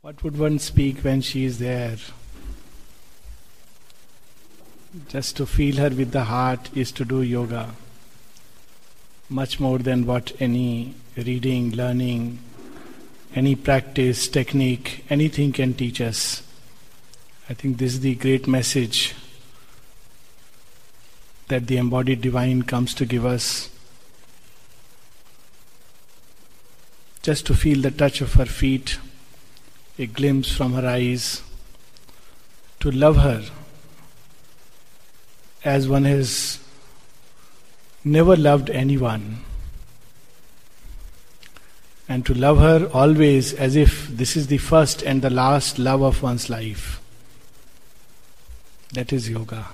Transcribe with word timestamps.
What 0.00 0.22
would 0.22 0.38
one 0.38 0.60
speak 0.60 1.00
when 1.00 1.22
she 1.22 1.44
is 1.44 1.58
there? 1.58 1.96
Just 5.08 5.36
to 5.38 5.44
feel 5.44 5.78
her 5.78 5.90
with 5.90 6.12
the 6.12 6.22
heart 6.22 6.70
is 6.72 6.92
to 6.92 7.04
do 7.04 7.20
yoga. 7.20 7.70
Much 9.28 9.58
more 9.58 9.78
than 9.78 10.06
what 10.06 10.32
any 10.38 10.94
reading, 11.16 11.72
learning, 11.72 12.38
any 13.34 13.56
practice, 13.56 14.28
technique, 14.28 15.04
anything 15.10 15.52
can 15.52 15.74
teach 15.74 16.00
us. 16.00 16.44
I 17.50 17.54
think 17.54 17.78
this 17.78 17.94
is 17.94 18.00
the 18.00 18.14
great 18.14 18.46
message 18.46 19.16
that 21.48 21.66
the 21.66 21.76
embodied 21.76 22.20
divine 22.20 22.62
comes 22.62 22.94
to 22.94 23.04
give 23.04 23.26
us. 23.26 23.68
Just 27.20 27.46
to 27.46 27.54
feel 27.54 27.82
the 27.82 27.90
touch 27.90 28.20
of 28.20 28.34
her 28.34 28.46
feet, 28.46 28.98
a 29.98 30.06
glimpse 30.06 30.54
from 30.54 30.72
her 30.74 30.86
eyes, 30.86 31.42
to 32.80 32.90
love 32.90 33.16
her 33.16 33.44
as 35.64 35.88
one 35.88 36.04
has 36.04 36.60
never 38.04 38.36
loved 38.36 38.70
anyone, 38.70 39.38
and 42.08 42.24
to 42.24 42.32
love 42.32 42.58
her 42.58 42.86
always 42.94 43.52
as 43.52 43.76
if 43.76 44.06
this 44.08 44.36
is 44.36 44.46
the 44.46 44.58
first 44.58 45.02
and 45.02 45.20
the 45.20 45.30
last 45.30 45.78
love 45.78 46.00
of 46.00 46.22
one's 46.22 46.48
life. 46.48 47.02
That 48.92 49.12
is 49.12 49.28
yoga. 49.28 49.66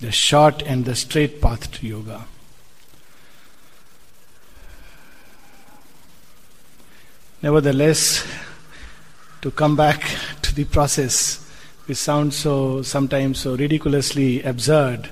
the 0.00 0.10
short 0.10 0.62
and 0.62 0.86
the 0.86 0.96
straight 0.96 1.42
path 1.42 1.70
to 1.72 1.86
yoga. 1.86 2.26
Nevertheless, 7.42 8.26
to 9.40 9.50
come 9.50 9.74
back 9.74 10.02
to 10.42 10.54
the 10.54 10.64
process, 10.64 11.42
which 11.86 11.96
sounds 11.96 12.36
so 12.36 12.82
sometimes 12.82 13.40
so 13.40 13.56
ridiculously 13.56 14.42
absurd, 14.42 15.08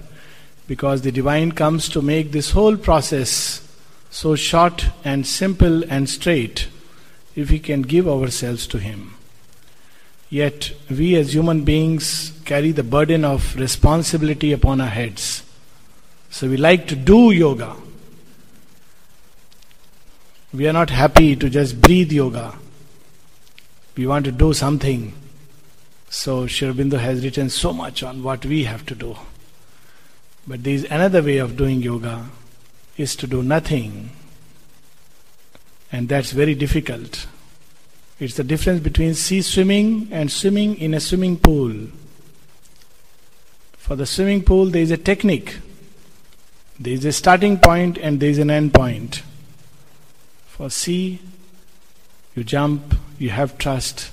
because 0.66 1.00
the 1.00 1.10
divine 1.10 1.52
comes 1.52 1.88
to 1.88 2.02
make 2.02 2.32
this 2.32 2.50
whole 2.50 2.76
process 2.76 3.66
so 4.10 4.36
short 4.36 4.86
and 5.04 5.26
simple 5.26 5.82
and 5.90 6.08
straight 6.08 6.68
if 7.34 7.50
we 7.50 7.58
can 7.58 7.80
give 7.80 8.06
ourselves 8.06 8.66
to 8.66 8.78
Him. 8.78 9.14
Yet, 10.28 10.72
we 10.90 11.16
as 11.16 11.32
human 11.32 11.64
beings 11.64 12.38
carry 12.44 12.72
the 12.72 12.82
burden 12.82 13.24
of 13.24 13.56
responsibility 13.56 14.52
upon 14.52 14.82
our 14.82 14.88
heads. 14.88 15.42
So, 16.28 16.46
we 16.46 16.58
like 16.58 16.86
to 16.88 16.96
do 16.96 17.30
yoga 17.30 17.74
we 20.52 20.66
are 20.66 20.72
not 20.72 20.90
happy 20.90 21.36
to 21.36 21.50
just 21.50 21.80
breathe 21.80 22.10
yoga. 22.10 22.54
We 23.96 24.06
want 24.06 24.24
to 24.24 24.32
do 24.32 24.52
something. 24.54 25.12
So 26.08 26.46
Sri 26.46 26.68
Aurobindo 26.68 26.98
has 26.98 27.22
written 27.22 27.50
so 27.50 27.72
much 27.72 28.02
on 28.02 28.22
what 28.22 28.46
we 28.46 28.64
have 28.64 28.86
to 28.86 28.94
do. 28.94 29.16
But 30.46 30.64
there 30.64 30.74
is 30.74 30.84
another 30.84 31.22
way 31.22 31.38
of 31.38 31.56
doing 31.56 31.82
yoga 31.82 32.30
is 32.96 33.14
to 33.16 33.26
do 33.26 33.42
nothing. 33.42 34.10
And 35.92 36.08
that's 36.08 36.32
very 36.32 36.54
difficult. 36.54 37.26
It's 38.18 38.34
the 38.34 38.44
difference 38.44 38.80
between 38.80 39.14
sea 39.14 39.42
swimming 39.42 40.08
and 40.10 40.32
swimming 40.32 40.76
in 40.78 40.94
a 40.94 41.00
swimming 41.00 41.36
pool. 41.36 41.88
For 43.76 43.96
the 43.96 44.06
swimming 44.06 44.42
pool, 44.42 44.66
there 44.66 44.82
is 44.82 44.90
a 44.90 44.96
technique. 44.96 45.58
There 46.80 46.94
is 46.94 47.04
a 47.04 47.12
starting 47.12 47.58
point 47.58 47.98
and 47.98 48.18
there 48.18 48.30
is 48.30 48.38
an 48.38 48.50
end 48.50 48.72
point. 48.72 49.22
For 50.58 50.70
sea, 50.70 51.20
you 52.34 52.42
jump, 52.42 52.96
you 53.16 53.30
have 53.30 53.58
trust. 53.58 54.10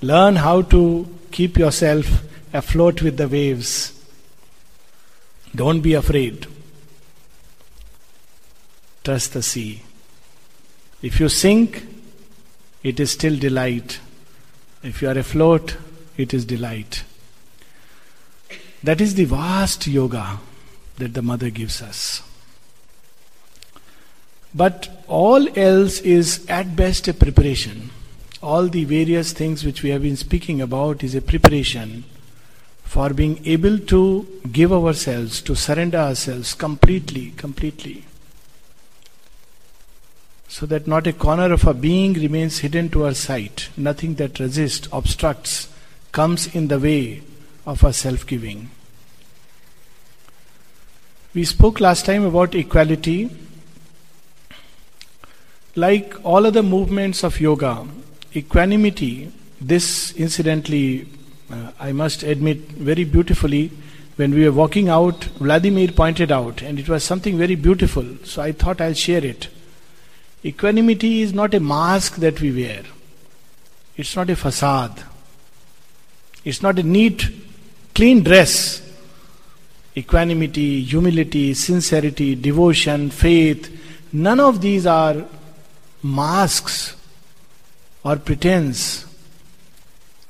Learn 0.00 0.36
how 0.36 0.62
to 0.62 1.18
keep 1.32 1.58
yourself 1.58 2.22
afloat 2.52 3.02
with 3.02 3.16
the 3.16 3.26
waves. 3.26 3.92
Don't 5.52 5.80
be 5.80 5.94
afraid. 5.94 6.46
Trust 9.02 9.32
the 9.32 9.42
sea. 9.42 9.82
If 11.02 11.18
you 11.18 11.28
sink, 11.28 11.84
it 12.84 13.00
is 13.00 13.10
still 13.10 13.36
delight. 13.36 13.98
If 14.84 15.02
you 15.02 15.08
are 15.08 15.18
afloat, 15.18 15.76
it 16.16 16.32
is 16.32 16.44
delight. 16.44 17.02
That 18.84 19.00
is 19.00 19.16
the 19.16 19.24
vast 19.24 19.88
yoga 19.88 20.38
that 20.98 21.14
the 21.14 21.22
mother 21.22 21.50
gives 21.50 21.82
us. 21.82 22.22
But 24.54 24.88
all 25.06 25.46
else 25.56 26.00
is 26.00 26.44
at 26.48 26.74
best 26.74 27.06
a 27.08 27.14
preparation. 27.14 27.90
All 28.42 28.66
the 28.66 28.84
various 28.84 29.32
things 29.32 29.64
which 29.64 29.82
we 29.82 29.90
have 29.90 30.02
been 30.02 30.16
speaking 30.16 30.60
about 30.60 31.04
is 31.04 31.14
a 31.14 31.22
preparation 31.22 32.04
for 32.82 33.10
being 33.10 33.40
able 33.46 33.78
to 33.78 34.26
give 34.50 34.72
ourselves, 34.72 35.40
to 35.42 35.54
surrender 35.54 35.98
ourselves 35.98 36.54
completely, 36.54 37.30
completely. 37.36 38.04
So 40.48 40.66
that 40.66 40.88
not 40.88 41.06
a 41.06 41.12
corner 41.12 41.52
of 41.52 41.68
our 41.68 41.74
being 41.74 42.14
remains 42.14 42.58
hidden 42.58 42.88
to 42.88 43.04
our 43.04 43.14
sight. 43.14 43.68
Nothing 43.76 44.16
that 44.16 44.40
resists, 44.40 44.88
obstructs, 44.88 45.68
comes 46.10 46.52
in 46.52 46.66
the 46.66 46.80
way 46.80 47.22
of 47.64 47.84
our 47.84 47.92
self 47.92 48.26
giving. 48.26 48.70
We 51.32 51.44
spoke 51.44 51.78
last 51.78 52.06
time 52.06 52.24
about 52.24 52.56
equality 52.56 53.30
like 55.80 56.14
all 56.22 56.46
other 56.46 56.62
movements 56.62 57.24
of 57.24 57.40
yoga, 57.40 57.86
equanimity, 58.36 59.32
this 59.60 60.12
incidentally, 60.12 61.08
uh, 61.50 61.72
I 61.80 61.92
must 61.92 62.22
admit 62.22 62.58
very 62.90 63.04
beautifully, 63.04 63.70
when 64.16 64.34
we 64.34 64.44
were 64.44 64.52
walking 64.52 64.88
out, 64.88 65.24
Vladimir 65.38 65.88
pointed 65.92 66.30
out, 66.30 66.62
and 66.62 66.78
it 66.78 66.88
was 66.88 67.02
something 67.02 67.38
very 67.38 67.54
beautiful, 67.54 68.04
so 68.24 68.42
I 68.42 68.52
thought 68.52 68.80
I'll 68.80 68.92
share 68.92 69.24
it. 69.24 69.48
Equanimity 70.44 71.22
is 71.22 71.32
not 71.32 71.54
a 71.54 71.60
mask 71.60 72.16
that 72.16 72.40
we 72.40 72.52
wear, 72.52 72.82
it's 73.96 74.14
not 74.14 74.28
a 74.28 74.36
facade, 74.36 75.02
it's 76.44 76.62
not 76.62 76.78
a 76.78 76.82
neat, 76.82 77.28
clean 77.94 78.22
dress. 78.22 78.86
Equanimity, 79.96 80.82
humility, 80.82 81.52
sincerity, 81.52 82.36
devotion, 82.36 83.10
faith, 83.10 83.68
none 84.12 84.38
of 84.38 84.60
these 84.60 84.86
are 84.86 85.26
masks 86.02 86.96
or 88.04 88.16
pretense. 88.16 89.06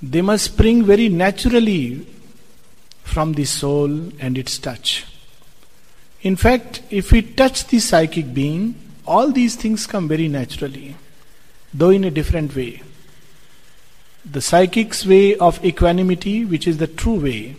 They 0.03 0.23
must 0.23 0.45
spring 0.45 0.85
very 0.85 1.09
naturally 1.09 2.07
from 3.03 3.35
the 3.35 3.45
soul 3.45 3.91
and 4.19 4.39
its 4.39 4.59
touch. 4.59 5.07
In 6.23 6.37
fact, 6.37 6.83
if 6.91 7.13
we 7.13 7.23
touch 7.23 7.67
the 7.67 7.79
psychic 7.79 8.33
being, 8.33 8.75
all 9.07 9.31
these 9.31 9.57
things 9.57 9.87
come 9.87 10.09
very 10.09 10.29
naturally, 10.29 10.97
though 11.73 11.91
in 11.91 12.05
a 12.05 12.11
different 12.11 12.55
way. 12.55 12.83
The 14.25 14.41
psychic's 14.41 15.07
way 15.07 15.37
of 15.37 15.65
equanimity, 15.65 16.45
which 16.45 16.69
is 16.69 16.79
the 16.79 16.87
true 16.87 17.21
way, 17.21 17.57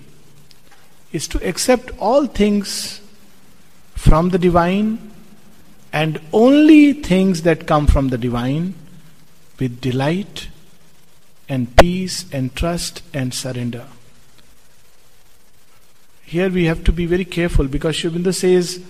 is 1.12 1.28
to 1.30 1.48
accept 1.48 1.92
all 2.00 2.28
things 2.28 3.02
from 3.96 4.30
the 4.30 4.40
divine 4.40 5.11
and 5.94 6.20
only 6.32 6.94
things 6.94 7.42
that 7.44 7.68
come 7.68 7.88
from 7.88 8.10
the 8.10 8.18
divine 8.18 8.74
with 9.60 9.82
delight 9.82 10.48
and 11.50 11.76
peace 11.76 12.26
and 12.32 12.56
trust 12.56 13.04
and 13.14 13.34
surrender. 13.34 13.86
Here 16.24 16.50
we 16.50 16.66
have 16.66 16.84
to 16.86 16.94
be 16.94 17.06
very 17.06 17.26
careful 17.26 17.68
because 17.68 17.98
Aurobindo 17.98 18.34
says 18.34 18.82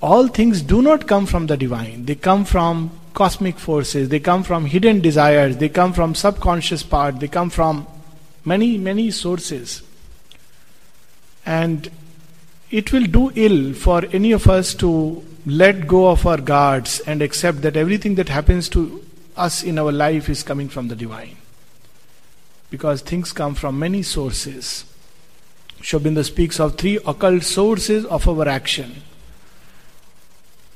all 0.00 0.28
things 0.28 0.62
do 0.62 0.80
not 0.80 1.06
come 1.06 1.26
from 1.26 1.46
the 1.46 1.56
divine, 1.56 2.06
they 2.06 2.14
come 2.14 2.44
from 2.44 2.90
cosmic 3.12 3.58
forces, 3.58 4.08
they 4.08 4.20
come 4.20 4.42
from 4.42 4.66
hidden 4.66 5.00
desires, 5.00 5.56
they 5.58 5.68
come 5.68 5.92
from 5.92 6.14
subconscious 6.14 6.82
part, 6.82 7.20
they 7.20 7.28
come 7.28 7.50
from 7.50 7.86
many, 8.44 8.78
many 8.78 9.10
sources. 9.10 9.82
And 11.44 11.90
it 12.70 12.92
will 12.92 13.04
do 13.04 13.32
ill 13.34 13.74
for 13.74 14.04
any 14.12 14.32
of 14.32 14.48
us 14.48 14.74
to 14.74 15.24
let 15.46 15.86
go 15.86 16.08
of 16.10 16.26
our 16.26 16.38
guards 16.38 17.00
and 17.00 17.22
accept 17.22 17.62
that 17.62 17.76
everything 17.76 18.16
that 18.16 18.28
happens 18.28 18.68
to 18.70 19.04
us 19.36 19.62
in 19.62 19.78
our 19.78 19.92
life 19.92 20.28
is 20.28 20.42
coming 20.42 20.68
from 20.68 20.88
the 20.88 20.96
divine. 20.96 21.36
Because 22.70 23.00
things 23.00 23.32
come 23.32 23.54
from 23.54 23.78
many 23.78 24.02
sources. 24.02 24.84
Sri 25.80 26.00
Aurobindo 26.00 26.24
speaks 26.24 26.58
of 26.58 26.76
three 26.76 26.98
occult 27.06 27.44
sources 27.44 28.04
of 28.06 28.28
our 28.28 28.48
action 28.48 29.02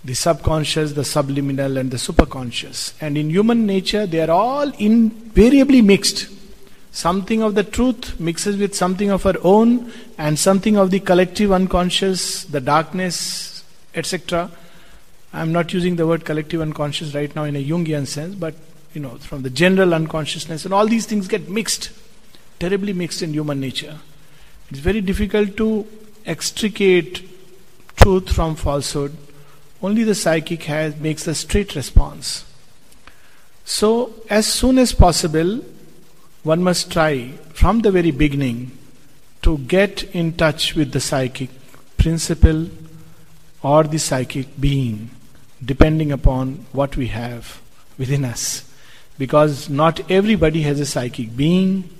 the 0.02 0.14
subconscious, 0.14 0.92
the 0.92 1.04
subliminal, 1.04 1.76
and 1.76 1.90
the 1.90 1.98
superconscious. 1.98 2.94
And 3.02 3.18
in 3.18 3.28
human 3.28 3.66
nature, 3.66 4.06
they 4.06 4.20
are 4.22 4.30
all 4.30 4.70
invariably 4.78 5.82
mixed. 5.82 6.28
Something 6.92 7.42
of 7.42 7.54
the 7.54 7.62
truth 7.62 8.18
mixes 8.18 8.56
with 8.56 8.74
something 8.74 9.10
of 9.10 9.24
our 9.24 9.36
own, 9.42 9.92
and 10.18 10.38
something 10.38 10.76
of 10.76 10.90
the 10.90 11.00
collective 11.00 11.52
unconscious, 11.52 12.44
the 12.44 12.60
darkness, 12.60 13.64
etc. 13.94 14.50
I'm 15.32 15.52
not 15.52 15.72
using 15.72 15.96
the 15.96 16.06
word 16.06 16.24
collective 16.24 16.60
unconscious 16.60 17.14
right 17.14 17.34
now 17.34 17.44
in 17.44 17.54
a 17.54 17.64
Jungian 17.64 18.06
sense, 18.06 18.34
but 18.34 18.54
you 18.92 19.00
know, 19.00 19.16
from 19.18 19.42
the 19.42 19.50
general 19.50 19.94
unconsciousness, 19.94 20.64
and 20.64 20.74
all 20.74 20.86
these 20.86 21.06
things 21.06 21.28
get 21.28 21.48
mixed, 21.48 21.90
terribly 22.58 22.92
mixed 22.92 23.22
in 23.22 23.32
human 23.32 23.60
nature. 23.60 23.98
It's 24.70 24.80
very 24.80 25.00
difficult 25.00 25.56
to 25.58 25.86
extricate 26.26 27.28
truth 27.96 28.32
from 28.32 28.56
falsehood. 28.56 29.16
Only 29.82 30.04
the 30.04 30.14
psychic 30.14 30.64
has 30.64 30.96
makes 30.96 31.26
a 31.26 31.34
straight 31.34 31.74
response. 31.76 32.44
So, 33.64 34.12
as 34.28 34.46
soon 34.46 34.78
as 34.78 34.92
possible, 34.92 35.64
one 36.42 36.62
must 36.62 36.90
try 36.90 37.32
from 37.52 37.80
the 37.80 37.90
very 37.90 38.10
beginning 38.10 38.70
to 39.42 39.58
get 39.58 40.02
in 40.14 40.32
touch 40.32 40.74
with 40.74 40.92
the 40.92 41.00
psychic 41.00 41.50
principle 41.98 42.68
or 43.62 43.84
the 43.84 43.98
psychic 43.98 44.60
being, 44.60 45.10
depending 45.62 46.10
upon 46.10 46.64
what 46.72 46.96
we 46.96 47.08
have 47.08 47.60
within 47.98 48.24
us. 48.24 48.64
Because 49.18 49.68
not 49.68 50.10
everybody 50.10 50.62
has 50.62 50.80
a 50.80 50.86
psychic 50.86 51.36
being, 51.36 51.90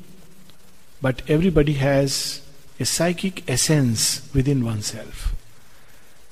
but 1.02 1.22
everybody 1.28 1.75
has 1.75 2.40
a 2.78 2.86
psychic 2.86 3.48
essence 3.48 4.28
within 4.34 4.64
oneself. 4.64 5.34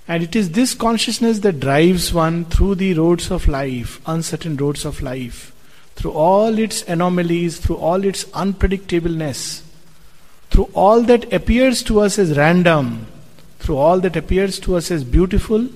And 0.06 0.22
it 0.22 0.34
is 0.34 0.52
this 0.52 0.72
consciousness 0.72 1.40
that 1.40 1.60
drives 1.60 2.14
one 2.14 2.46
through 2.46 2.76
the 2.76 2.94
roads 2.94 3.30
of 3.30 3.46
life, 3.46 4.00
uncertain 4.06 4.56
roads 4.56 4.86
of 4.86 5.02
life, 5.02 5.52
through 5.98 6.12
all 6.12 6.56
its 6.60 6.82
anomalies, 6.84 7.58
through 7.58 7.76
all 7.76 8.04
its 8.04 8.22
unpredictableness, 8.26 9.62
through 10.48 10.70
all 10.72 11.02
that 11.02 11.32
appears 11.32 11.82
to 11.82 11.98
us 11.98 12.20
as 12.20 12.36
random, 12.38 13.08
through 13.58 13.76
all 13.76 13.98
that 13.98 14.14
appears 14.14 14.60
to 14.60 14.76
us 14.76 14.92
as 14.92 15.02
beautiful, 15.02 15.66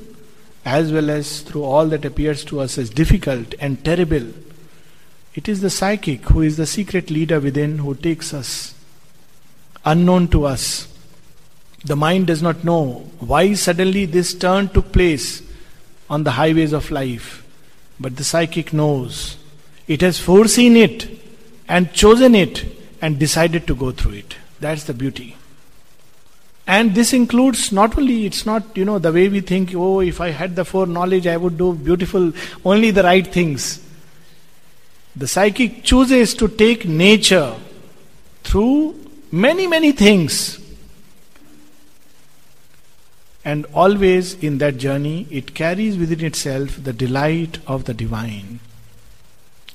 as 0.64 0.92
well 0.92 1.10
as 1.10 1.40
through 1.40 1.64
all 1.64 1.86
that 1.86 2.04
appears 2.04 2.44
to 2.44 2.60
us 2.60 2.78
as 2.78 2.88
difficult 2.88 3.56
and 3.58 3.84
terrible. 3.84 4.28
It 5.34 5.48
is 5.48 5.60
the 5.60 5.70
psychic 5.70 6.22
who 6.26 6.42
is 6.42 6.56
the 6.56 6.66
secret 6.66 7.10
leader 7.10 7.40
within 7.40 7.78
who 7.78 7.96
takes 7.96 8.32
us, 8.32 8.74
unknown 9.84 10.28
to 10.28 10.44
us, 10.44 10.86
the 11.84 11.96
mind 11.96 12.28
does 12.28 12.42
not 12.42 12.62
know 12.62 13.10
why 13.18 13.54
suddenly 13.54 14.06
this 14.06 14.34
turn 14.34 14.68
took 14.68 14.92
place 14.92 15.42
on 16.08 16.22
the 16.22 16.30
highways 16.30 16.72
of 16.72 16.92
life. 16.92 17.44
But 17.98 18.14
the 18.14 18.22
psychic 18.22 18.72
knows. 18.72 19.36
It 19.86 20.00
has 20.00 20.18
foreseen 20.18 20.76
it 20.76 21.08
and 21.68 21.92
chosen 21.92 22.34
it 22.34 22.64
and 23.00 23.18
decided 23.18 23.66
to 23.66 23.74
go 23.74 23.90
through 23.90 24.12
it. 24.12 24.36
That's 24.60 24.84
the 24.84 24.94
beauty. 24.94 25.36
And 26.66 26.94
this 26.94 27.12
includes 27.12 27.72
not 27.72 27.98
only, 27.98 28.24
it's 28.24 28.46
not, 28.46 28.76
you 28.76 28.84
know, 28.84 28.98
the 28.98 29.12
way 29.12 29.28
we 29.28 29.40
think, 29.40 29.74
oh, 29.74 30.00
if 30.00 30.20
I 30.20 30.30
had 30.30 30.54
the 30.54 30.64
foreknowledge, 30.64 31.26
I 31.26 31.36
would 31.36 31.58
do 31.58 31.74
beautiful, 31.74 32.32
only 32.64 32.92
the 32.92 33.02
right 33.02 33.26
things. 33.26 33.84
The 35.16 35.26
psychic 35.26 35.82
chooses 35.82 36.34
to 36.34 36.48
take 36.48 36.86
nature 36.86 37.54
through 38.44 38.94
many, 39.30 39.66
many 39.66 39.92
things 39.92 40.62
and 43.44 43.66
always 43.74 44.34
in 44.34 44.58
that 44.58 44.76
journey, 44.76 45.26
it 45.30 45.54
carries 45.54 45.98
within 45.98 46.24
itself 46.24 46.82
the 46.82 46.92
delight 46.92 47.58
of 47.66 47.84
the 47.84 47.94
divine. 47.94 48.60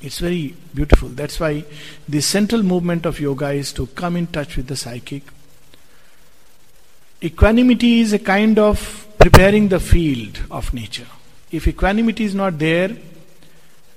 It's 0.02 0.20
very 0.20 0.56
beautiful. 0.74 1.10
That's 1.10 1.40
why 1.40 1.66
the 2.08 2.22
central 2.22 2.62
movement 2.62 3.06
of 3.06 3.20
yoga 3.20 3.50
is 3.52 3.74
to 3.74 3.88
come 3.88 4.16
in 4.16 4.28
touch 4.28 4.58
with 4.58 4.68
the 4.68 4.76
psychic. 4.76 5.24
Equanimity 7.24 8.02
is 8.02 8.14
a 8.14 8.20
kind 8.20 8.60
of 8.60 9.08
preparing 9.18 9.70
the 9.70 9.80
field 9.80 10.40
of 10.52 10.74
nature. 10.74 11.08
If 11.52 11.68
equanimity 11.68 12.26
is 12.26 12.36
not 12.36 12.60
there, 12.60 12.96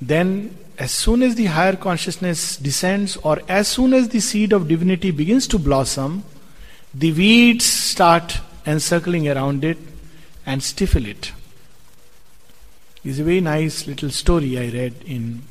then 0.00 0.56
as 0.79 0.91
soon 0.93 1.23
as 1.23 1.35
the 1.35 1.44
higher 1.44 1.76
consciousness 1.76 2.56
descends, 2.56 3.19
or 3.19 3.43
as 3.47 3.69
soon 3.69 3.93
as 3.93 4.08
the 4.08 4.20
seed 4.20 4.55
of 4.55 4.67
divinity 4.67 5.11
begins 5.11 5.47
to 5.49 5.58
blossom, 5.58 6.25
the 6.94 7.12
weeds 7.12 7.67
start 7.67 8.38
encircling 8.64 9.29
around 9.29 9.62
it 9.62 9.76
and 10.47 10.62
stifle 10.62 11.05
it. 11.05 11.32
It's 13.05 13.19
a 13.19 13.25
very 13.25 13.43
nice 13.43 13.87
little 13.87 14.11
story 14.11 14.58
I 14.58 14.70
read 14.70 14.94
in 15.05 15.43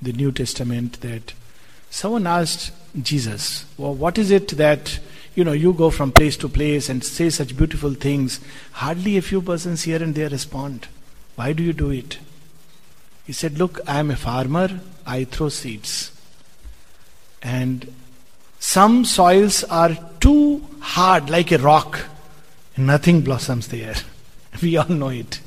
the 0.00 0.12
New 0.12 0.32
Testament 0.32 1.00
that 1.00 1.32
someone 1.90 2.26
asked 2.26 2.72
Jesus, 3.00 3.64
well, 3.76 3.94
what 3.94 4.18
is 4.18 4.30
it 4.30 4.48
that 4.56 4.98
you 5.34 5.44
know 5.44 5.52
you 5.52 5.72
go 5.72 5.90
from 5.90 6.12
place 6.12 6.36
to 6.38 6.48
place 6.48 6.88
and 6.88 7.04
say 7.04 7.30
such 7.30 7.56
beautiful 7.56 7.94
things? 7.94 8.40
Hardly 8.72 9.16
a 9.16 9.22
few 9.22 9.42
persons 9.42 9.82
here 9.82 10.02
and 10.02 10.14
there 10.14 10.28
respond. 10.28 10.88
Why 11.34 11.52
do 11.52 11.62
you 11.62 11.72
do 11.72 11.90
it? 11.90 12.18
He 13.26 13.32
said, 13.32 13.58
Look, 13.58 13.80
I 13.86 13.98
am 13.98 14.10
a 14.10 14.16
farmer, 14.16 14.80
I 15.06 15.24
throw 15.24 15.48
seeds. 15.48 16.12
And 17.42 17.92
some 18.58 19.04
soils 19.04 19.64
are 19.64 19.96
too 20.20 20.66
hard, 20.80 21.28
like 21.28 21.52
a 21.52 21.58
rock, 21.58 22.06
Nothing 22.76 23.22
blossoms 23.22 23.68
there. 23.68 23.94
We 24.62 24.76
all 24.76 24.88
know 24.88 25.08
it. 25.08 25.40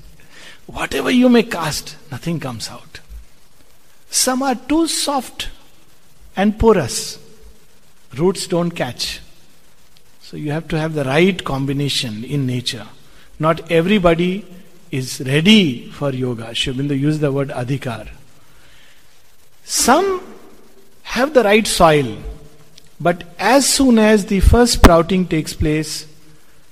Whatever 0.68 1.10
you 1.10 1.30
may 1.30 1.44
cast, 1.44 1.96
nothing 2.12 2.40
comes 2.40 2.70
out. 2.70 2.89
Some 4.10 4.44
are 4.44 4.56
too 4.56 4.88
soft 4.88 5.50
and 6.36 6.58
porous. 6.58 7.20
Roots 8.16 8.48
don't 8.48 8.72
catch. 8.72 9.22
So 10.22 10.38
you 10.38 10.52
have 10.52 10.68
to 10.70 10.80
have 10.80 10.94
the 10.94 11.04
right 11.04 11.44
combination 11.44 12.24
in 12.24 12.46
nature. 12.46 12.88
Not 13.40 13.72
everybody 13.72 14.46
is 14.92 15.22
ready 15.22 15.90
for 15.92 16.12
yoga. 16.12 16.54
Sri 16.54 16.74
Aurobindo 16.74 17.00
used 17.00 17.22
the 17.22 17.32
word 17.32 17.50
adhikar. 17.50 18.10
Some 19.64 20.22
have 21.04 21.34
the 21.34 21.44
right 21.44 21.66
soil, 21.66 22.18
but 23.00 23.24
as 23.38 23.68
soon 23.68 24.00
as 24.00 24.26
the 24.26 24.40
first 24.40 24.74
sprouting 24.74 25.28
takes 25.28 25.54
place, 25.54 26.08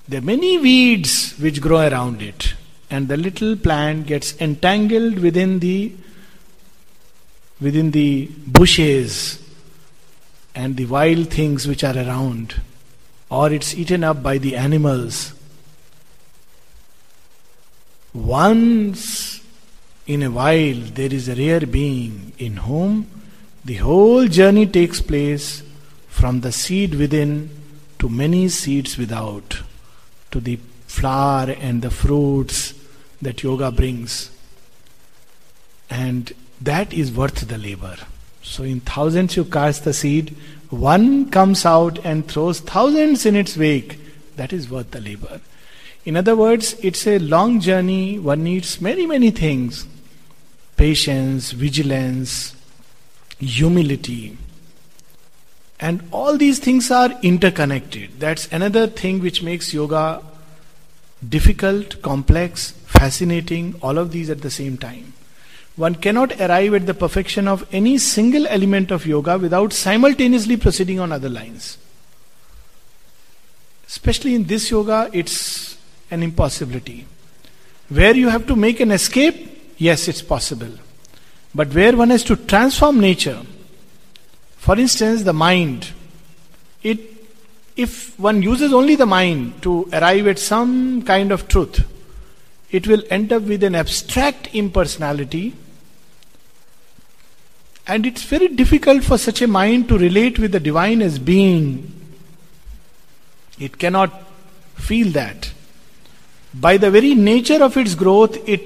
there 0.07 0.19
are 0.19 0.23
many 0.23 0.57
weeds 0.57 1.37
which 1.37 1.61
grow 1.61 1.87
around 1.87 2.21
it, 2.21 2.53
and 2.89 3.07
the 3.07 3.17
little 3.17 3.55
plant 3.55 4.07
gets 4.07 4.39
entangled 4.41 5.19
within 5.19 5.59
the 5.59 5.93
within 7.59 7.91
the 7.91 8.29
bushes 8.45 9.43
and 10.53 10.75
the 10.75 10.85
wild 10.85 11.29
things 11.29 11.67
which 11.67 11.83
are 11.83 11.97
around, 11.97 12.61
or 13.29 13.51
it's 13.51 13.73
eaten 13.73 14.03
up 14.03 14.21
by 14.23 14.37
the 14.37 14.55
animals. 14.55 15.33
Once 18.13 19.41
in 20.05 20.23
a 20.23 20.31
while, 20.31 20.79
there 20.93 21.13
is 21.13 21.27
a 21.27 21.35
rare 21.35 21.65
being 21.65 22.33
in 22.37 22.57
whom 22.57 23.07
the 23.63 23.75
whole 23.75 24.25
journey 24.27 24.65
takes 24.65 25.01
place 25.01 25.61
from 26.07 26.41
the 26.41 26.51
seed 26.51 26.95
within 26.95 27.49
to 27.99 28.09
many 28.09 28.47
seeds 28.47 28.97
without 28.97 29.61
to 30.31 30.39
the 30.39 30.57
flower 30.87 31.51
and 31.51 31.81
the 31.81 31.91
fruits 31.91 32.73
that 33.21 33.43
yoga 33.43 33.71
brings. 33.71 34.31
And 35.89 36.33
that 36.61 36.93
is 36.93 37.11
worth 37.11 37.47
the 37.47 37.57
labor. 37.57 37.97
So, 38.41 38.63
in 38.63 38.79
thousands 38.79 39.35
you 39.35 39.45
cast 39.45 39.83
the 39.83 39.93
seed, 39.93 40.35
one 40.69 41.29
comes 41.29 41.65
out 41.65 41.99
and 42.05 42.27
throws 42.27 42.59
thousands 42.59 43.25
in 43.25 43.35
its 43.35 43.57
wake. 43.57 43.99
That 44.35 44.53
is 44.53 44.69
worth 44.69 44.91
the 44.91 45.01
labor. 45.01 45.41
In 46.05 46.15
other 46.15 46.35
words, 46.35 46.75
it's 46.81 47.05
a 47.05 47.19
long 47.19 47.59
journey. 47.59 48.17
One 48.17 48.43
needs 48.43 48.79
many, 48.79 49.05
many 49.05 49.31
things 49.31 49.85
patience, 50.77 51.51
vigilance, 51.51 52.55
humility. 53.39 54.37
And 55.79 56.07
all 56.11 56.37
these 56.37 56.59
things 56.59 56.89
are 56.91 57.11
interconnected. 57.21 58.19
That's 58.19 58.47
another 58.51 58.87
thing 58.87 59.19
which 59.19 59.43
makes 59.43 59.73
yoga 59.73 60.21
difficult, 61.27 62.01
complex, 62.01 62.71
fascinating, 62.85 63.75
all 63.81 63.97
of 63.97 64.11
these 64.11 64.29
at 64.29 64.41
the 64.41 64.51
same 64.51 64.77
time. 64.77 65.13
One 65.77 65.95
cannot 65.95 66.41
arrive 66.41 66.73
at 66.73 66.85
the 66.85 66.93
perfection 66.93 67.47
of 67.47 67.67
any 67.71 67.97
single 67.99 68.47
element 68.47 68.91
of 68.91 69.05
yoga 69.05 69.37
without 69.37 69.71
simultaneously 69.71 70.57
proceeding 70.57 70.99
on 70.99 71.11
other 71.11 71.29
lines. 71.29 71.77
Especially 73.87 74.35
in 74.35 74.45
this 74.45 74.69
yoga, 74.69 75.09
it's 75.13 75.77
an 76.11 76.23
impossibility. 76.23 77.05
Where 77.89 78.15
you 78.15 78.29
have 78.29 78.47
to 78.47 78.55
make 78.55 78.79
an 78.79 78.91
escape, 78.91 79.75
yes, 79.77 80.07
it's 80.07 80.21
possible. 80.21 80.71
But 81.53 81.73
where 81.73 81.95
one 81.95 82.09
has 82.09 82.23
to 82.25 82.35
transform 82.35 82.99
nature, 82.99 83.41
for 84.57 84.77
instance, 84.77 85.23
the 85.23 85.33
mind, 85.33 85.91
it, 86.83 86.99
if 87.75 88.19
one 88.19 88.41
uses 88.41 88.73
only 88.73 88.95
the 88.95 89.05
mind 89.05 89.61
to 89.61 89.87
arrive 89.93 90.27
at 90.27 90.39
some 90.39 91.03
kind 91.03 91.31
of 91.31 91.47
truth, 91.47 91.85
it 92.71 92.87
will 92.87 93.03
end 93.09 93.31
up 93.31 93.43
with 93.43 93.63
an 93.63 93.75
abstract 93.75 94.49
impersonality. 94.53 95.53
And 97.87 98.05
it's 98.05 98.23
very 98.23 98.49
difficult 98.49 99.03
for 99.03 99.17
such 99.17 99.41
a 99.41 99.47
mind 99.47 99.87
to 99.87 99.97
relate 99.97 100.37
with 100.39 100.51
the 100.51 100.59
divine 100.59 101.01
as 101.01 101.19
being. 101.19 101.93
It 103.57 103.77
cannot 103.77 104.11
feel 104.75 105.09
that. 105.13 105.51
By 106.53 106.77
the 106.77 106.91
very 106.91 107.15
nature 107.15 107.63
of 107.63 107.77
its 107.77 107.95
growth, 107.95 108.37
it 108.47 108.61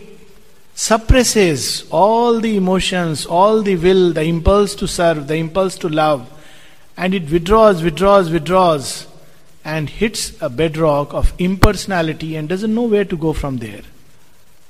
suppresses 0.74 1.88
all 1.92 2.40
the 2.40 2.58
emotions, 2.58 3.26
all 3.26 3.62
the 3.62 3.76
will, 3.76 4.14
the 4.14 4.24
impulse 4.24 4.74
to 4.76 4.88
serve, 4.88 5.28
the 5.28 5.36
impulse 5.36 5.78
to 5.78 5.90
love, 5.90 6.28
and 6.98 7.14
it 7.14 7.30
withdraws, 7.30 7.84
withdraws, 7.84 8.32
withdraws, 8.32 9.08
and 9.64 9.90
hits 9.90 10.42
a 10.42 10.50
bedrock 10.50 11.14
of 11.14 11.34
impersonality 11.38 12.36
and 12.36 12.50
doesn't 12.50 12.74
know 12.74 12.84
where 12.84 13.06
to 13.06 13.16
go 13.16 13.34
from 13.34 13.58
there. 13.58 13.82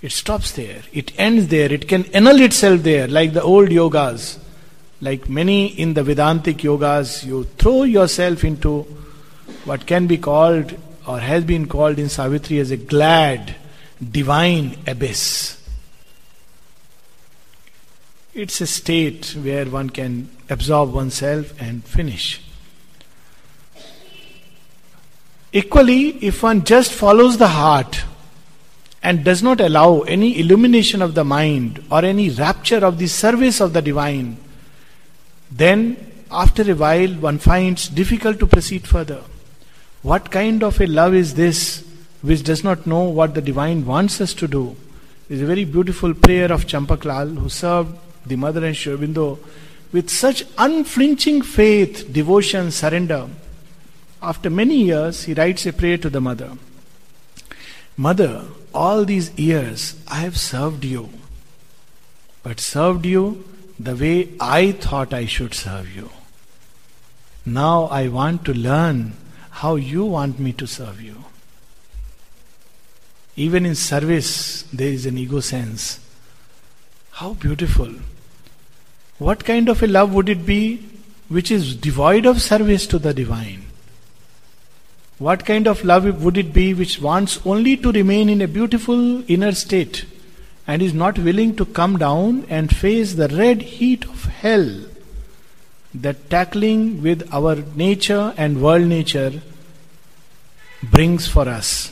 It 0.01 0.11
stops 0.11 0.51
there, 0.53 0.81
it 0.91 1.17
ends 1.17 1.47
there, 1.47 1.71
it 1.71 1.87
can 1.87 2.05
annul 2.13 2.41
itself 2.41 2.81
there, 2.81 3.07
like 3.07 3.33
the 3.33 3.43
old 3.43 3.69
yogas. 3.69 4.39
Like 5.01 5.27
many 5.27 5.67
in 5.67 5.95
the 5.95 6.03
Vedantic 6.03 6.57
yogas, 6.57 7.25
you 7.25 7.45
throw 7.57 7.83
yourself 7.83 8.43
into 8.43 8.83
what 9.65 9.87
can 9.87 10.05
be 10.05 10.19
called 10.19 10.77
or 11.07 11.19
has 11.19 11.43
been 11.43 11.67
called 11.67 11.97
in 11.97 12.07
Savitri 12.07 12.59
as 12.59 12.69
a 12.69 12.77
glad, 12.77 13.55
divine 14.11 14.77
abyss. 14.85 15.57
It's 18.35 18.61
a 18.61 18.67
state 18.67 19.35
where 19.41 19.65
one 19.65 19.89
can 19.89 20.29
absorb 20.49 20.93
oneself 20.93 21.59
and 21.59 21.83
finish. 21.83 22.41
Equally, 25.51 26.09
if 26.23 26.43
one 26.43 26.63
just 26.63 26.93
follows 26.93 27.37
the 27.37 27.49
heart 27.49 28.03
and 29.03 29.25
does 29.25 29.43
not 29.43 29.59
allow 29.59 30.01
any 30.01 30.39
illumination 30.39 31.01
of 31.01 31.15
the 31.15 31.25
mind 31.25 31.83
or 31.91 32.05
any 32.05 32.29
rapture 32.29 32.85
of 32.85 32.99
the 32.99 33.07
service 33.07 33.59
of 33.59 33.73
the 33.73 33.81
divine, 33.81 34.37
then 35.51 36.11
after 36.31 36.69
a 36.71 36.75
while 36.75 37.13
one 37.15 37.37
finds 37.37 37.89
difficult 37.89 38.39
to 38.39 38.47
proceed 38.47 38.87
further. 38.87 39.21
What 40.01 40.31
kind 40.31 40.63
of 40.63 40.79
a 40.79 40.87
love 40.87 41.13
is 41.13 41.35
this 41.35 41.85
which 42.21 42.43
does 42.43 42.63
not 42.63 42.87
know 42.87 43.03
what 43.03 43.35
the 43.35 43.41
divine 43.41 43.85
wants 43.85 44.21
us 44.21 44.33
to 44.35 44.47
do? 44.47 44.75
There's 45.27 45.41
a 45.41 45.45
very 45.45 45.65
beautiful 45.65 46.13
prayer 46.13 46.51
of 46.51 46.65
Champaklal 46.65 47.37
who 47.37 47.49
served 47.49 47.97
the 48.25 48.35
mother 48.35 48.65
and 48.65 48.75
Sri 48.75 48.93
Aurobindo 48.93 49.39
with 49.91 50.09
such 50.09 50.45
unflinching 50.57 51.41
faith, 51.41 52.11
devotion, 52.11 52.71
surrender. 52.71 53.27
After 54.21 54.49
many 54.49 54.83
years, 54.83 55.23
he 55.23 55.33
writes 55.33 55.65
a 55.65 55.73
prayer 55.73 55.97
to 55.97 56.09
the 56.09 56.21
mother 56.21 56.57
Mother, 57.97 58.45
all 58.73 59.03
these 59.03 59.37
years 59.37 60.01
I 60.07 60.21
have 60.21 60.37
served 60.37 60.85
you, 60.85 61.09
but 62.41 62.59
served 62.59 63.05
you 63.05 63.43
the 63.83 63.95
way 63.95 64.29
I 64.39 64.73
thought 64.73 65.13
I 65.13 65.25
should 65.25 65.53
serve 65.53 65.95
you. 65.95 66.09
Now 67.45 67.85
I 67.85 68.07
want 68.07 68.45
to 68.45 68.53
learn 68.53 69.13
how 69.61 69.75
you 69.75 70.05
want 70.05 70.39
me 70.39 70.53
to 70.53 70.67
serve 70.67 71.01
you. 71.01 71.23
Even 73.35 73.65
in 73.65 73.75
service, 73.75 74.63
there 74.73 74.89
is 74.89 75.05
an 75.05 75.17
ego 75.17 75.39
sense. 75.39 75.99
How 77.11 77.33
beautiful. 77.33 77.91
What 79.17 79.45
kind 79.45 79.69
of 79.69 79.81
a 79.81 79.87
love 79.87 80.13
would 80.13 80.29
it 80.29 80.45
be 80.45 80.85
which 81.29 81.49
is 81.49 81.75
devoid 81.75 82.25
of 82.25 82.41
service 82.41 82.85
to 82.87 82.99
the 82.99 83.13
divine? 83.13 83.63
What 85.17 85.45
kind 85.45 85.67
of 85.67 85.83
love 85.83 86.23
would 86.23 86.37
it 86.37 86.53
be 86.53 86.73
which 86.73 86.99
wants 86.99 87.39
only 87.45 87.77
to 87.77 87.91
remain 87.91 88.29
in 88.29 88.41
a 88.41 88.47
beautiful 88.47 89.23
inner 89.31 89.53
state 89.53 90.05
and 90.71 90.81
is 90.81 90.93
not 90.93 91.17
willing 91.27 91.53
to 91.59 91.65
come 91.77 91.97
down 92.01 92.45
and 92.57 92.73
face 92.81 93.15
the 93.15 93.27
red 93.29 93.63
heat 93.77 94.05
of 94.05 94.23
hell 94.43 94.67
that 95.93 96.29
tackling 96.29 96.83
with 97.05 97.27
our 97.39 97.55
nature 97.81 98.33
and 98.37 98.61
world 98.65 98.87
nature 98.91 99.33
brings 100.93 101.27
for 101.27 101.47
us. 101.49 101.91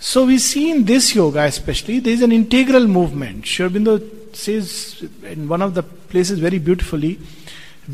So 0.00 0.26
we 0.26 0.38
see 0.38 0.64
in 0.72 0.84
this 0.90 1.14
yoga 1.14 1.44
especially 1.44 2.00
there 2.00 2.12
is 2.12 2.22
an 2.22 2.32
integral 2.32 2.88
movement. 2.88 3.46
Sri 3.46 3.68
Aurobindo 3.68 3.94
says 4.34 5.08
in 5.22 5.48
one 5.48 5.62
of 5.62 5.74
the 5.74 5.84
places 5.84 6.40
very 6.40 6.58
beautifully, 6.58 7.18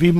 we 0.00 0.10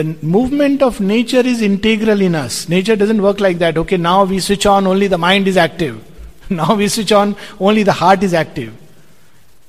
the 0.00 0.04
movement 0.38 0.82
of 0.82 1.00
nature 1.00 1.46
is 1.54 1.60
integral 1.60 2.22
in 2.22 2.34
us. 2.34 2.66
Nature 2.68 2.96
doesn't 2.96 3.20
work 3.20 3.40
like 3.40 3.58
that. 3.58 3.76
Okay, 3.76 3.98
now 3.98 4.24
we 4.24 4.40
switch 4.40 4.64
on 4.64 4.86
only 4.86 5.06
the 5.06 5.18
mind 5.18 5.46
is 5.46 5.64
active. 5.68 6.04
Now 6.50 6.74
we 6.74 6.88
switch 6.88 7.12
on 7.12 7.36
only 7.60 7.82
the 7.82 7.92
heart 7.92 8.22
is 8.22 8.32
active. 8.32 8.76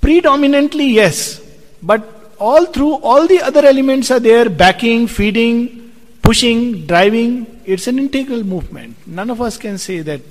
Predominantly 0.02 0.88
yes, 0.88 1.42
but 1.82 2.34
all 2.40 2.66
through 2.66 2.96
all 2.96 3.28
the 3.28 3.42
other 3.42 3.66
elements 3.66 4.12
are 4.12 4.20
there 4.20 4.50
backing, 4.50 5.08
feeding, 5.08 5.92
pushing, 6.22 6.86
driving. 6.86 7.62
It's 7.66 7.88
an 7.88 8.00
integral 8.00 8.44
movement. 8.44 8.96
None 9.06 9.30
of 9.30 9.42
us 9.42 9.58
can 9.58 9.78
say 9.78 10.02
that 10.02 10.22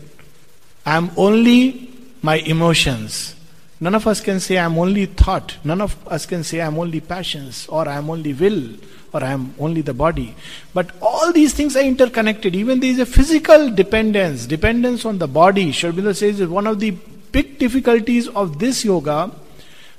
I 0.86 0.96
am 0.96 1.10
only 1.16 1.90
my 2.22 2.36
emotions. 2.36 3.34
None 3.80 3.94
of 3.94 4.06
us 4.06 4.20
can 4.20 4.40
say 4.40 4.58
I 4.58 4.64
am 4.64 4.76
only 4.78 5.06
thought. 5.06 5.56
None 5.62 5.80
of 5.80 5.96
us 6.08 6.26
can 6.26 6.42
say 6.42 6.60
I 6.60 6.66
am 6.66 6.78
only 6.78 7.00
passions 7.00 7.68
or 7.68 7.88
I 7.88 7.96
am 7.96 8.10
only 8.10 8.32
will 8.32 8.70
or 9.12 9.22
I 9.22 9.30
am 9.30 9.54
only 9.58 9.82
the 9.82 9.94
body. 9.94 10.34
But 10.74 10.90
all 11.00 11.32
these 11.32 11.54
things 11.54 11.76
are 11.76 11.82
interconnected. 11.82 12.56
Even 12.56 12.80
there 12.80 12.90
is 12.90 12.98
a 12.98 13.06
physical 13.06 13.70
dependence, 13.70 14.46
dependence 14.46 15.04
on 15.04 15.18
the 15.18 15.28
body. 15.28 15.70
Aurobindo 15.70 16.14
says 16.14 16.44
one 16.46 16.66
of 16.66 16.80
the 16.80 16.90
big 16.90 17.58
difficulties 17.58 18.26
of 18.28 18.58
this 18.58 18.84
yoga 18.84 19.30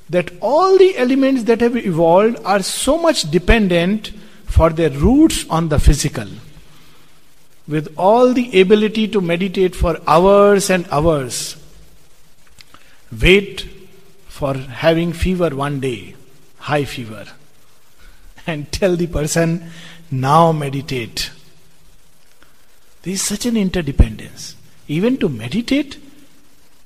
that 0.09 0.31
all 0.41 0.77
the 0.77 0.97
elements 0.97 1.43
that 1.43 1.61
have 1.61 1.77
evolved 1.77 2.37
are 2.43 2.63
so 2.63 2.97
much 2.97 3.29
dependent 3.29 4.11
for 4.45 4.69
their 4.71 4.89
roots 4.89 5.45
on 5.49 5.69
the 5.69 5.79
physical. 5.79 6.27
With 7.67 7.93
all 7.97 8.33
the 8.33 8.59
ability 8.59 9.07
to 9.09 9.21
meditate 9.21 9.75
for 9.75 9.99
hours 10.07 10.71
and 10.71 10.87
hours, 10.89 11.55
wait 13.21 13.69
for 14.27 14.55
having 14.55 15.13
fever 15.13 15.55
one 15.55 15.79
day, 15.79 16.15
high 16.57 16.85
fever, 16.85 17.27
and 18.47 18.71
tell 18.71 18.95
the 18.95 19.07
person, 19.07 19.69
now 20.09 20.51
meditate. 20.51 21.29
There 23.03 23.13
is 23.13 23.21
such 23.21 23.45
an 23.45 23.55
interdependence. 23.55 24.55
Even 24.87 25.17
to 25.17 25.29
meditate 25.29 25.99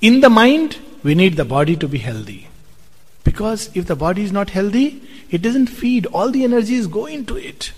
in 0.01 0.19
the 0.19 0.29
mind, 0.29 0.77
we 1.01 1.15
need 1.15 1.37
the 1.37 1.45
body 1.45 1.77
to 1.77 1.87
be 1.87 1.99
healthy. 1.99 2.49
Because 3.23 3.69
if 3.73 3.85
the 3.85 3.95
body 3.95 4.23
is 4.23 4.31
not 4.31 4.49
healthy, 4.49 5.01
it 5.29 5.41
doesn't 5.41 5.67
feed, 5.67 6.05
all 6.07 6.29
the 6.29 6.43
energy 6.43 6.75
is 6.75 6.87
going 6.87 7.25
to 7.27 7.37
it. 7.37 7.71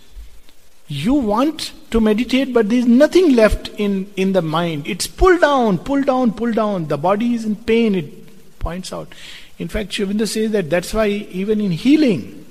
You 0.87 1.13
want 1.13 1.71
to 1.91 1.99
meditate, 1.99 2.53
but 2.53 2.69
there 2.69 2.77
is 2.77 2.85
nothing 2.85 3.35
left 3.35 3.69
in, 3.69 4.11
in 4.15 4.33
the 4.33 4.41
mind. 4.41 4.87
It's 4.87 5.07
pulled 5.07 5.41
down, 5.41 5.79
pulled 5.79 6.05
down, 6.05 6.33
pulled 6.33 6.55
down. 6.55 6.87
The 6.87 6.97
body 6.97 7.33
is 7.33 7.45
in 7.45 7.55
pain, 7.55 7.95
it 7.95 8.59
points 8.59 8.93
out. 8.93 9.13
In 9.57 9.67
fact, 9.67 9.91
Aurobindo 9.91 10.27
says 10.27 10.51
that 10.51 10.69
that's 10.69 10.93
why 10.93 11.07
even 11.07 11.61
in 11.61 11.71
healing, 11.71 12.45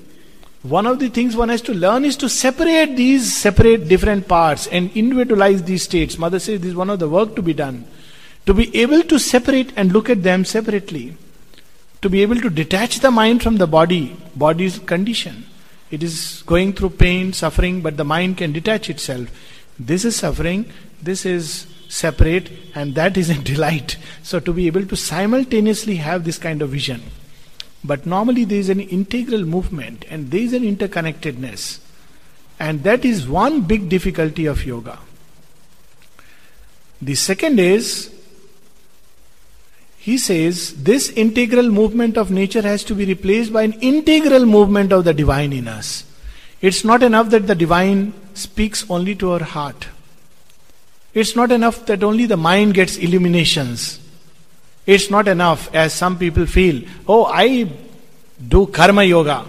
one 0.63 0.87
of 0.87 0.99
the 0.99 1.09
things 1.09 1.35
one 1.35 1.49
has 1.49 1.61
to 1.61 1.73
learn 1.73 2.03
is 2.03 2.17
to 2.17 2.27
separate 2.27 2.95
these 2.95 3.37
separate 3.37 3.87
different 3.87 4.27
parts 4.27 4.67
and 4.67 4.91
individualize 4.95 5.61
these 5.63 5.83
states. 5.83 6.17
Mother 6.17 6.39
says 6.39 6.59
this 6.59 6.71
is 6.71 6.75
one 6.75 6.89
of 6.89 6.99
the 6.99 7.07
work 7.07 7.35
to 7.35 7.41
be 7.41 7.53
done. 7.53 7.85
To 8.47 8.53
be 8.53 8.75
able 8.75 9.03
to 9.03 9.19
separate 9.19 9.71
and 9.75 9.93
look 9.93 10.09
at 10.09 10.23
them 10.23 10.43
separately 10.43 11.15
to 12.05 12.09
be 12.09 12.21
able 12.21 12.39
to 12.39 12.51
detach 12.51 12.99
the 12.99 13.09
mind 13.09 13.41
from 13.41 13.55
the 13.57 13.65
body, 13.65 14.15
body's 14.35 14.77
condition. 14.77 15.43
It 15.89 16.03
is 16.03 16.43
going 16.45 16.73
through 16.73 16.91
pain, 16.91 17.33
suffering, 17.33 17.81
but 17.81 17.97
the 17.97 18.03
mind 18.03 18.37
can 18.37 18.51
detach 18.51 18.91
itself. 18.91 19.31
This 19.79 20.05
is 20.05 20.15
suffering, 20.15 20.71
this 21.01 21.25
is 21.25 21.65
separate, 21.89 22.51
and 22.75 22.93
that 22.93 23.17
is 23.17 23.31
a 23.31 23.41
delight. 23.51 23.97
So, 24.21 24.39
to 24.39 24.53
be 24.53 24.67
able 24.67 24.85
to 24.85 24.95
simultaneously 24.95 25.95
have 25.95 26.25
this 26.25 26.37
kind 26.37 26.61
of 26.61 26.69
vision. 26.69 27.01
But 27.83 28.05
normally, 28.05 28.45
there 28.45 28.59
is 28.59 28.69
an 28.69 28.81
integral 28.81 29.43
movement 29.43 30.05
and 30.07 30.29
there 30.29 30.41
is 30.41 30.53
an 30.53 30.61
interconnectedness. 30.61 31.79
And 32.59 32.83
that 32.83 33.03
is 33.03 33.27
one 33.27 33.61
big 33.61 33.89
difficulty 33.89 34.45
of 34.45 34.63
yoga. 34.63 34.99
The 37.01 37.15
second 37.15 37.59
is 37.59 38.14
he 40.05 40.19
says 40.19 40.83
this 40.83 41.09
integral 41.09 41.71
movement 41.71 42.15
of 42.15 42.29
nature 42.29 42.61
has 42.61 42.83
to 42.83 42.93
be 42.93 43.05
replaced 43.05 43.51
by 43.51 43.63
an 43.63 43.73
integral 43.81 44.45
movement 44.45 44.93
of 44.93 45.03
the 45.03 45.15
divine 45.15 45.51
in 45.51 45.67
us. 45.67 46.03
It's 46.61 46.85
not 46.85 47.01
enough 47.01 47.31
that 47.31 47.47
the 47.47 47.55
divine 47.55 48.13
speaks 48.35 48.85
only 48.87 49.15
to 49.15 49.31
our 49.31 49.43
heart. 49.43 49.87
It's 51.15 51.35
not 51.35 51.51
enough 51.51 51.87
that 51.87 52.03
only 52.03 52.27
the 52.27 52.37
mind 52.37 52.75
gets 52.75 52.97
illuminations. 52.97 53.99
It's 54.85 55.09
not 55.09 55.27
enough, 55.27 55.73
as 55.73 55.91
some 55.93 56.19
people 56.19 56.45
feel, 56.45 56.83
oh, 57.07 57.25
I 57.25 57.67
do 58.47 58.67
karma 58.67 59.03
yoga. 59.05 59.43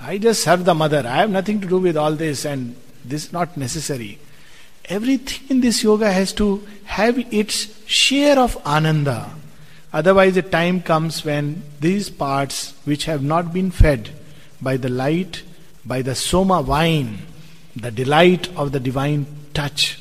I 0.00 0.18
just 0.18 0.44
serve 0.44 0.64
the 0.66 0.74
mother. 0.74 1.02
I 1.04 1.16
have 1.16 1.30
nothing 1.30 1.60
to 1.62 1.66
do 1.66 1.78
with 1.78 1.96
all 1.96 2.12
this, 2.12 2.44
and 2.44 2.76
this 3.04 3.24
is 3.24 3.32
not 3.32 3.56
necessary. 3.56 4.20
Everything 4.84 5.50
in 5.50 5.60
this 5.62 5.82
yoga 5.82 6.12
has 6.12 6.32
to 6.34 6.64
have 6.84 7.18
its 7.34 7.84
share 7.88 8.38
of 8.38 8.56
ananda. 8.64 9.32
Otherwise, 9.92 10.36
a 10.36 10.42
time 10.42 10.82
comes 10.82 11.24
when 11.24 11.62
these 11.80 12.10
parts, 12.10 12.74
which 12.84 13.06
have 13.06 13.22
not 13.22 13.52
been 13.52 13.70
fed 13.70 14.10
by 14.60 14.76
the 14.76 14.88
light, 14.88 15.42
by 15.84 16.02
the 16.02 16.14
soma 16.14 16.60
wine, 16.60 17.18
the 17.74 17.90
delight 17.90 18.54
of 18.56 18.72
the 18.72 18.80
divine 18.80 19.26
touch, 19.54 19.98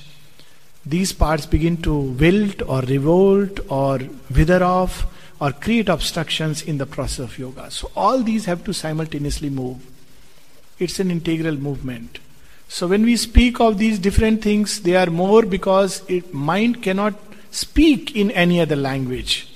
these 0.85 1.11
parts 1.11 1.45
begin 1.45 1.77
to 1.81 1.93
wilt 1.93 2.61
or 2.61 2.81
revolt 2.81 3.59
or 3.69 3.99
wither 4.33 4.63
off 4.63 5.05
or 5.41 5.51
create 5.51 5.89
obstructions 5.89 6.61
in 6.61 6.77
the 6.77 6.85
process 6.85 7.19
of 7.19 7.37
yoga. 7.37 7.69
So 7.69 7.91
all 7.95 8.23
these 8.23 8.45
have 8.45 8.63
to 8.63 8.73
simultaneously 8.73 9.49
move. 9.49 9.85
It's 10.79 10.99
an 10.99 11.11
integral 11.11 11.55
movement. 11.55 12.19
So 12.69 12.87
when 12.87 13.03
we 13.03 13.15
speak 13.17 13.59
of 13.59 13.77
these 13.77 13.99
different 13.99 14.41
things, 14.41 14.81
they 14.81 14.95
are 14.95 15.07
more 15.07 15.43
because 15.43 16.03
it, 16.09 16.33
mind 16.33 16.83
cannot 16.83 17.15
speak 17.51 18.15
in 18.15 18.31
any 18.31 18.61
other 18.61 18.75
language. 18.75 19.47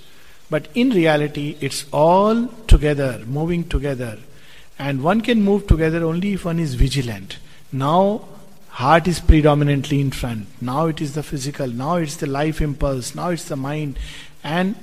But 0.51 0.67
in 0.75 0.89
reality, 0.89 1.55
it's 1.61 1.85
all 1.93 2.47
together, 2.67 3.23
moving 3.25 3.63
together. 3.69 4.19
And 4.77 5.01
one 5.01 5.21
can 5.21 5.41
move 5.41 5.65
together 5.65 6.03
only 6.03 6.33
if 6.33 6.43
one 6.43 6.59
is 6.59 6.75
vigilant. 6.75 7.37
Now, 7.71 8.27
heart 8.67 9.07
is 9.07 9.21
predominantly 9.21 10.01
in 10.01 10.11
front. 10.11 10.47
Now 10.61 10.87
it 10.87 10.99
is 10.99 11.13
the 11.13 11.23
physical. 11.23 11.67
Now 11.67 11.95
it's 11.95 12.17
the 12.17 12.27
life 12.27 12.59
impulse. 12.59 13.15
Now 13.15 13.29
it's 13.29 13.45
the 13.45 13.55
mind. 13.55 13.97
And 14.43 14.75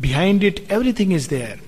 behind 0.00 0.42
it, 0.42 0.68
everything 0.68 1.12
is 1.12 1.28
there. 1.28 1.58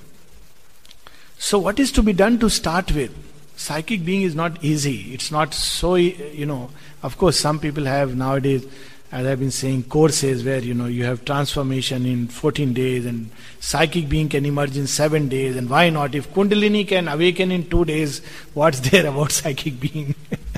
So, 1.39 1.61
what 1.61 1.79
is 1.79 1.93
to 1.93 2.03
be 2.03 2.13
done 2.13 2.41
to 2.41 2.51
start 2.51 2.91
with? 2.91 3.15
Psychic 3.57 4.05
being 4.05 4.23
is 4.23 4.35
not 4.35 4.65
easy. 4.65 5.15
It's 5.15 5.31
not 5.31 5.55
so, 5.55 5.95
you 5.95 6.47
know, 6.47 6.71
of 7.05 7.19
course, 7.19 7.39
some 7.39 7.61
people 7.61 7.85
have 7.85 8.17
nowadays 8.17 8.67
as 9.15 9.25
I've 9.27 9.39
been 9.39 9.53
saying, 9.53 9.85
courses 9.85 10.43
where 10.43 10.59
you 10.59 10.75
know 10.75 10.87
you 10.87 11.05
have 11.05 11.25
transformation 11.25 12.05
in 12.05 12.27
14 12.27 12.75
days 12.75 13.07
and 13.07 13.31
psychic 13.61 14.09
being 14.09 14.29
can 14.29 14.45
emerge 14.45 14.77
in 14.77 14.89
seven 14.89 15.29
days, 15.29 15.55
and 15.55 15.71
why 15.71 15.89
not? 15.89 16.17
If 16.17 16.35
Kundalini 16.35 16.87
can 16.89 17.07
awaken 17.07 17.53
in 17.53 17.71
two 17.71 17.85
days, 17.85 18.23
what's 18.55 18.81
there 18.91 19.07
about 19.07 19.31
psychic 19.31 19.79
being? 19.79 20.17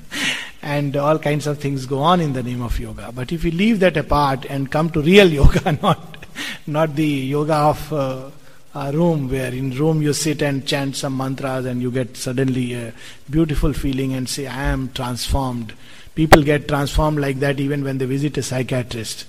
and 0.62 0.96
all 0.96 1.18
kinds 1.18 1.46
of 1.46 1.58
things 1.58 1.84
go 1.84 1.98
on 1.98 2.22
in 2.22 2.32
the 2.32 2.42
name 2.42 2.62
of 2.62 2.80
yoga. 2.80 3.12
But 3.14 3.30
if 3.30 3.44
you 3.44 3.50
leave 3.50 3.80
that 3.80 3.98
apart 3.98 4.46
and 4.46 4.72
come 4.72 4.88
to 4.90 5.02
real 5.02 5.30
yoga, 5.40 5.78
not 5.82 6.26
not 6.66 6.96
the 6.96 7.04
yoga 7.04 7.56
of 7.56 7.92
uh, 7.92 8.30
a 8.74 8.90
room 8.90 9.28
where 9.28 9.52
in 9.52 9.72
room 9.72 10.00
you 10.00 10.14
sit 10.14 10.40
and 10.40 10.66
chant 10.66 10.96
some 10.96 11.14
mantras 11.14 11.66
and 11.66 11.82
you 11.82 11.90
get 11.90 12.16
suddenly 12.16 12.72
a 12.72 12.94
beautiful 13.28 13.74
feeling 13.74 14.14
and 14.14 14.30
say, 14.30 14.46
I 14.46 14.64
am 14.64 14.88
transformed 14.92 15.74
people 16.16 16.42
get 16.42 16.66
transformed 16.66 17.20
like 17.20 17.38
that 17.40 17.60
even 17.60 17.84
when 17.84 17.98
they 17.98 18.06
visit 18.06 18.36
a 18.38 18.42
psychiatrist. 18.42 19.26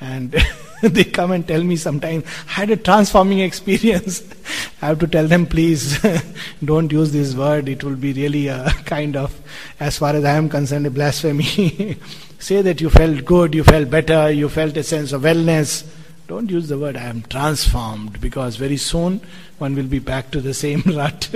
And 0.00 0.30
they 0.82 1.02
come 1.02 1.32
and 1.32 1.46
tell 1.46 1.62
me 1.62 1.74
sometimes, 1.74 2.24
I 2.46 2.52
had 2.52 2.70
a 2.70 2.76
transforming 2.76 3.40
experience. 3.40 4.22
I 4.82 4.86
have 4.86 5.00
to 5.00 5.08
tell 5.08 5.26
them, 5.26 5.44
please 5.44 5.98
don't 6.64 6.90
use 6.90 7.12
this 7.12 7.34
word. 7.34 7.68
It 7.68 7.82
will 7.82 7.96
be 7.96 8.12
really 8.12 8.46
a 8.46 8.70
kind 8.84 9.16
of, 9.16 9.38
as 9.80 9.98
far 9.98 10.14
as 10.14 10.24
I 10.24 10.32
am 10.32 10.48
concerned, 10.48 10.86
a 10.86 10.90
blasphemy. 10.90 11.96
Say 12.38 12.62
that 12.62 12.80
you 12.80 12.88
felt 12.88 13.24
good, 13.24 13.52
you 13.52 13.64
felt 13.64 13.90
better, 13.90 14.30
you 14.30 14.48
felt 14.48 14.76
a 14.76 14.84
sense 14.84 15.12
of 15.12 15.22
wellness. 15.22 15.84
Don't 16.28 16.48
use 16.48 16.68
the 16.68 16.78
word 16.78 16.96
I 16.96 17.04
am 17.04 17.22
transformed 17.22 18.20
because 18.20 18.54
very 18.54 18.76
soon 18.76 19.20
one 19.58 19.74
will 19.74 19.88
be 19.88 19.98
back 19.98 20.30
to 20.30 20.40
the 20.40 20.54
same 20.54 20.82
rut. 20.86 21.34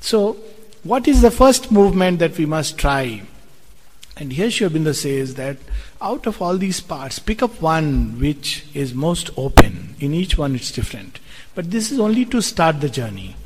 so, 0.00 0.38
what 0.82 1.06
is 1.06 1.20
the 1.20 1.30
first 1.30 1.70
movement 1.70 2.20
that 2.20 2.38
we 2.38 2.46
must 2.46 2.78
try? 2.78 3.22
And 4.18 4.32
here 4.32 4.50
Sri 4.50 4.68
Aurobindo 4.68 4.94
says 4.94 5.36
that 5.36 5.58
out 6.00 6.26
of 6.26 6.42
all 6.42 6.58
these 6.58 6.80
parts, 6.80 7.20
pick 7.20 7.40
up 7.40 7.62
one 7.62 8.18
which 8.18 8.66
is 8.74 8.92
most 8.92 9.30
open. 9.36 9.94
In 10.00 10.12
each 10.12 10.36
one 10.36 10.56
it's 10.56 10.72
different. 10.72 11.20
But 11.54 11.70
this 11.70 11.92
is 11.92 12.00
only 12.00 12.24
to 12.26 12.42
start 12.42 12.80
the 12.80 12.88
journey. 12.88 13.36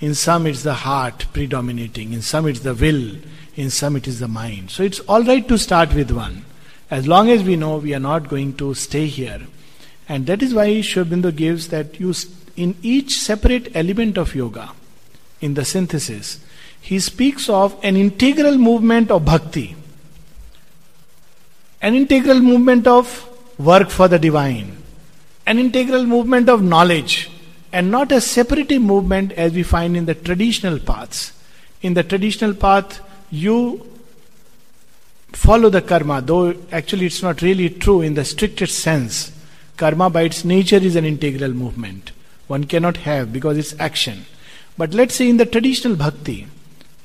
In 0.00 0.14
some 0.14 0.46
it's 0.48 0.64
the 0.64 0.74
heart 0.74 1.26
predominating, 1.32 2.12
in 2.12 2.22
some 2.22 2.48
it's 2.48 2.60
the 2.60 2.74
will, 2.74 3.16
in 3.54 3.70
some 3.70 3.94
it 3.94 4.08
is 4.08 4.18
the 4.18 4.28
mind. 4.28 4.72
So 4.72 4.82
it's 4.82 5.00
alright 5.08 5.46
to 5.48 5.56
start 5.56 5.94
with 5.94 6.10
one. 6.10 6.44
As 6.90 7.06
long 7.06 7.30
as 7.30 7.44
we 7.44 7.54
know 7.54 7.76
we 7.76 7.94
are 7.94 8.00
not 8.00 8.28
going 8.28 8.56
to 8.56 8.74
stay 8.74 9.06
here. 9.06 9.42
And 10.08 10.26
that 10.26 10.42
is 10.42 10.52
why 10.52 10.80
Sri 10.80 11.04
Aurobindo 11.04 11.34
gives 11.34 11.68
that 11.68 12.00
you 12.00 12.12
in 12.56 12.76
each 12.82 13.18
separate 13.18 13.76
element 13.76 14.18
of 14.18 14.34
yoga, 14.34 14.72
in 15.40 15.54
the 15.54 15.64
synthesis, 15.64 16.40
he 16.80 16.98
speaks 16.98 17.48
of 17.48 17.78
an 17.84 17.96
integral 17.96 18.58
movement 18.58 19.12
of 19.12 19.24
bhakti 19.24 19.76
an 21.80 21.94
integral 21.94 22.40
movement 22.40 22.86
of 22.86 23.28
work 23.58 23.90
for 23.90 24.08
the 24.08 24.18
divine, 24.18 24.76
an 25.46 25.58
integral 25.58 26.04
movement 26.04 26.48
of 26.48 26.62
knowledge, 26.62 27.30
and 27.72 27.90
not 27.90 28.10
a 28.12 28.20
separative 28.20 28.80
movement 28.82 29.32
as 29.32 29.52
we 29.52 29.62
find 29.62 29.96
in 29.96 30.06
the 30.06 30.14
traditional 30.14 30.78
paths. 30.78 31.32
In 31.82 31.94
the 31.94 32.02
traditional 32.02 32.54
path, 32.54 33.00
you 33.30 33.86
follow 35.32 35.68
the 35.68 35.82
karma, 35.82 36.20
though 36.20 36.54
actually 36.72 37.06
it's 37.06 37.22
not 37.22 37.42
really 37.42 37.68
true 37.68 38.00
in 38.00 38.14
the 38.14 38.24
strictest 38.24 38.78
sense. 38.78 39.32
Karma, 39.76 40.10
by 40.10 40.22
its 40.22 40.44
nature, 40.44 40.76
is 40.76 40.96
an 40.96 41.04
integral 41.04 41.52
movement. 41.52 42.10
One 42.48 42.64
cannot 42.64 42.96
have 42.98 43.32
because 43.32 43.58
it's 43.58 43.78
action. 43.78 44.24
But 44.76 44.94
let's 44.94 45.14
say 45.14 45.28
in 45.28 45.36
the 45.36 45.46
traditional 45.46 45.96
bhakti, 45.96 46.48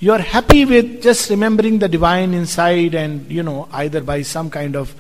you 0.04 0.12
are 0.12 0.20
happy 0.20 0.66
with 0.66 1.02
just 1.02 1.30
remembering 1.30 1.80
the 1.80 1.88
divine 1.88 2.34
inside 2.34 2.94
and 2.94 3.32
you 3.32 3.42
know 3.42 3.70
either 3.72 4.02
by 4.02 4.22
some 4.22 4.50
kind 4.50 4.76
of 4.76 4.94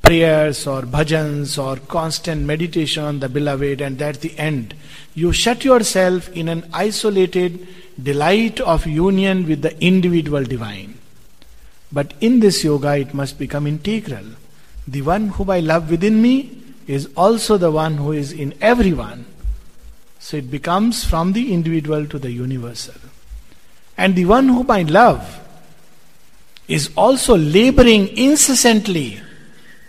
prayers 0.00 0.66
or 0.72 0.82
bhajans 0.82 1.54
or 1.62 1.76
constant 1.94 2.42
meditation 2.42 3.02
on 3.02 3.18
the 3.18 3.28
beloved 3.28 3.80
and 3.80 3.98
that's 3.98 4.18
the 4.18 4.36
end 4.38 4.74
you 5.14 5.32
shut 5.32 5.64
yourself 5.64 6.28
in 6.42 6.48
an 6.48 6.62
isolated 6.72 7.66
delight 8.00 8.60
of 8.60 8.86
union 8.86 9.46
with 9.46 9.62
the 9.62 9.80
individual 9.84 10.44
divine. 10.44 10.98
But 11.92 12.14
in 12.20 12.40
this 12.40 12.64
yoga 12.64 12.96
it 12.96 13.14
must 13.14 13.38
become 13.38 13.68
integral. 13.68 14.24
The 14.88 15.02
one 15.02 15.28
whom 15.28 15.50
i 15.50 15.60
love 15.60 15.90
within 15.90 16.20
me 16.20 16.62
is 16.86 17.08
also 17.16 17.56
the 17.56 17.70
one 17.70 17.96
who 17.96 18.12
is 18.12 18.32
in 18.32 18.54
everyone. 18.60 19.26
So 20.18 20.36
it 20.36 20.50
becomes 20.50 21.04
from 21.04 21.32
the 21.32 21.52
individual 21.52 22.06
to 22.06 22.18
the 22.18 22.32
universal 22.32 23.00
and 23.96 24.14
the 24.14 24.24
one 24.24 24.48
whom 24.48 24.70
I 24.70 24.82
love 24.82 25.40
is 26.66 26.90
also 26.96 27.36
laboring 27.36 28.08
incessantly 28.16 29.20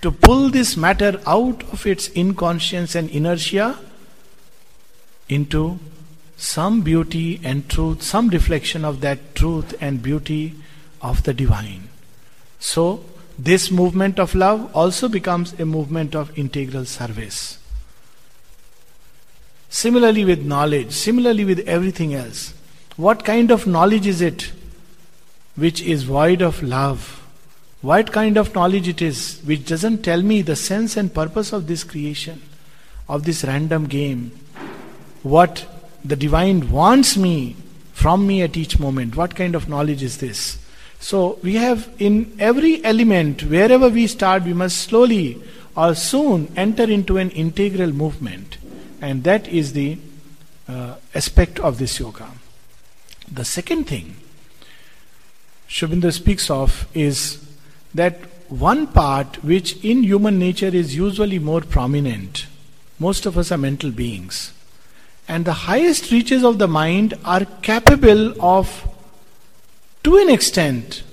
to 0.02 0.12
pull 0.12 0.50
this 0.50 0.78
matter 0.78 1.20
out 1.26 1.64
of 1.72 1.86
its 1.86 2.10
inconscience 2.16 2.96
and 2.96 3.10
inertia 3.10 3.80
into 5.30 5.80
some 6.38 6.82
beauty 6.82 7.40
and 7.44 7.68
truth, 7.70 8.04
some 8.04 8.28
reflection 8.30 8.84
of 8.86 9.02
that 9.02 9.36
truth 9.36 9.74
and 9.80 10.04
beauty 10.04 10.54
of 11.02 11.24
the 11.24 11.34
divine. 11.34 11.90
So, 12.60 13.04
this 13.38 13.70
movement 13.70 14.20
of 14.20 14.34
love 14.34 14.74
also 14.76 15.08
becomes 15.08 15.54
a 15.60 15.66
movement 15.66 16.16
of 16.16 16.38
integral 16.38 16.86
service. 16.86 17.60
Similarly, 19.70 20.24
with 20.24 20.46
knowledge, 20.46 20.92
similarly, 20.92 21.44
with 21.44 21.60
everything 21.68 22.14
else. 22.14 22.54
What 22.98 23.26
kind 23.26 23.52
of 23.52 23.68
knowledge 23.68 24.08
is 24.08 24.22
it 24.22 24.54
which 25.58 25.82
is 25.82 26.04
void 26.04 26.42
of 26.42 26.64
love? 26.64 27.22
What 27.82 28.14
kind 28.14 28.38
of 28.38 28.56
knowledge 28.56 28.88
it 28.88 29.02
is 29.02 29.42
which 29.44 29.68
doesn't 29.68 30.04
tell 30.04 30.22
me 30.22 30.42
the 30.42 30.56
sense 30.56 30.96
and 30.96 31.14
purpose 31.14 31.52
of 31.52 31.68
this 31.68 31.84
creation, 31.84 32.42
of 33.10 33.26
this 33.26 33.44
random 33.44 33.88
game? 33.88 34.32
What 35.24 35.66
the 36.06 36.16
divine 36.16 36.72
wants 36.72 37.18
me 37.18 37.58
from 37.92 38.26
me 38.26 38.42
at 38.42 38.56
each 38.56 38.80
moment? 38.80 39.18
What 39.18 39.36
kind 39.36 39.56
of 39.56 39.68
knowledge 39.68 40.02
is 40.02 40.20
this? 40.20 40.58
So 41.02 41.38
we 41.44 41.56
have 41.56 41.90
in 42.00 42.34
every 42.40 42.84
element, 42.86 43.44
wherever 43.44 43.90
we 43.90 44.08
start, 44.08 44.44
we 44.44 44.54
must 44.54 44.78
slowly 44.78 45.44
or 45.76 45.96
soon 45.96 46.50
enter 46.56 46.84
into 46.84 47.18
an 47.18 47.30
integral 47.32 47.92
movement. 47.92 48.58
And 49.02 49.26
that 49.26 49.50
is 49.50 49.74
the 49.74 49.98
uh, 50.70 50.96
aspect 51.14 51.60
of 51.60 51.78
this 51.78 52.00
yoga. 52.00 52.30
The 53.32 53.46
second 53.46 53.86
thing 53.86 54.16
Aurobindo 55.70 56.12
speaks 56.12 56.50
of 56.50 56.88
is 56.94 57.44
that 57.94 58.20
one 58.50 58.88
part 58.88 59.44
which 59.44 59.84
in 59.84 60.04
human 60.04 60.38
nature 60.38 60.68
is 60.68 60.96
usually 60.96 61.40
more 61.40 61.62
prominent. 61.62 62.48
Most 63.00 63.26
of 63.26 63.38
us 63.38 63.52
are 63.52 63.58
mental 63.58 63.92
beings. 63.92 64.54
And 65.28 65.44
the 65.44 65.54
highest 65.54 66.12
reaches 66.12 66.44
of 66.44 66.60
the 66.60 66.68
mind 66.68 67.16
are 67.26 67.46
capable 67.64 68.40
of, 68.42 68.88
to 70.04 70.18
an 70.18 70.30
extent, 70.30 71.04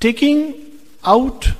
taking 0.00 0.54
out, 1.04 1.52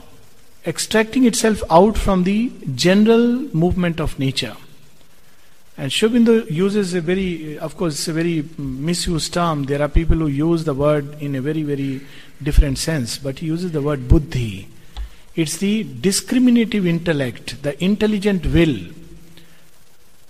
extracting 0.67 1.25
itself 1.25 1.63
out 1.71 1.97
from 1.97 2.25
the 2.25 2.51
general 2.75 3.49
movement 3.55 4.01
of 4.01 4.19
nature. 4.19 4.57
And 5.79 5.93
Sri 5.93 6.09
Aurobindo 6.09 6.51
uses 6.51 6.95
a 6.95 7.03
very, 7.03 7.59
of 7.59 7.77
course, 7.77 7.95
it's 7.95 8.09
a 8.09 8.13
very 8.13 8.45
misused 8.57 9.35
term. 9.35 9.65
There 9.65 9.83
are 9.83 9.89
people 9.89 10.17
who 10.17 10.29
use 10.29 10.65
the 10.65 10.73
word 10.73 11.21
in 11.21 11.35
a 11.35 11.43
very, 11.43 11.63
very 11.63 12.01
different 12.43 12.79
sense, 12.79 13.19
but 13.19 13.41
he 13.41 13.47
uses 13.47 13.73
the 13.73 13.83
word 13.83 14.09
buddhi. 14.09 14.69
It's 15.35 15.59
the 15.59 15.85
discriminative 15.85 16.87
intellect, 16.87 17.63
the 17.63 17.83
intelligent 17.85 18.47
will. 18.47 18.75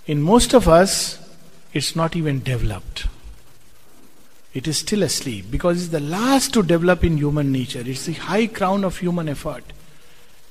In 0.05 0.21
most 0.21 0.53
of 0.53 0.67
us, 0.67 1.17
it's 1.73 1.95
not 1.95 2.15
even 2.17 2.43
developed. 2.43 3.07
It 4.53 4.67
is 4.67 4.79
still 4.79 5.03
asleep 5.03 5.45
because 5.49 5.83
it's 5.83 5.91
the 5.91 5.99
last 6.01 6.53
to 6.55 6.63
develop 6.63 7.05
in 7.05 7.17
human 7.17 7.53
nature. 7.53 7.83
It's 7.85 8.05
the 8.05 8.13
high 8.13 8.47
crown 8.47 8.83
of 8.83 8.97
human 8.97 9.29
effort. 9.29 9.63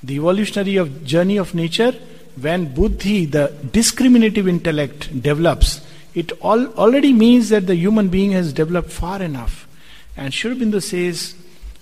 The 0.03 0.17
evolutionary 0.17 0.77
of 0.77 1.05
journey 1.05 1.37
of 1.37 1.55
nature 1.55 1.95
when 2.41 2.75
buddhi, 2.75 3.27
the 3.27 3.53
discriminative 3.73 4.47
intellect, 4.47 5.23
develops, 5.23 5.81
it 6.15 6.33
all, 6.41 6.67
already 6.75 7.13
means 7.13 7.49
that 7.51 7.67
the 7.67 7.75
human 7.75 8.09
being 8.09 8.33
has 8.33 8.53
developed 8.53 8.91
far 8.91 9.23
enough. 9.23 9.69
And 10.17 10.33
Aurobindo 10.33 10.83
says, 10.83 11.35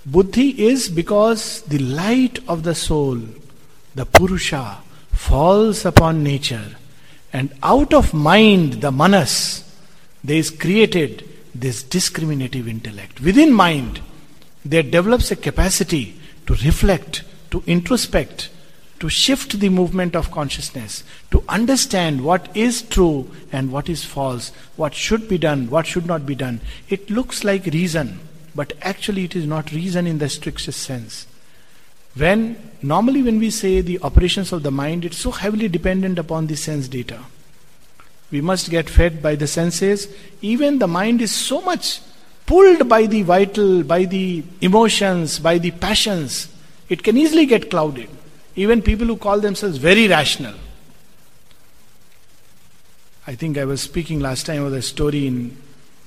buddhi 0.05 0.67
is 0.67 0.89
because 0.89 1.63
the 1.63 1.79
light 1.79 2.41
of 2.49 2.63
the 2.63 2.75
soul, 2.75 3.21
the 3.95 4.07
purusha, 4.07 4.79
falls 5.13 5.85
upon 5.85 6.25
nature. 6.25 6.77
And 7.33 7.53
out 7.63 7.95
of 7.95 8.13
mind, 8.15 8.75
the 8.75 8.93
manas, 8.93 9.63
there 10.23 10.37
is 10.37 10.51
created 10.51 11.29
this 11.55 11.83
discriminative 11.83 12.67
intellect. 12.67 13.21
Within 13.21 13.53
mind, 13.53 14.01
there 14.65 14.83
develops 14.83 15.31
a 15.31 15.37
capacity 15.37 16.19
to 16.47 16.55
reflect, 16.55 17.23
to 17.51 17.61
introspect, 17.63 18.49
to 19.05 19.11
shift 19.11 19.61
the 19.61 19.69
movement 19.69 20.17
of 20.17 20.31
consciousness, 20.31 21.05
to 21.31 21.45
understand 21.47 22.25
what 22.25 22.49
is 22.57 22.81
true 22.81 23.31
and 23.53 23.71
what 23.71 23.91
is 23.91 24.03
false, 24.03 24.51
what 24.77 24.95
should 24.95 25.29
be 25.29 25.37
done, 25.37 25.69
what 25.69 25.87
should 25.87 26.07
not 26.07 26.25
be 26.25 26.35
done. 26.35 26.59
It 26.89 27.11
looks 27.11 27.45
like 27.45 27.67
reason, 27.67 28.19
but 28.55 28.73
actually 28.81 29.25
it 29.25 29.37
is 29.37 29.45
not 29.45 29.73
reason 29.73 30.07
in 30.07 30.17
the 30.17 30.31
strictest 30.31 30.81
sense. 30.81 31.27
When 32.15 32.57
normally 32.81 33.23
when 33.23 33.39
we 33.39 33.51
say 33.51 33.83
the 33.83 34.01
operations 34.01 34.53
of 34.53 34.63
the 34.63 34.71
mind, 34.71 35.05
it's 35.05 35.19
so 35.19 35.33
heavily 35.33 35.69
dependent 35.69 36.19
upon 36.19 36.47
the 36.47 36.57
sense 36.57 36.89
data. 36.89 37.19
We 38.31 38.41
must 38.41 38.71
get 38.71 38.89
fed 38.89 39.23
by 39.23 39.35
the 39.35 39.47
senses. 39.47 40.09
Even 40.41 40.79
the 40.79 40.89
mind 40.89 41.21
is 41.21 41.31
so 41.31 41.61
much 41.61 42.01
pulled 42.47 42.89
by 42.89 43.05
the 43.05 43.21
vital, 43.21 43.83
by 43.83 44.07
the 44.07 44.45
emotions, 44.63 45.39
by 45.39 45.59
the 45.59 45.73
passions, 45.73 46.49
it 46.89 47.03
can 47.03 47.19
easily 47.19 47.45
get 47.45 47.69
clouded. 47.69 48.09
Even 48.57 48.83
people 48.83 49.07
who 49.07 49.17
call 49.17 49.41
themselves 49.41 49.79
very 49.79 50.09
rational. 50.09 50.55
I 53.27 53.35
think 53.35 53.57
I 53.57 53.65
was 53.65 53.81
speaking 53.81 54.21
last 54.21 54.47
time 54.47 54.65
of 54.65 54.73
a 54.73 54.83
story 54.83 55.27
in 55.27 55.57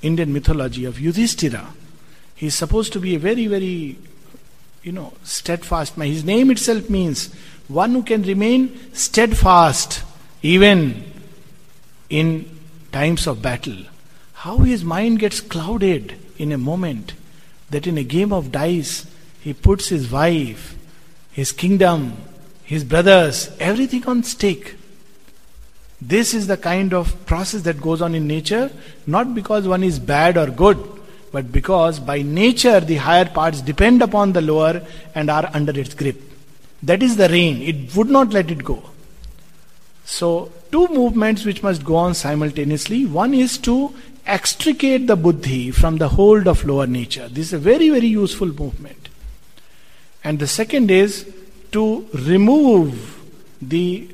Indian 0.02 0.32
mythology 0.32 0.84
of 0.84 1.00
Yudhishthira. 1.00 1.74
He's 2.34 2.54
supposed 2.54 2.92
to 2.92 3.00
be 3.00 3.16
a 3.16 3.18
very, 3.18 3.48
very, 3.48 3.98
you 4.82 4.92
know, 4.92 5.14
steadfast 5.24 5.98
man. 5.98 6.08
His 6.08 6.24
name 6.24 6.50
itself 6.50 6.88
means 6.88 7.34
one 7.66 7.92
who 7.92 8.02
can 8.04 8.22
remain 8.22 8.94
steadfast 8.94 10.02
even 10.42 11.12
in 12.08 12.58
times 12.92 13.26
of 13.26 13.42
battle. 13.42 13.84
How 14.32 14.58
his 14.58 14.84
mind 14.84 15.18
gets 15.18 15.40
clouded 15.40 16.16
in 16.38 16.52
a 16.52 16.58
moment 16.58 17.14
that 17.70 17.86
in 17.86 17.98
a 17.98 18.04
game 18.04 18.32
of 18.32 18.52
dice 18.52 19.06
he 19.40 19.52
puts 19.52 19.88
his 19.88 20.10
wife, 20.10 20.76
his 21.32 21.50
kingdom, 21.50 22.16
his 22.68 22.84
brothers, 22.84 23.50
everything 23.58 24.06
on 24.06 24.22
stake. 24.22 24.74
This 26.02 26.34
is 26.34 26.48
the 26.48 26.58
kind 26.58 26.92
of 26.92 27.24
process 27.24 27.62
that 27.62 27.80
goes 27.80 28.02
on 28.02 28.14
in 28.14 28.26
nature, 28.26 28.70
not 29.06 29.34
because 29.34 29.66
one 29.66 29.82
is 29.82 29.98
bad 29.98 30.36
or 30.36 30.48
good, 30.48 30.76
but 31.32 31.50
because 31.50 31.98
by 31.98 32.20
nature 32.20 32.78
the 32.78 32.96
higher 32.96 33.24
parts 33.24 33.62
depend 33.62 34.02
upon 34.02 34.34
the 34.34 34.42
lower 34.42 34.82
and 35.14 35.30
are 35.30 35.50
under 35.54 35.80
its 35.80 35.94
grip. 35.94 36.20
That 36.82 37.02
is 37.02 37.16
the 37.16 37.30
rein, 37.30 37.62
it 37.62 37.96
would 37.96 38.10
not 38.10 38.34
let 38.34 38.50
it 38.50 38.62
go. 38.62 38.82
So, 40.04 40.52
two 40.70 40.88
movements 40.88 41.46
which 41.46 41.62
must 41.62 41.82
go 41.82 41.96
on 41.96 42.12
simultaneously. 42.12 43.06
One 43.06 43.32
is 43.32 43.56
to 43.68 43.94
extricate 44.26 45.06
the 45.06 45.16
buddhi 45.16 45.70
from 45.70 45.96
the 45.96 46.10
hold 46.10 46.46
of 46.46 46.66
lower 46.66 46.86
nature. 46.86 47.30
This 47.30 47.46
is 47.46 47.52
a 47.54 47.58
very, 47.58 47.88
very 47.88 48.08
useful 48.08 48.48
movement. 48.48 49.08
And 50.22 50.38
the 50.38 50.46
second 50.46 50.90
is 50.90 51.26
to 51.72 52.06
remove 52.12 53.20
the 53.60 54.08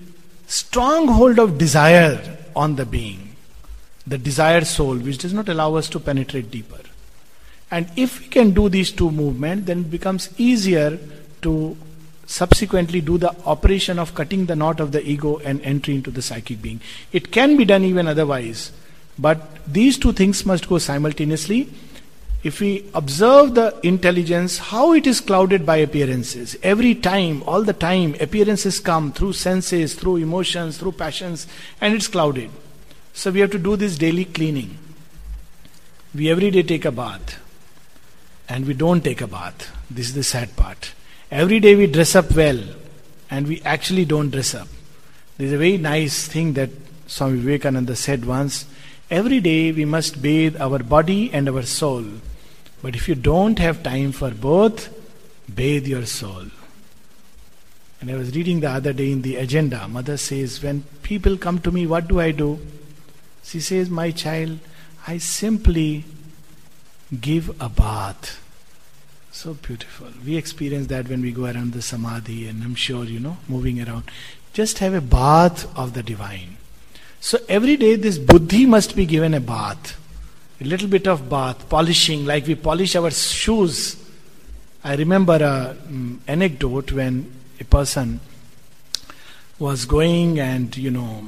stronghold 0.46 1.38
of 1.38 1.58
desire 1.58 2.38
on 2.54 2.76
the 2.76 2.86
being, 2.86 3.36
the 4.06 4.18
desired 4.18 4.66
soul, 4.66 4.96
which 4.96 5.18
does 5.18 5.32
not 5.32 5.48
allow 5.48 5.74
us 5.74 5.88
to 5.90 6.00
penetrate 6.00 6.50
deeper. 6.50 6.80
And 7.70 7.90
if 7.96 8.20
we 8.20 8.26
can 8.26 8.52
do 8.52 8.68
these 8.68 8.92
two 8.92 9.10
movements, 9.10 9.66
then 9.66 9.80
it 9.80 9.90
becomes 9.90 10.28
easier 10.38 10.98
to 11.42 11.76
subsequently 12.26 13.00
do 13.00 13.18
the 13.18 13.34
operation 13.44 13.98
of 13.98 14.14
cutting 14.14 14.46
the 14.46 14.56
knot 14.56 14.80
of 14.80 14.92
the 14.92 15.06
ego 15.06 15.38
and 15.38 15.60
entry 15.62 15.94
into 15.94 16.10
the 16.10 16.22
psychic 16.22 16.62
being. 16.62 16.80
It 17.12 17.30
can 17.32 17.56
be 17.56 17.64
done 17.64 17.84
even 17.84 18.06
otherwise. 18.06 18.72
But 19.18 19.40
these 19.66 19.98
two 19.98 20.12
things 20.12 20.44
must 20.46 20.68
go 20.68 20.78
simultaneously. 20.78 21.68
If 22.44 22.60
we 22.60 22.84
observe 22.92 23.54
the 23.54 23.74
intelligence, 23.82 24.58
how 24.58 24.92
it 24.92 25.06
is 25.06 25.20
clouded 25.20 25.64
by 25.64 25.78
appearances. 25.78 26.56
Every 26.62 26.94
time, 26.94 27.42
all 27.44 27.62
the 27.62 27.72
time, 27.72 28.14
appearances 28.20 28.80
come 28.80 29.12
through 29.12 29.32
senses, 29.32 29.94
through 29.94 30.16
emotions, 30.16 30.76
through 30.76 30.92
passions, 30.92 31.46
and 31.80 31.94
it's 31.94 32.06
clouded. 32.06 32.50
So 33.14 33.30
we 33.30 33.40
have 33.40 33.50
to 33.52 33.58
do 33.58 33.76
this 33.76 33.96
daily 33.96 34.26
cleaning. 34.26 34.76
We 36.14 36.30
every 36.30 36.50
day 36.50 36.62
take 36.62 36.84
a 36.84 36.92
bath, 36.92 37.40
and 38.46 38.66
we 38.66 38.74
don't 38.74 39.02
take 39.02 39.22
a 39.22 39.26
bath. 39.26 39.74
This 39.90 40.08
is 40.08 40.14
the 40.14 40.22
sad 40.22 40.54
part. 40.54 40.92
Every 41.30 41.60
day 41.60 41.74
we 41.74 41.86
dress 41.86 42.14
up 42.14 42.30
well, 42.36 42.60
and 43.30 43.48
we 43.48 43.62
actually 43.62 44.04
don't 44.04 44.28
dress 44.28 44.54
up. 44.54 44.68
There's 45.38 45.52
a 45.52 45.58
very 45.58 45.78
nice 45.78 46.28
thing 46.28 46.52
that 46.52 46.70
Swami 47.06 47.38
Vivekananda 47.38 47.96
said 47.96 48.26
once 48.26 48.66
Every 49.10 49.40
day 49.40 49.70
we 49.70 49.84
must 49.84 50.22
bathe 50.22 50.56
our 50.60 50.78
body 50.78 51.30
and 51.32 51.48
our 51.48 51.62
soul. 51.62 52.04
But 52.84 52.94
if 52.94 53.08
you 53.08 53.14
don't 53.14 53.58
have 53.60 53.82
time 53.82 54.12
for 54.12 54.30
both, 54.30 54.90
bathe 55.54 55.86
your 55.86 56.04
soul. 56.04 56.44
And 57.98 58.10
I 58.10 58.14
was 58.14 58.36
reading 58.36 58.60
the 58.60 58.68
other 58.68 58.92
day 58.92 59.10
in 59.10 59.22
the 59.22 59.36
agenda, 59.36 59.88
Mother 59.88 60.18
says, 60.18 60.62
When 60.62 60.82
people 61.02 61.38
come 61.38 61.60
to 61.60 61.72
me, 61.72 61.86
what 61.86 62.08
do 62.08 62.20
I 62.20 62.30
do? 62.30 62.58
She 63.42 63.60
says, 63.60 63.88
My 63.88 64.10
child, 64.10 64.58
I 65.06 65.16
simply 65.16 66.04
give 67.18 67.58
a 67.58 67.70
bath. 67.70 68.38
So 69.32 69.54
beautiful. 69.54 70.08
We 70.22 70.36
experience 70.36 70.88
that 70.88 71.08
when 71.08 71.22
we 71.22 71.32
go 71.32 71.46
around 71.46 71.72
the 71.72 71.80
samadhi, 71.80 72.48
and 72.48 72.62
I'm 72.62 72.74
sure, 72.74 73.04
you 73.04 73.18
know, 73.18 73.38
moving 73.48 73.80
around. 73.80 74.04
Just 74.52 74.80
have 74.80 74.92
a 74.92 75.00
bath 75.00 75.74
of 75.74 75.94
the 75.94 76.02
divine. 76.02 76.58
So 77.18 77.38
every 77.48 77.78
day 77.78 77.96
this 77.96 78.18
buddhi 78.18 78.66
must 78.66 78.94
be 78.94 79.06
given 79.06 79.32
a 79.32 79.40
bath. 79.40 79.98
A 80.60 80.64
little 80.64 80.88
bit 80.88 81.06
of 81.08 81.28
bath, 81.28 81.68
polishing, 81.68 82.24
like 82.24 82.46
we 82.46 82.54
polish 82.54 82.94
our 82.96 83.10
shoes. 83.10 83.96
I 84.84 84.94
remember 84.94 85.34
an 85.34 85.78
um, 85.88 86.20
anecdote 86.28 86.92
when 86.92 87.32
a 87.60 87.64
person 87.64 88.20
was 89.58 89.84
going 89.84 90.38
and, 90.38 90.76
you 90.76 90.90
know, 90.90 91.24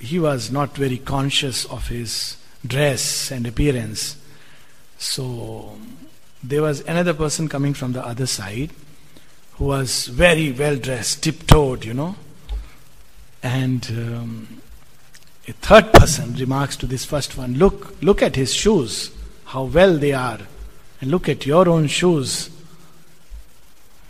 he 0.00 0.18
was 0.18 0.50
not 0.50 0.76
very 0.76 0.98
conscious 0.98 1.64
of 1.66 1.88
his 1.88 2.36
dress 2.66 3.30
and 3.30 3.46
appearance. 3.46 4.16
So 4.98 5.76
there 6.42 6.62
was 6.62 6.80
another 6.82 7.14
person 7.14 7.48
coming 7.48 7.74
from 7.74 7.92
the 7.92 8.04
other 8.04 8.26
side 8.26 8.70
who 9.54 9.66
was 9.66 10.06
very 10.06 10.50
well 10.52 10.76
dressed, 10.76 11.22
tiptoed, 11.22 11.84
you 11.84 11.94
know. 11.94 12.16
And 13.42 13.86
um, 13.90 14.61
a 15.48 15.52
third 15.52 15.92
person 15.92 16.34
remarks 16.34 16.76
to 16.76 16.86
this 16.86 17.04
first 17.04 17.36
one 17.36 17.54
Look, 17.54 18.00
look 18.02 18.22
at 18.22 18.36
his 18.36 18.54
shoes, 18.54 19.10
how 19.46 19.64
well 19.64 19.96
they 19.96 20.12
are, 20.12 20.38
and 21.00 21.10
look 21.10 21.28
at 21.28 21.46
your 21.46 21.68
own 21.68 21.88
shoes, 21.88 22.50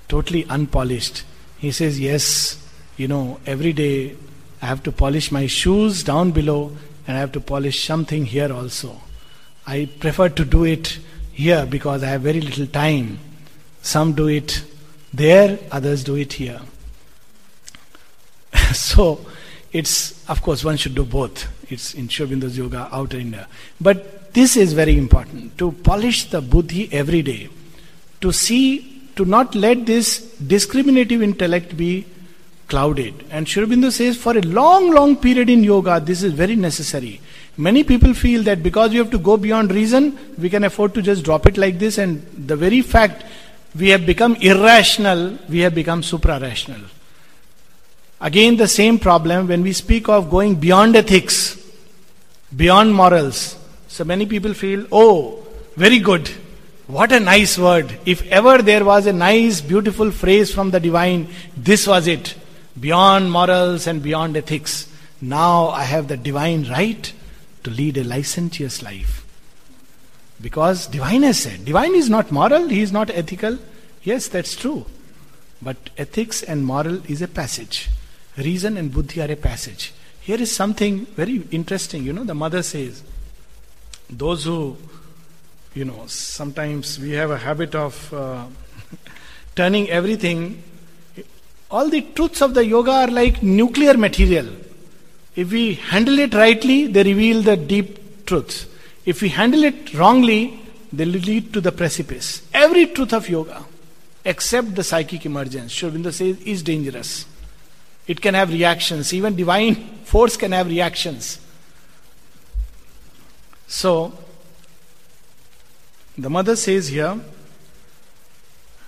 totally 0.08 0.44
unpolished. 0.46 1.24
He 1.58 1.72
says, 1.72 1.98
Yes, 1.98 2.62
you 2.96 3.08
know, 3.08 3.40
every 3.46 3.72
day 3.72 4.14
I 4.60 4.66
have 4.66 4.82
to 4.84 4.92
polish 4.92 5.32
my 5.32 5.46
shoes 5.46 6.04
down 6.04 6.32
below 6.32 6.76
and 7.06 7.16
I 7.16 7.20
have 7.20 7.32
to 7.32 7.40
polish 7.40 7.84
something 7.84 8.26
here 8.26 8.52
also. 8.52 9.00
I 9.66 9.88
prefer 9.98 10.28
to 10.28 10.44
do 10.44 10.64
it 10.64 10.98
here 11.32 11.66
because 11.66 12.02
I 12.02 12.08
have 12.08 12.22
very 12.22 12.40
little 12.40 12.66
time. 12.66 13.18
Some 13.80 14.12
do 14.12 14.28
it 14.28 14.64
there, 15.12 15.58
others 15.70 16.04
do 16.04 16.16
it 16.16 16.34
here. 16.34 16.60
so, 18.72 19.24
it's, 19.72 20.28
of 20.28 20.42
course, 20.42 20.64
one 20.64 20.76
should 20.76 20.94
do 20.94 21.04
both. 21.04 21.48
It's 21.70 21.94
in 21.94 22.08
Sri 22.08 22.26
Aurobindo's 22.26 22.58
yoga, 22.58 22.88
outer 22.92 23.18
inner. 23.18 23.46
But 23.80 24.32
this 24.34 24.56
is 24.56 24.72
very 24.72 24.96
important 24.98 25.56
to 25.58 25.72
polish 25.72 26.30
the 26.30 26.40
buddhi 26.40 26.90
every 26.92 27.22
day, 27.22 27.48
to 28.20 28.32
see, 28.32 29.10
to 29.16 29.24
not 29.24 29.54
let 29.54 29.86
this 29.86 30.20
discriminative 30.38 31.22
intellect 31.22 31.76
be 31.76 32.06
clouded. 32.68 33.14
And 33.30 33.48
Sri 33.48 33.90
says 33.90 34.16
for 34.16 34.36
a 34.36 34.42
long, 34.42 34.90
long 34.90 35.16
period 35.16 35.50
in 35.50 35.64
yoga, 35.64 36.00
this 36.00 36.22
is 36.22 36.32
very 36.32 36.56
necessary. 36.56 37.20
Many 37.56 37.84
people 37.84 38.14
feel 38.14 38.42
that 38.44 38.62
because 38.62 38.90
we 38.90 38.96
have 38.96 39.10
to 39.10 39.18
go 39.18 39.36
beyond 39.36 39.72
reason, 39.72 40.18
we 40.38 40.48
can 40.48 40.64
afford 40.64 40.94
to 40.94 41.02
just 41.02 41.22
drop 41.22 41.46
it 41.46 41.58
like 41.58 41.78
this, 41.78 41.98
and 41.98 42.22
the 42.46 42.56
very 42.56 42.80
fact 42.80 43.24
we 43.74 43.88
have 43.88 44.06
become 44.06 44.36
irrational, 44.36 45.38
we 45.48 45.58
have 45.60 45.74
become 45.74 46.02
supra 46.02 46.38
rational. 46.40 46.80
Again, 48.22 48.56
the 48.56 48.68
same 48.68 48.98
problem 48.98 49.48
when 49.48 49.62
we 49.62 49.72
speak 49.74 50.08
of 50.08 50.30
going 50.30 50.54
beyond 50.54 50.96
ethics, 50.96 51.60
beyond 52.56 52.94
morals. 52.94 53.56
So 53.88 54.04
many 54.04 54.24
people 54.26 54.54
feel, 54.54 54.86
oh, 54.90 55.44
very 55.76 55.98
good. 55.98 56.30
What 56.86 57.12
a 57.12 57.20
nice 57.20 57.58
word. 57.58 57.98
If 58.06 58.24
ever 58.28 58.62
there 58.62 58.84
was 58.84 59.06
a 59.06 59.12
nice, 59.12 59.60
beautiful 59.60 60.10
phrase 60.10 60.54
from 60.54 60.70
the 60.70 60.80
divine, 60.80 61.28
this 61.56 61.86
was 61.86 62.06
it. 62.06 62.34
beyond 62.78 63.30
morals 63.30 63.86
and 63.86 64.02
beyond 64.02 64.36
ethics. 64.36 64.88
Now 65.20 65.68
I 65.68 65.84
have 65.84 66.08
the 66.08 66.16
divine 66.16 66.68
right 66.68 67.12
to 67.64 67.70
lead 67.70 67.96
a 67.96 68.04
licentious 68.04 68.82
life. 68.82 69.26
Because 70.40 70.86
divine 70.86 71.22
has 71.22 71.38
said, 71.38 71.64
divine 71.64 71.94
is 71.94 72.10
not 72.10 72.32
moral, 72.32 72.68
he 72.68 72.80
is 72.80 72.92
not 72.92 73.10
ethical. 73.10 73.58
Yes, 74.02 74.28
that's 74.28 74.56
true. 74.56 74.86
But 75.60 75.76
ethics 75.96 76.42
and 76.42 76.66
moral 76.66 77.02
is 77.08 77.22
a 77.22 77.28
passage. 77.28 77.88
Reason 78.36 78.76
and 78.76 78.92
buddhi 78.92 79.20
are 79.20 79.30
a 79.30 79.36
passage. 79.36 79.92
Here 80.20 80.40
is 80.40 80.54
something 80.54 81.06
very 81.06 81.42
interesting. 81.50 82.04
You 82.04 82.12
know, 82.12 82.24
the 82.24 82.34
mother 82.34 82.62
says, 82.62 83.02
those 84.08 84.44
who, 84.44 84.76
you 85.74 85.84
know, 85.84 86.06
sometimes 86.06 86.98
we 86.98 87.10
have 87.10 87.30
a 87.30 87.38
habit 87.38 87.74
of 87.74 88.12
uh, 88.14 88.46
turning 89.54 89.90
everything, 89.90 90.62
all 91.70 91.88
the 91.88 92.02
truths 92.02 92.40
of 92.42 92.54
the 92.54 92.64
yoga 92.64 92.92
are 92.92 93.08
like 93.08 93.42
nuclear 93.42 93.96
material. 93.96 94.46
If 95.34 95.50
we 95.50 95.74
handle 95.74 96.18
it 96.18 96.34
rightly, 96.34 96.86
they 96.86 97.02
reveal 97.02 97.42
the 97.42 97.56
deep 97.56 98.26
truths. 98.26 98.66
If 99.06 99.22
we 99.22 99.30
handle 99.30 99.64
it 99.64 99.94
wrongly, 99.94 100.60
they 100.92 101.06
lead 101.06 101.52
to 101.54 101.60
the 101.60 101.72
precipice. 101.72 102.46
Every 102.52 102.86
truth 102.86 103.12
of 103.12 103.28
yoga 103.28 103.64
except 104.24 104.74
the 104.74 104.84
psychic 104.84 105.26
emergence, 105.26 105.72
Sri 105.72 105.90
Aurobindo 105.90 106.12
says, 106.12 106.40
is 106.42 106.62
dangerous. 106.62 107.26
It 108.06 108.20
can 108.20 108.34
have 108.34 108.50
reactions. 108.50 109.12
Even 109.12 109.36
divine 109.36 109.74
force 110.04 110.36
can 110.36 110.52
have 110.52 110.66
reactions. 110.66 111.38
So, 113.66 114.12
the 116.18 116.28
mother 116.28 116.56
says 116.56 116.88
here, 116.88 117.18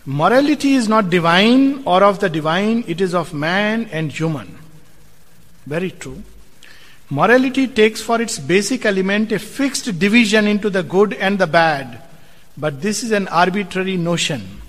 morality 0.05 0.75
is 0.75 0.89
not 0.89 1.09
divine 1.09 1.83
or 1.87 2.03
of 2.03 2.21
the 2.21 2.29
divine, 2.29 2.85
it 2.87 3.01
is 3.01 3.15
of 3.15 3.33
man 3.33 3.89
and 3.91 4.13
human. 4.13 4.59
Very 5.67 5.91
true. 5.91 6.23
Morality 7.09 7.67
takes 7.67 8.03
for 8.03 8.21
its 8.21 8.39
basic 8.39 8.85
element 8.85 9.33
a 9.33 9.39
fixed 9.39 9.99
division 9.99 10.47
into 10.47 10.69
the 10.69 10.83
good 10.83 11.15
and 11.15 11.39
the 11.39 11.47
bad, 11.47 12.03
but 12.57 12.83
this 12.83 13.03
is 13.03 13.11
an 13.13 13.29
arbitrary 13.29 13.97
notion. 13.97 14.61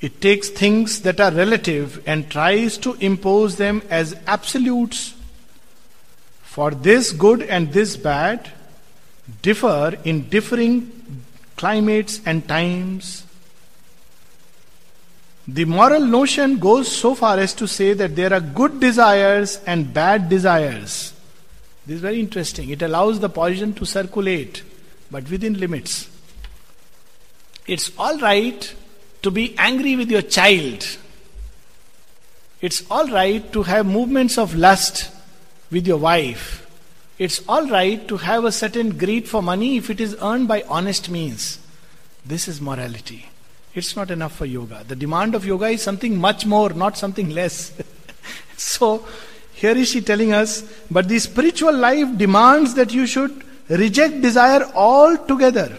It 0.00 0.20
takes 0.20 0.48
things 0.48 1.02
that 1.02 1.20
are 1.20 1.32
relative 1.32 2.02
and 2.06 2.30
tries 2.30 2.78
to 2.78 2.94
impose 3.00 3.56
them 3.56 3.82
as 3.90 4.14
absolutes. 4.26 5.14
For 6.42 6.70
this 6.70 7.12
good 7.12 7.42
and 7.42 7.72
this 7.72 7.96
bad 7.96 8.50
differ 9.42 9.96
in 10.04 10.28
differing 10.28 10.92
climates 11.56 12.20
and 12.24 12.46
times. 12.46 13.24
The 15.48 15.64
moral 15.64 16.04
notion 16.04 16.58
goes 16.58 16.94
so 16.94 17.14
far 17.14 17.38
as 17.38 17.54
to 17.54 17.66
say 17.66 17.92
that 17.94 18.14
there 18.14 18.32
are 18.32 18.40
good 18.40 18.80
desires 18.80 19.60
and 19.66 19.92
bad 19.92 20.28
desires. 20.28 21.12
This 21.86 21.96
is 21.96 22.00
very 22.02 22.20
interesting. 22.20 22.68
It 22.70 22.82
allows 22.82 23.18
the 23.18 23.30
poison 23.30 23.72
to 23.74 23.86
circulate, 23.86 24.62
but 25.10 25.28
within 25.30 25.58
limits. 25.58 26.08
It's 27.66 27.90
all 27.98 28.18
right 28.18 28.74
to 29.22 29.30
be 29.30 29.54
angry 29.58 29.96
with 29.96 30.10
your 30.10 30.22
child. 30.22 30.86
It's 32.60 32.82
all 32.90 33.08
right 33.08 33.52
to 33.52 33.62
have 33.62 33.86
movements 33.86 34.38
of 34.38 34.54
lust 34.54 35.10
with 35.70 35.86
your 35.86 35.98
wife. 35.98 36.66
It's 37.18 37.46
all 37.48 37.66
right 37.68 38.06
to 38.08 38.16
have 38.16 38.44
a 38.44 38.52
certain 38.52 38.96
greed 38.96 39.28
for 39.28 39.42
money 39.42 39.76
if 39.76 39.90
it 39.90 40.00
is 40.00 40.16
earned 40.22 40.48
by 40.48 40.62
honest 40.68 41.08
means. 41.08 41.58
This 42.24 42.46
is 42.46 42.60
morality. 42.60 43.28
It's 43.74 43.96
not 43.96 44.10
enough 44.10 44.36
for 44.36 44.46
yoga. 44.46 44.84
The 44.86 44.96
demand 44.96 45.34
of 45.34 45.44
yoga 45.44 45.66
is 45.66 45.82
something 45.82 46.16
much 46.16 46.46
more, 46.46 46.70
not 46.70 46.96
something 46.96 47.30
less. 47.30 47.72
so, 48.56 49.06
here 49.52 49.76
is 49.76 49.88
she 49.88 50.00
telling 50.00 50.32
us, 50.32 50.62
but 50.90 51.08
the 51.08 51.18
spiritual 51.18 51.76
life 51.76 52.16
demands 52.16 52.74
that 52.74 52.92
you 52.92 53.06
should 53.06 53.44
reject 53.68 54.20
desire 54.20 54.64
altogether. 54.74 55.76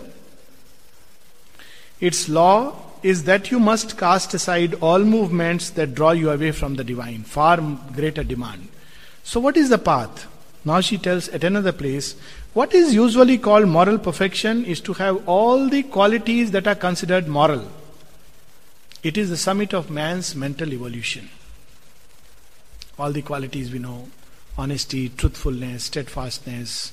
Its 1.99 2.29
law 2.29 2.75
is 3.01 3.23
that 3.23 3.51
you 3.51 3.59
must 3.59 3.97
cast 3.97 4.33
aside 4.33 4.75
all 4.75 4.99
movements 4.99 5.69
that 5.71 5.95
draw 5.95 6.11
you 6.11 6.29
away 6.29 6.51
from 6.51 6.75
the 6.75 6.83
divine, 6.83 7.23
far 7.23 7.57
greater 7.93 8.23
demand. 8.23 8.67
So, 9.23 9.39
what 9.39 9.57
is 9.57 9.69
the 9.69 9.77
path? 9.77 10.27
Now 10.65 10.81
she 10.81 10.97
tells 10.97 11.29
at 11.29 11.43
another 11.43 11.71
place, 11.71 12.15
what 12.53 12.73
is 12.73 12.93
usually 12.93 13.37
called 13.37 13.67
moral 13.67 13.97
perfection 13.97 14.65
is 14.65 14.81
to 14.81 14.93
have 14.93 15.27
all 15.27 15.69
the 15.69 15.83
qualities 15.83 16.51
that 16.51 16.67
are 16.67 16.75
considered 16.75 17.27
moral. 17.27 17.71
It 19.01 19.17
is 19.17 19.29
the 19.29 19.37
summit 19.37 19.73
of 19.73 19.89
man's 19.89 20.35
mental 20.35 20.73
evolution. 20.73 21.29
All 22.97 23.11
the 23.11 23.21
qualities 23.21 23.71
we 23.71 23.79
know 23.79 24.09
honesty, 24.57 25.07
truthfulness, 25.07 25.85
steadfastness, 25.85 26.91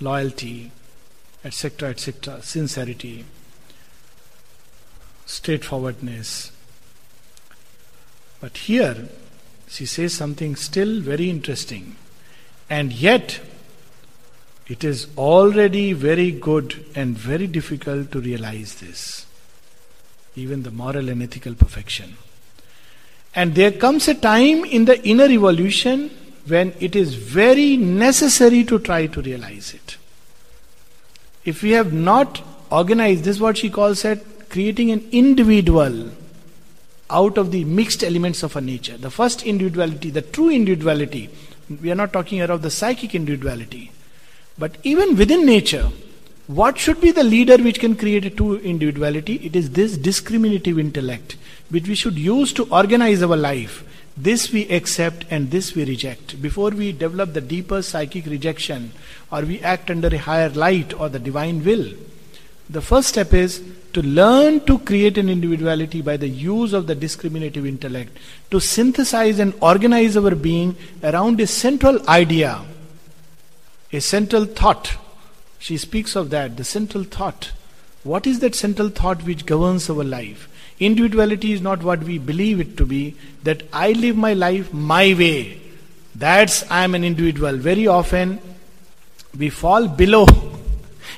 loyalty, 0.00 0.70
etc., 1.42 1.88
etc., 1.88 2.42
sincerity, 2.42 3.24
straightforwardness. 5.32 6.52
But 8.40 8.56
here, 8.58 9.08
she 9.66 9.86
says 9.86 10.12
something 10.12 10.56
still 10.56 11.00
very 11.00 11.30
interesting. 11.30 11.96
And 12.68 12.92
yet, 12.92 13.40
it 14.66 14.84
is 14.84 15.06
already 15.16 15.94
very 15.94 16.30
good 16.32 16.84
and 16.94 17.16
very 17.16 17.46
difficult 17.46 18.12
to 18.12 18.20
realize 18.20 18.74
this. 18.76 19.26
Even 20.36 20.64
the 20.64 20.70
moral 20.70 21.08
and 21.08 21.22
ethical 21.22 21.54
perfection. 21.54 22.16
And 23.34 23.54
there 23.54 23.72
comes 23.72 24.08
a 24.08 24.14
time 24.14 24.64
in 24.66 24.84
the 24.84 25.02
inner 25.02 25.30
evolution 25.30 26.10
when 26.46 26.74
it 26.78 26.94
is 26.94 27.14
very 27.14 27.78
necessary 27.78 28.64
to 28.64 28.78
try 28.78 29.06
to 29.06 29.22
realize 29.22 29.72
it. 29.72 29.96
If 31.44 31.62
we 31.62 31.70
have 31.70 31.92
not 31.92 32.42
organized, 32.70 33.24
this 33.24 33.36
is 33.36 33.40
what 33.40 33.56
she 33.56 33.70
calls 33.70 34.04
it 34.04 34.26
creating 34.52 34.90
an 34.90 35.08
individual 35.12 36.10
out 37.10 37.38
of 37.38 37.50
the 37.50 37.64
mixed 37.64 38.04
elements 38.04 38.42
of 38.42 38.54
a 38.54 38.60
nature. 38.60 38.96
The 38.96 39.10
first 39.10 39.42
individuality, 39.44 40.10
the 40.10 40.22
true 40.22 40.50
individuality, 40.50 41.30
we 41.80 41.90
are 41.90 41.94
not 41.94 42.12
talking 42.12 42.38
here 42.38 42.52
of 42.52 42.62
the 42.62 42.70
psychic 42.70 43.14
individuality, 43.14 43.90
but 44.58 44.76
even 44.82 45.16
within 45.16 45.46
nature, 45.46 45.88
what 46.46 46.78
should 46.78 47.00
be 47.00 47.12
the 47.12 47.24
leader 47.24 47.56
which 47.56 47.80
can 47.80 47.96
create 47.96 48.26
a 48.26 48.30
true 48.30 48.56
individuality? 48.58 49.36
It 49.36 49.56
is 49.56 49.70
this 49.70 49.96
discriminative 49.96 50.78
intellect 50.78 51.36
which 51.70 51.88
we 51.88 51.94
should 51.94 52.18
use 52.18 52.52
to 52.54 52.64
organize 52.64 53.22
our 53.22 53.36
life. 53.36 53.84
This 54.16 54.52
we 54.52 54.68
accept 54.68 55.24
and 55.30 55.50
this 55.50 55.74
we 55.74 55.86
reject. 55.86 56.42
Before 56.42 56.70
we 56.70 56.92
develop 56.92 57.32
the 57.32 57.40
deeper 57.40 57.80
psychic 57.80 58.26
rejection 58.26 58.92
or 59.30 59.42
we 59.42 59.60
act 59.60 59.90
under 59.90 60.08
a 60.08 60.18
higher 60.18 60.50
light 60.50 60.92
or 60.92 61.08
the 61.08 61.18
divine 61.18 61.64
will, 61.64 61.92
the 62.68 62.82
first 62.82 63.08
step 63.08 63.32
is 63.32 63.62
to 63.92 64.02
learn 64.02 64.60
to 64.64 64.78
create 64.78 65.18
an 65.18 65.28
individuality 65.28 66.00
by 66.00 66.16
the 66.16 66.28
use 66.28 66.72
of 66.72 66.86
the 66.86 66.94
discriminative 66.94 67.66
intellect, 67.66 68.16
to 68.50 68.60
synthesize 68.60 69.38
and 69.38 69.54
organize 69.60 70.16
our 70.16 70.34
being 70.34 70.76
around 71.02 71.40
a 71.40 71.46
central 71.46 72.08
idea, 72.08 72.60
a 73.92 74.00
central 74.00 74.46
thought. 74.46 74.96
She 75.58 75.76
speaks 75.76 76.16
of 76.16 76.30
that, 76.30 76.56
the 76.56 76.64
central 76.64 77.04
thought. 77.04 77.52
What 78.02 78.26
is 78.26 78.40
that 78.40 78.54
central 78.54 78.88
thought 78.88 79.22
which 79.24 79.46
governs 79.46 79.88
our 79.90 80.02
life? 80.02 80.48
Individuality 80.80 81.52
is 81.52 81.60
not 81.60 81.82
what 81.82 82.02
we 82.02 82.18
believe 82.18 82.60
it 82.60 82.76
to 82.78 82.86
be, 82.86 83.14
that 83.44 83.62
I 83.72 83.92
live 83.92 84.16
my 84.16 84.32
life 84.32 84.72
my 84.72 85.14
way. 85.14 85.60
That's 86.14 86.68
I 86.70 86.84
am 86.84 86.94
an 86.94 87.04
individual. 87.04 87.56
Very 87.56 87.86
often 87.86 88.40
we 89.38 89.50
fall 89.50 89.86
below 89.86 90.26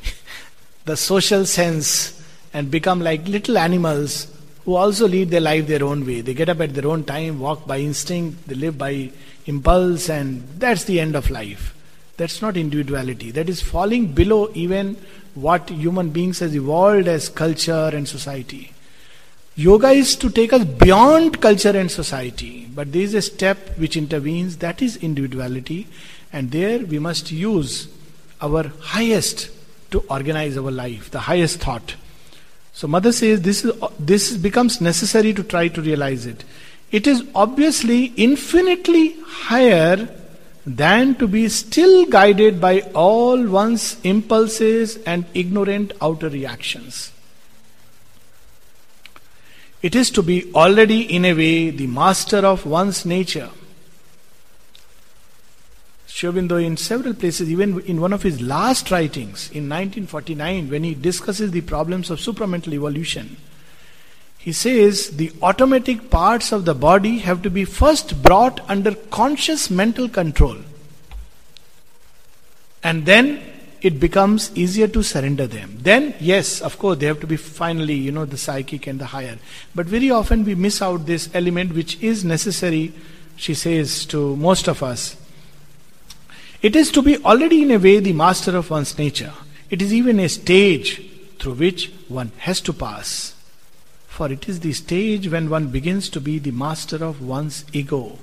the 0.85 0.97
social 0.97 1.47
sense 1.47 2.24
and 2.55 2.71
become 2.71 3.01
like 3.01 3.29
little 3.29 3.59
animals 3.59 4.29
who 4.65 4.77
also 4.77 5.07
lead 5.07 5.29
their 5.29 5.41
life 5.41 5.67
their 5.67 5.85
own 5.85 6.07
way. 6.07 6.23
They 6.23 6.33
get 6.33 6.49
up 6.49 6.61
at 6.61 6.73
their 6.73 6.87
own 6.87 7.05
time, 7.05 7.39
walk 7.41 7.67
by 7.67 7.81
instinct, 7.81 8.49
they 8.49 8.55
live 8.55 8.79
by 8.79 9.11
impulse, 9.45 10.09
and 10.09 10.49
that's 10.59 10.85
the 10.85 11.01
end 11.01 11.17
of 11.17 11.29
life. 11.29 11.75
That's 12.17 12.41
not 12.41 12.57
individuality. 12.57 13.31
That 13.33 13.49
is 13.49 13.61
falling 13.61 14.13
below 14.13 14.51
even 14.55 14.97
what 15.35 15.69
human 15.69 16.11
beings 16.11 16.39
has 16.39 16.55
evolved 16.55 17.09
as 17.09 17.29
culture 17.29 17.91
and 17.93 18.09
society. 18.09 18.73
Yoga 19.57 19.89
is 19.89 20.17
to 20.17 20.31
take 20.31 20.53
us 20.53 20.65
beyond 20.65 21.41
culture 21.41 21.77
and 21.77 21.91
society, 21.91 22.69
but 22.75 22.93
there 22.93 23.03
is 23.03 23.15
a 23.15 23.23
step 23.23 23.77
which 23.79 23.97
intervenes, 23.97 24.57
that 24.59 24.81
is 24.81 24.97
individuality, 24.97 25.87
and 26.33 26.51
there 26.51 26.79
we 26.81 26.99
must 26.99 27.31
use 27.31 27.89
our 28.41 28.69
highest 28.81 29.51
to 29.91 30.01
organize 30.09 30.57
our 30.57 30.71
life, 30.71 31.11
the 31.11 31.21
highest 31.21 31.61
thought. 31.61 31.95
So 32.75 32.89
mother 32.89 33.13
says 33.13 33.41
this 33.43 33.65
is 33.65 33.73
this 34.01 34.37
becomes 34.37 34.81
necessary 34.81 35.33
to 35.33 35.45
try 35.45 35.69
to 35.69 35.81
realize 35.81 36.27
it. 36.27 36.45
It 36.91 37.07
is 37.07 37.25
obviously 37.35 38.07
infinitely 38.17 39.17
higher 39.25 40.09
than 40.67 41.15
to 41.17 41.29
be 41.29 41.49
still 41.49 42.07
guided 42.07 42.61
by 42.61 42.81
all 42.95 43.47
one's 43.47 43.97
impulses 44.03 44.97
and 45.05 45.25
ignorant 45.35 45.93
outer 46.01 46.29
reactions. 46.29 47.13
It 49.83 49.95
is 49.95 50.11
to 50.13 50.23
be 50.23 50.51
already, 50.55 51.03
in 51.03 51.27
a 51.27 51.35
way, 51.35 51.71
the 51.71 51.87
master 51.87 52.39
of 52.39 52.65
one's 52.65 53.05
nature. 53.05 53.51
Sri 56.15 56.31
Aurobindo, 56.31 56.65
in 56.65 56.77
several 56.77 57.13
places, 57.13 57.51
even 57.51 57.81
in 57.81 58.01
one 58.01 58.13
of 58.13 58.23
his 58.23 58.41
last 58.41 58.93
writings 58.93 59.51
in 59.51 59.69
1949, 59.69 60.71
when 60.71 60.85
he 60.85 60.95
discusses 60.95 61.51
the 61.51 61.61
problems 61.63 62.09
of 62.09 62.21
supramental 62.21 62.73
evolution, 62.73 63.37
he 64.39 64.53
says 64.53 65.17
the 65.17 65.33
automatic 65.43 66.11
parts 66.11 66.53
of 66.53 66.67
the 66.67 66.75
body 66.75 67.19
have 67.19 67.43
to 67.43 67.51
be 67.51 67.65
first 67.65 68.23
brought 68.23 68.61
under 68.71 68.95
conscious 68.95 69.71
mental 69.71 70.09
control. 70.09 70.57
And 72.85 73.07
then 73.07 73.43
it 73.81 73.99
becomes 73.99 74.57
easier 74.57 74.87
to 74.87 75.03
surrender 75.03 75.49
them. 75.49 75.79
Then, 75.81 76.15
yes, 76.21 76.61
of 76.61 76.79
course, 76.79 76.99
they 76.99 77.07
have 77.07 77.19
to 77.23 77.27
be 77.27 77.37
finally, 77.37 77.95
you 77.95 78.13
know, 78.13 78.25
the 78.25 78.39
psychic 78.39 78.87
and 78.87 79.01
the 79.01 79.07
higher. 79.07 79.37
But 79.75 79.87
very 79.87 80.13
often 80.13 80.45
we 80.45 80.55
miss 80.55 80.81
out 80.81 81.07
this 81.07 81.29
element 81.35 81.75
which 81.75 82.01
is 82.01 82.25
necessary, 82.25 82.93
she 83.35 83.55
says 83.55 84.07
to 84.07 84.37
most 84.37 84.69
of 84.69 84.81
us. 84.81 85.17
It 86.65 86.75
is 86.75 86.91
to 86.93 87.03
be 87.03 87.23
already, 87.23 87.61
in 87.61 87.71
a 87.73 87.77
way, 87.77 88.01
the 88.01 88.15
master 88.15 88.57
of 88.57 88.71
one's 88.71 88.97
nature. 88.97 89.35
It 89.69 89.83
is 89.83 89.93
even 89.93 90.19
a 90.19 90.31
stage 90.31 91.03
through 91.39 91.57
which 91.57 91.93
one 92.09 92.33
has 92.39 92.63
to 92.63 92.73
pass. 92.73 93.35
For 94.09 94.33
it 94.33 94.49
is 94.49 94.61
the 94.61 94.73
stage 94.73 95.29
when 95.29 95.51
one 95.51 95.67
begins 95.67 96.09
to 96.09 96.23
be 96.23 96.39
the 96.39 96.53
master 96.53 97.05
of 97.05 97.21
one's 97.21 97.67
ego. 97.75 98.19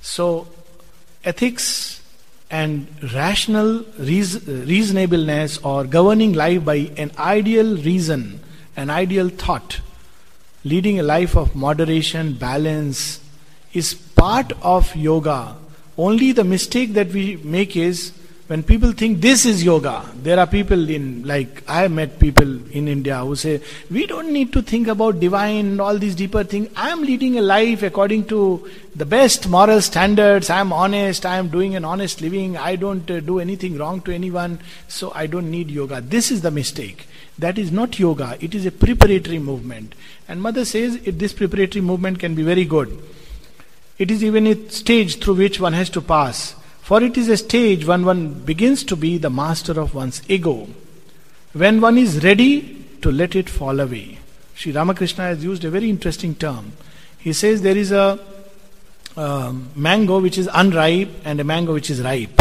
So, 0.00 0.48
ethics 1.22 2.00
and 2.50 2.88
rational 3.12 3.84
reasonableness 3.98 5.58
or 5.58 5.84
governing 5.84 6.32
life 6.32 6.64
by 6.64 6.92
an 6.96 7.10
ideal 7.18 7.76
reason, 7.76 8.40
an 8.74 8.88
ideal 8.88 9.28
thought, 9.28 9.80
leading 10.64 10.98
a 10.98 11.02
life 11.02 11.36
of 11.36 11.54
moderation, 11.54 12.32
balance, 12.32 13.20
is 13.74 13.92
part 13.92 14.54
of 14.62 14.96
yoga. 14.96 15.56
Only 15.96 16.32
the 16.32 16.44
mistake 16.44 16.94
that 16.94 17.08
we 17.08 17.36
make 17.36 17.76
is 17.76 18.12
when 18.46 18.62
people 18.62 18.92
think 18.92 19.22
this 19.22 19.46
is 19.46 19.64
yoga, 19.64 20.04
there 20.16 20.38
are 20.38 20.46
people 20.46 20.90
in, 20.90 21.26
like, 21.26 21.62
I 21.66 21.88
met 21.88 22.18
people 22.18 22.66
in 22.72 22.88
India 22.88 23.18
who 23.20 23.36
say, 23.36 23.62
we 23.90 24.06
don't 24.06 24.32
need 24.32 24.52
to 24.52 24.60
think 24.60 24.86
about 24.86 25.18
divine 25.18 25.64
and 25.66 25.80
all 25.80 25.96
these 25.96 26.14
deeper 26.14 26.44
things. 26.44 26.68
I 26.76 26.90
am 26.90 27.00
leading 27.00 27.38
a 27.38 27.40
life 27.40 27.82
according 27.82 28.26
to 28.26 28.68
the 28.94 29.06
best 29.06 29.48
moral 29.48 29.80
standards. 29.80 30.50
I 30.50 30.60
am 30.60 30.74
honest. 30.74 31.24
I 31.24 31.38
am 31.38 31.48
doing 31.48 31.74
an 31.74 31.86
honest 31.86 32.20
living. 32.20 32.58
I 32.58 32.76
don't 32.76 33.10
uh, 33.10 33.20
do 33.20 33.38
anything 33.40 33.78
wrong 33.78 34.02
to 34.02 34.12
anyone. 34.12 34.60
So 34.88 35.10
I 35.14 35.26
don't 35.26 35.50
need 35.50 35.70
yoga. 35.70 36.02
This 36.02 36.30
is 36.30 36.42
the 36.42 36.50
mistake. 36.50 37.06
That 37.38 37.56
is 37.56 37.72
not 37.72 37.98
yoga. 37.98 38.36
It 38.40 38.54
is 38.54 38.66
a 38.66 38.70
preparatory 38.70 39.38
movement. 39.38 39.94
And 40.28 40.42
Mother 40.42 40.66
says 40.66 40.96
it, 40.96 41.18
this 41.18 41.32
preparatory 41.32 41.80
movement 41.80 42.18
can 42.18 42.34
be 42.34 42.42
very 42.42 42.66
good. 42.66 43.02
It 43.98 44.10
is 44.10 44.24
even 44.24 44.46
a 44.46 44.70
stage 44.70 45.20
through 45.20 45.34
which 45.34 45.60
one 45.60 45.72
has 45.72 45.90
to 45.90 46.00
pass. 46.00 46.54
For 46.82 47.02
it 47.02 47.16
is 47.16 47.28
a 47.28 47.36
stage 47.36 47.86
when 47.86 48.04
one 48.04 48.34
begins 48.34 48.84
to 48.84 48.96
be 48.96 49.18
the 49.18 49.30
master 49.30 49.80
of 49.80 49.94
one's 49.94 50.22
ego. 50.28 50.68
When 51.52 51.80
one 51.80 51.96
is 51.96 52.22
ready 52.24 52.84
to 53.02 53.12
let 53.12 53.36
it 53.36 53.48
fall 53.48 53.80
away. 53.80 54.18
Sri 54.54 54.72
Ramakrishna 54.72 55.24
has 55.24 55.44
used 55.44 55.64
a 55.64 55.70
very 55.70 55.88
interesting 55.88 56.34
term. 56.34 56.72
He 57.18 57.32
says 57.32 57.62
there 57.62 57.76
is 57.76 57.92
a 57.92 58.18
um, 59.16 59.70
mango 59.74 60.20
which 60.20 60.38
is 60.38 60.48
unripe 60.52 61.10
and 61.24 61.40
a 61.40 61.44
mango 61.44 61.72
which 61.72 61.90
is 61.90 62.02
ripe. 62.02 62.40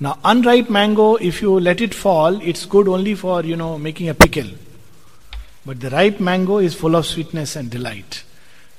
Now, 0.00 0.18
unripe 0.24 0.68
mango, 0.68 1.14
if 1.14 1.40
you 1.40 1.60
let 1.60 1.80
it 1.80 1.94
fall, 1.94 2.42
it's 2.42 2.66
good 2.66 2.88
only 2.88 3.14
for, 3.14 3.44
you 3.44 3.56
know, 3.56 3.78
making 3.78 4.08
a 4.08 4.14
pickle. 4.14 4.50
But 5.64 5.78
the 5.78 5.90
ripe 5.90 6.18
mango 6.18 6.58
is 6.58 6.74
full 6.74 6.96
of 6.96 7.06
sweetness 7.06 7.54
and 7.54 7.70
delight. 7.70 8.24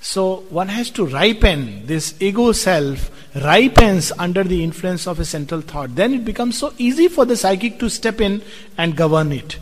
So 0.04 0.42
one 0.50 0.68
has 0.68 0.90
to 0.92 1.06
ripen 1.06 1.86
this 1.86 2.14
ego 2.20 2.52
self 2.52 3.10
ripens 3.34 4.12
under 4.20 4.44
the 4.44 4.62
influence 4.62 5.08
of 5.08 5.18
a 5.18 5.24
central 5.24 5.62
thought. 5.62 5.96
Then 5.96 6.14
it 6.14 6.26
becomes 6.26 6.58
so 6.58 6.74
easy 6.78 7.08
for 7.08 7.24
the 7.24 7.38
psychic 7.38 7.80
to 7.80 7.90
step 7.90 8.20
in 8.20 8.42
and 8.78 8.98
govern 8.98 9.32
it. 9.32 9.58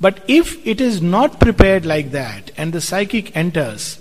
But 0.00 0.18
if 0.26 0.66
it 0.66 0.80
is 0.80 1.00
not 1.00 1.38
prepared 1.38 1.86
like 1.86 2.10
that 2.10 2.50
and 2.56 2.72
the 2.72 2.80
psychic 2.80 3.36
enters, 3.36 4.00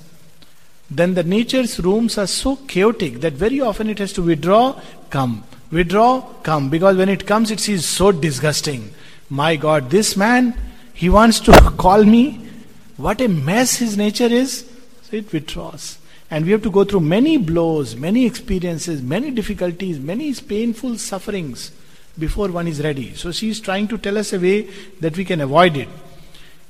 then 0.89 1.13
the 1.13 1.23
nature's 1.23 1.79
rooms 1.79 2.17
are 2.17 2.27
so 2.27 2.55
chaotic 2.55 3.21
that 3.21 3.33
very 3.33 3.61
often 3.61 3.87
it 3.87 3.99
has 3.99 4.13
to 4.13 4.23
withdraw, 4.23 4.81
come, 5.11 5.43
withdraw, 5.69 6.21
come. 6.41 6.71
Because 6.71 6.97
when 6.97 7.07
it 7.07 7.27
comes, 7.27 7.51
it 7.51 7.59
sees 7.59 7.85
so 7.85 8.11
disgusting. 8.11 8.91
My 9.29 9.55
God, 9.55 9.91
this 9.91 10.17
man, 10.17 10.57
he 10.95 11.07
wants 11.07 11.39
to 11.41 11.51
call 11.77 12.03
me. 12.03 12.49
What 12.97 13.21
a 13.21 13.27
mess 13.27 13.75
his 13.75 13.95
nature 13.95 14.25
is 14.25 14.72
it 15.13 15.31
withdraws. 15.31 15.97
And 16.29 16.45
we 16.45 16.51
have 16.51 16.63
to 16.63 16.71
go 16.71 16.83
through 16.83 17.01
many 17.01 17.37
blows, 17.37 17.95
many 17.95 18.25
experiences, 18.25 19.01
many 19.01 19.31
difficulties, 19.31 19.99
many 19.99 20.33
painful 20.33 20.97
sufferings 20.97 21.71
before 22.17 22.49
one 22.49 22.67
is 22.67 22.81
ready. 22.83 23.13
So 23.15 23.31
she 23.31 23.49
is 23.49 23.59
trying 23.59 23.87
to 23.89 23.97
tell 23.97 24.17
us 24.17 24.33
a 24.33 24.39
way 24.39 24.69
that 24.99 25.15
we 25.17 25.25
can 25.25 25.41
avoid 25.41 25.77
it. 25.77 25.89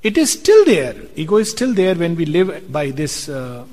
It 0.01 0.17
is 0.17 0.33
still 0.33 0.65
there. 0.65 0.95
Ego 1.15 1.37
is 1.37 1.51
still 1.51 1.73
there 1.73 1.95
when 1.95 2.15
we 2.15 2.25
live 2.25 2.71
by 2.71 2.91
this 2.91 3.29
uh, 3.29 3.65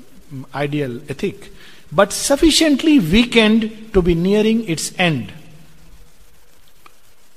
ideal 0.55 1.01
ethic, 1.09 1.51
but 1.91 2.13
sufficiently 2.13 2.99
weakened 2.99 3.93
to 3.93 4.01
be 4.01 4.15
nearing 4.15 4.67
its 4.69 4.97
end. 4.97 5.33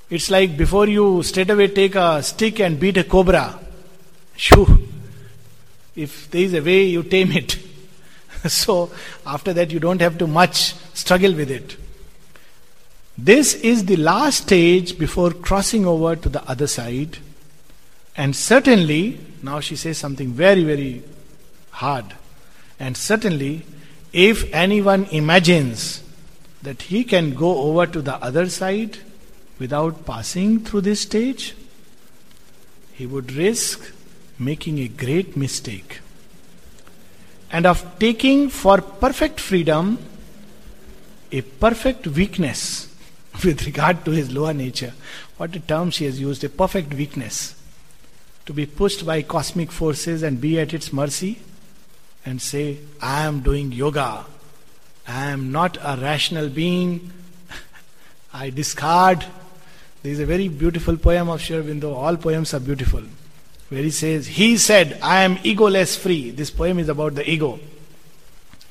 It's 0.09 0.29
like 0.29 0.55
before 0.55 0.87
you 0.87 1.23
straight 1.23 1.49
away 1.49 1.67
take 1.67 1.95
a 1.95 2.23
stick 2.23 2.59
and 2.59 2.79
beat 2.79 2.97
a 2.97 3.03
cobra. 3.03 3.59
Shoo, 4.37 4.87
if 5.95 6.29
there 6.31 6.41
is 6.41 6.53
a 6.53 6.61
way, 6.61 6.83
you 6.83 7.03
tame 7.03 7.31
it. 7.31 7.57
so 8.47 8.91
after 9.25 9.53
that, 9.53 9.71
you 9.71 9.79
don't 9.79 10.01
have 10.01 10.17
to 10.17 10.27
much 10.27 10.75
struggle 10.93 11.33
with 11.33 11.49
it. 11.49 11.77
This 13.17 13.53
is 13.55 13.85
the 13.85 13.95
last 13.95 14.43
stage 14.43 14.97
before 14.97 15.31
crossing 15.31 15.85
over 15.85 16.15
to 16.15 16.27
the 16.27 16.43
other 16.49 16.67
side. 16.67 17.17
And 18.17 18.35
certainly, 18.35 19.19
now 19.41 19.61
she 19.61 19.75
says 19.75 19.97
something 19.97 20.31
very, 20.31 20.63
very 20.63 21.03
hard. 21.71 22.13
And 22.79 22.97
certainly, 22.97 23.65
if 24.11 24.53
anyone 24.53 25.05
imagines 25.11 26.03
that 26.61 26.83
he 26.83 27.03
can 27.03 27.33
go 27.33 27.57
over 27.63 27.87
to 27.87 28.01
the 28.01 28.15
other 28.15 28.49
side 28.49 28.97
without 29.59 30.05
passing 30.05 30.59
through 30.59 30.81
this 30.81 31.01
stage, 31.01 31.55
he 32.93 33.05
would 33.05 33.31
risk 33.31 33.93
making 34.37 34.79
a 34.79 34.87
great 34.87 35.37
mistake 35.37 35.99
and 37.51 37.65
of 37.65 37.99
taking 37.99 38.49
for 38.49 38.81
perfect 38.81 39.39
freedom 39.39 39.97
a 41.31 41.41
perfect 41.41 42.07
weakness 42.07 42.93
with 43.43 43.65
regard 43.65 44.03
to 44.05 44.11
his 44.11 44.31
lower 44.31 44.53
nature. 44.53 44.93
What 45.37 45.55
a 45.55 45.59
term 45.59 45.91
she 45.91 46.05
has 46.05 46.19
used 46.19 46.43
a 46.43 46.49
perfect 46.49 46.93
weakness. 46.93 47.55
To 48.45 48.53
be 48.53 48.65
pushed 48.65 49.05
by 49.05 49.21
cosmic 49.23 49.71
forces 49.71 50.21
and 50.21 50.39
be 50.39 50.59
at 50.59 50.73
its 50.73 50.93
mercy 50.93 51.39
and 52.25 52.41
say, 52.41 52.77
I 53.01 53.23
am 53.23 53.41
doing 53.41 53.71
yoga. 53.71 54.25
I 55.07 55.31
am 55.31 55.51
not 55.51 55.77
a 55.77 55.97
rational 55.99 56.49
being. 56.49 57.11
I 58.33 58.49
discard. 58.51 59.25
There 60.03 60.11
is 60.11 60.19
a 60.19 60.25
very 60.25 60.47
beautiful 60.47 60.97
poem 60.97 61.29
of 61.29 61.41
Sri 61.41 61.57
Aurobindo. 61.57 61.95
All 61.95 62.17
poems 62.17 62.53
are 62.53 62.59
beautiful 62.59 63.01
where 63.69 63.81
he 63.81 63.91
says, 63.91 64.27
He 64.27 64.57
said, 64.57 64.99
I 65.01 65.23
am 65.23 65.37
egoless 65.37 65.97
free. 65.97 66.31
This 66.31 66.49
poem 66.49 66.79
is 66.79 66.89
about 66.89 67.15
the 67.15 67.29
ego. 67.29 67.59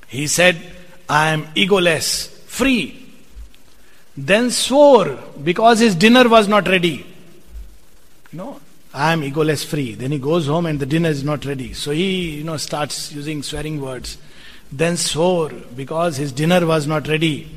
He 0.07 0.27
said, 0.27 0.61
I 1.09 1.31
am 1.31 1.45
egoless 1.55 2.29
free. 2.29 3.01
Then 4.17 4.51
swore 4.51 5.19
because 5.43 5.81
his 5.81 5.95
dinner 5.95 6.29
was 6.29 6.47
not 6.47 6.69
ready. 6.69 7.05
You 8.31 8.39
know, 8.39 8.61
I 8.93 9.13
am 9.13 9.23
egoless 9.23 9.67
free. 9.67 9.95
Then 9.95 10.13
he 10.13 10.19
goes 10.19 10.47
home 10.47 10.67
and 10.67 10.79
the 10.79 10.87
dinner 10.87 11.09
is 11.09 11.25
not 11.25 11.45
ready. 11.45 11.73
So 11.73 11.91
he, 11.91 12.37
you 12.37 12.45
know, 12.45 12.57
starts 12.57 13.13
using 13.13 13.43
swearing 13.43 13.81
words. 13.81 14.19
Then 14.71 14.97
swore 14.97 15.51
because 15.51 16.17
his 16.17 16.31
dinner 16.31 16.65
was 16.65 16.87
not 16.87 17.09
ready. 17.09 17.51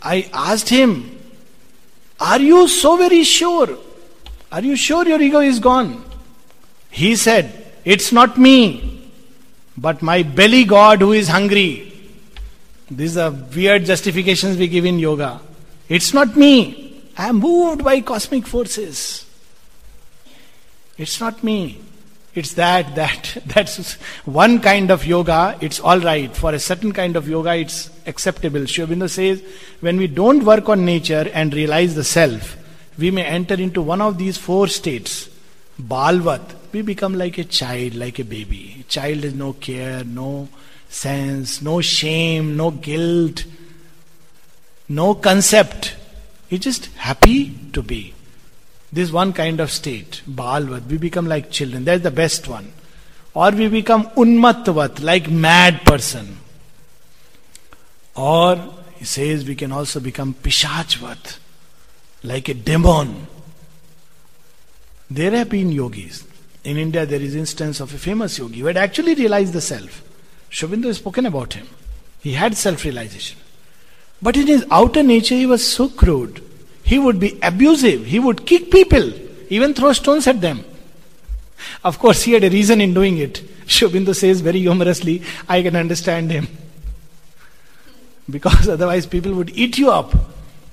I 0.00 0.30
asked 0.32 0.68
him, 0.68 1.18
Are 2.20 2.40
you 2.40 2.68
so 2.68 2.96
very 2.96 3.24
sure? 3.24 3.76
Are 4.52 4.60
you 4.60 4.76
sure 4.76 5.06
your 5.06 5.20
ego 5.20 5.40
is 5.40 5.58
gone? 5.58 6.04
He 6.96 7.14
said, 7.14 7.52
It's 7.84 8.10
not 8.10 8.38
me, 8.38 9.10
but 9.76 10.00
my 10.00 10.22
belly 10.22 10.64
god 10.64 11.02
who 11.02 11.12
is 11.12 11.28
hungry. 11.28 11.92
These 12.90 13.18
are 13.18 13.30
weird 13.30 13.84
justifications 13.84 14.56
we 14.56 14.66
give 14.66 14.86
in 14.86 14.98
yoga. 14.98 15.40
It's 15.90 16.14
not 16.14 16.36
me. 16.36 17.02
I 17.18 17.28
am 17.28 17.36
moved 17.36 17.84
by 17.84 18.00
cosmic 18.00 18.46
forces. 18.46 19.26
It's 20.96 21.20
not 21.20 21.44
me. 21.44 21.78
It's 22.34 22.54
that, 22.54 22.94
that, 23.00 23.42
that's 23.44 23.92
one 24.24 24.58
kind 24.60 24.90
of 24.90 25.04
yoga, 25.04 25.58
it's 25.60 25.80
alright. 25.80 26.34
For 26.34 26.54
a 26.54 26.58
certain 26.58 26.92
kind 26.92 27.14
of 27.14 27.28
yoga, 27.28 27.56
it's 27.56 27.90
acceptable. 28.06 28.64
Sri 28.64 28.86
Aurobindo 28.86 29.10
says, 29.10 29.42
when 29.80 29.98
we 29.98 30.06
don't 30.06 30.44
work 30.46 30.70
on 30.70 30.86
nature 30.86 31.30
and 31.34 31.52
realize 31.52 31.94
the 31.94 32.04
self, 32.04 32.56
we 32.96 33.10
may 33.10 33.24
enter 33.24 33.54
into 33.54 33.82
one 33.82 34.00
of 34.00 34.16
these 34.16 34.38
four 34.38 34.68
states. 34.68 35.28
Balvat, 35.78 36.54
we 36.76 36.82
become 36.82 37.14
like 37.14 37.38
a 37.38 37.44
child, 37.44 37.94
like 37.94 38.18
a 38.18 38.24
baby. 38.24 38.84
Child 38.86 39.24
has 39.24 39.32
no 39.32 39.54
care, 39.54 40.04
no 40.04 40.46
sense, 40.90 41.62
no 41.62 41.80
shame, 41.80 42.54
no 42.54 42.70
guilt, 42.70 43.44
no 44.86 45.14
concept. 45.14 45.96
He's 46.48 46.60
just 46.60 46.86
happy 46.96 47.56
to 47.72 47.82
be. 47.82 48.12
This 48.92 49.10
one 49.10 49.32
kind 49.32 49.58
of 49.58 49.70
state, 49.70 50.20
Balvat, 50.28 50.86
we 50.86 50.98
become 50.98 51.26
like 51.26 51.50
children. 51.50 51.86
That's 51.86 52.02
the 52.02 52.10
best 52.10 52.46
one. 52.46 52.74
Or 53.32 53.50
we 53.52 53.68
become 53.68 54.08
Unmatvat, 54.08 55.02
like 55.02 55.30
mad 55.30 55.80
person. 55.86 56.36
Or 58.14 58.74
he 58.96 59.06
says 59.06 59.46
we 59.46 59.54
can 59.54 59.72
also 59.72 59.98
become 59.98 60.34
Pishachvat, 60.34 61.38
like 62.22 62.50
a 62.50 62.54
demon. 62.54 63.28
There 65.10 65.30
have 65.30 65.48
been 65.48 65.72
yogis. 65.72 66.35
In 66.66 66.78
India, 66.78 67.06
there 67.06 67.22
is 67.22 67.36
instance 67.36 67.78
of 67.78 67.94
a 67.94 67.96
famous 67.96 68.38
yogi 68.38 68.58
who 68.58 68.66
had 68.66 68.76
actually 68.76 69.14
realized 69.14 69.52
the 69.52 69.60
self. 69.60 70.02
Sri 70.50 70.68
Aurobindo 70.68 70.86
has 70.86 70.96
spoken 70.96 71.24
about 71.24 71.52
him. 71.52 71.68
He 72.20 72.32
had 72.32 72.56
self-realization. 72.56 73.38
But 74.20 74.36
in 74.36 74.48
his 74.48 74.66
outer 74.68 75.04
nature, 75.04 75.36
he 75.36 75.46
was 75.46 75.64
so 75.64 75.88
crude. 75.88 76.42
He 76.82 76.98
would 76.98 77.20
be 77.20 77.38
abusive. 77.40 78.06
He 78.06 78.18
would 78.18 78.46
kick 78.46 78.72
people, 78.72 79.12
even 79.48 79.74
throw 79.74 79.92
stones 79.92 80.26
at 80.26 80.40
them. 80.40 80.64
Of 81.84 82.00
course, 82.00 82.24
he 82.24 82.32
had 82.32 82.42
a 82.42 82.50
reason 82.50 82.80
in 82.80 82.94
doing 82.94 83.18
it. 83.18 83.48
Sri 83.66 83.88
Aurobindo 83.88 84.12
says 84.12 84.40
very 84.40 84.58
humorously, 84.58 85.22
I 85.48 85.62
can 85.62 85.76
understand 85.76 86.32
him. 86.32 86.48
Because 88.28 88.68
otherwise, 88.76 89.06
people 89.06 89.34
would 89.34 89.50
eat 89.50 89.78
you 89.78 89.92
up. 89.92 90.12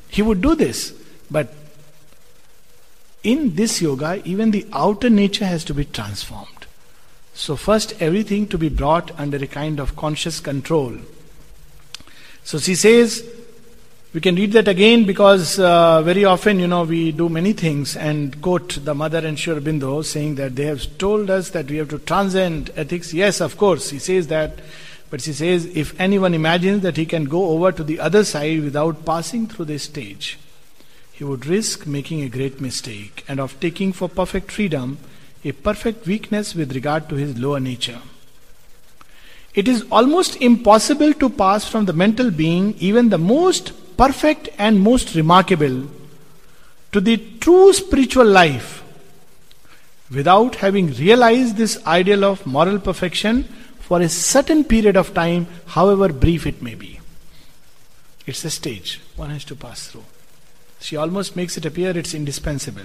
He 0.09 0.23
would 0.23 0.41
do 0.41 0.55
this. 0.55 0.91
But 1.29 1.53
in 3.23 3.55
this 3.55 3.81
yoga, 3.81 4.21
even 4.25 4.51
the 4.51 4.67
outer 4.73 5.09
nature 5.09 5.45
has 5.45 5.63
to 5.65 5.73
be 5.73 5.85
transformed. 5.85 6.67
So, 7.33 7.55
first, 7.55 7.99
everything 8.01 8.47
to 8.47 8.57
be 8.57 8.69
brought 8.69 9.17
under 9.19 9.37
a 9.37 9.47
kind 9.47 9.79
of 9.79 9.95
conscious 9.95 10.39
control. 10.39 10.97
So, 12.43 12.59
she 12.59 12.75
says, 12.75 13.27
we 14.13 14.21
can 14.21 14.35
read 14.35 14.51
that 14.51 14.67
again 14.67 15.05
because 15.05 15.57
uh, 15.57 16.03
very 16.03 16.23
often, 16.23 16.59
you 16.59 16.67
know, 16.67 16.83
we 16.83 17.11
do 17.11 17.29
many 17.29 17.53
things 17.53 17.95
and 17.97 18.39
quote 18.43 18.77
the 18.85 18.93
mother 18.93 19.25
and 19.25 19.39
Sri 19.39 20.03
saying 20.03 20.35
that 20.35 20.55
they 20.55 20.65
have 20.65 20.97
told 20.99 21.31
us 21.31 21.49
that 21.49 21.65
we 21.65 21.77
have 21.77 21.89
to 21.89 21.97
transcend 21.97 22.69
ethics. 22.75 23.11
Yes, 23.11 23.41
of 23.41 23.57
course, 23.57 23.89
he 23.89 23.97
says 23.97 24.27
that. 24.27 24.59
But 25.09 25.21
she 25.21 25.33
says, 25.33 25.65
if 25.65 25.99
anyone 25.99 26.35
imagines 26.35 26.83
that 26.83 26.97
he 26.97 27.07
can 27.07 27.25
go 27.25 27.49
over 27.49 27.71
to 27.71 27.83
the 27.83 27.99
other 27.99 28.23
side 28.23 28.63
without 28.63 29.05
passing 29.05 29.47
through 29.47 29.65
this 29.65 29.83
stage, 29.83 30.37
he 31.13 31.23
would 31.23 31.45
risk 31.45 31.85
making 31.85 32.21
a 32.21 32.29
great 32.29 32.59
mistake 32.59 33.23
and 33.27 33.39
of 33.39 33.59
taking 33.59 33.93
for 33.93 34.09
perfect 34.09 34.51
freedom 34.51 34.97
a 35.45 35.51
perfect 35.51 36.07
weakness 36.07 36.55
with 36.55 36.73
regard 36.73 37.07
to 37.09 37.15
his 37.15 37.37
lower 37.37 37.59
nature. 37.59 37.99
It 39.53 39.67
is 39.67 39.85
almost 39.91 40.37
impossible 40.37 41.13
to 41.13 41.29
pass 41.29 41.67
from 41.67 41.85
the 41.85 41.93
mental 41.93 42.31
being, 42.31 42.73
even 42.79 43.09
the 43.09 43.19
most 43.19 43.73
perfect 43.97 44.49
and 44.57 44.79
most 44.79 45.13
remarkable, 45.15 45.87
to 46.91 46.99
the 46.99 47.17
true 47.39 47.71
spiritual 47.73 48.25
life 48.25 48.83
without 50.09 50.55
having 50.55 50.93
realized 50.93 51.57
this 51.57 51.85
ideal 51.85 52.23
of 52.23 52.45
moral 52.45 52.79
perfection 52.79 53.43
for 53.79 54.01
a 54.01 54.09
certain 54.09 54.63
period 54.63 54.97
of 54.97 55.13
time, 55.13 55.45
however 55.67 56.11
brief 56.11 56.47
it 56.47 56.61
may 56.61 56.73
be. 56.73 56.99
It's 58.25 58.45
a 58.45 58.49
stage 58.49 59.01
one 59.15 59.29
has 59.29 59.43
to 59.45 59.55
pass 59.55 59.87
through. 59.87 60.05
She 60.83 60.97
almost 60.97 61.37
makes 61.37 61.55
it 61.55 61.65
appear 61.65 61.97
it's 61.97 62.13
indispensable. 62.13 62.83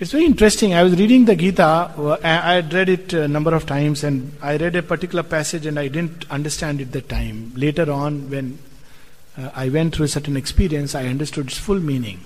It's 0.00 0.10
very 0.10 0.24
interesting. 0.24 0.74
I 0.74 0.82
was 0.82 0.98
reading 0.98 1.26
the 1.26 1.36
Gita. 1.36 1.62
Uh, 1.62 2.16
I 2.24 2.54
had 2.54 2.74
read 2.74 2.88
it 2.88 3.12
a 3.12 3.28
number 3.28 3.54
of 3.54 3.64
times, 3.64 4.02
and 4.02 4.32
I 4.42 4.56
read 4.56 4.74
a 4.74 4.82
particular 4.82 5.22
passage, 5.22 5.64
and 5.64 5.78
I 5.78 5.86
didn't 5.86 6.28
understand 6.28 6.80
it 6.80 6.90
that 6.90 7.08
time. 7.08 7.52
Later 7.54 7.92
on, 7.92 8.28
when 8.28 8.58
uh, 9.38 9.50
I 9.54 9.68
went 9.68 9.94
through 9.94 10.06
a 10.06 10.08
certain 10.08 10.36
experience, 10.36 10.96
I 10.96 11.06
understood 11.06 11.46
its 11.46 11.58
full 11.58 11.78
meaning. 11.78 12.18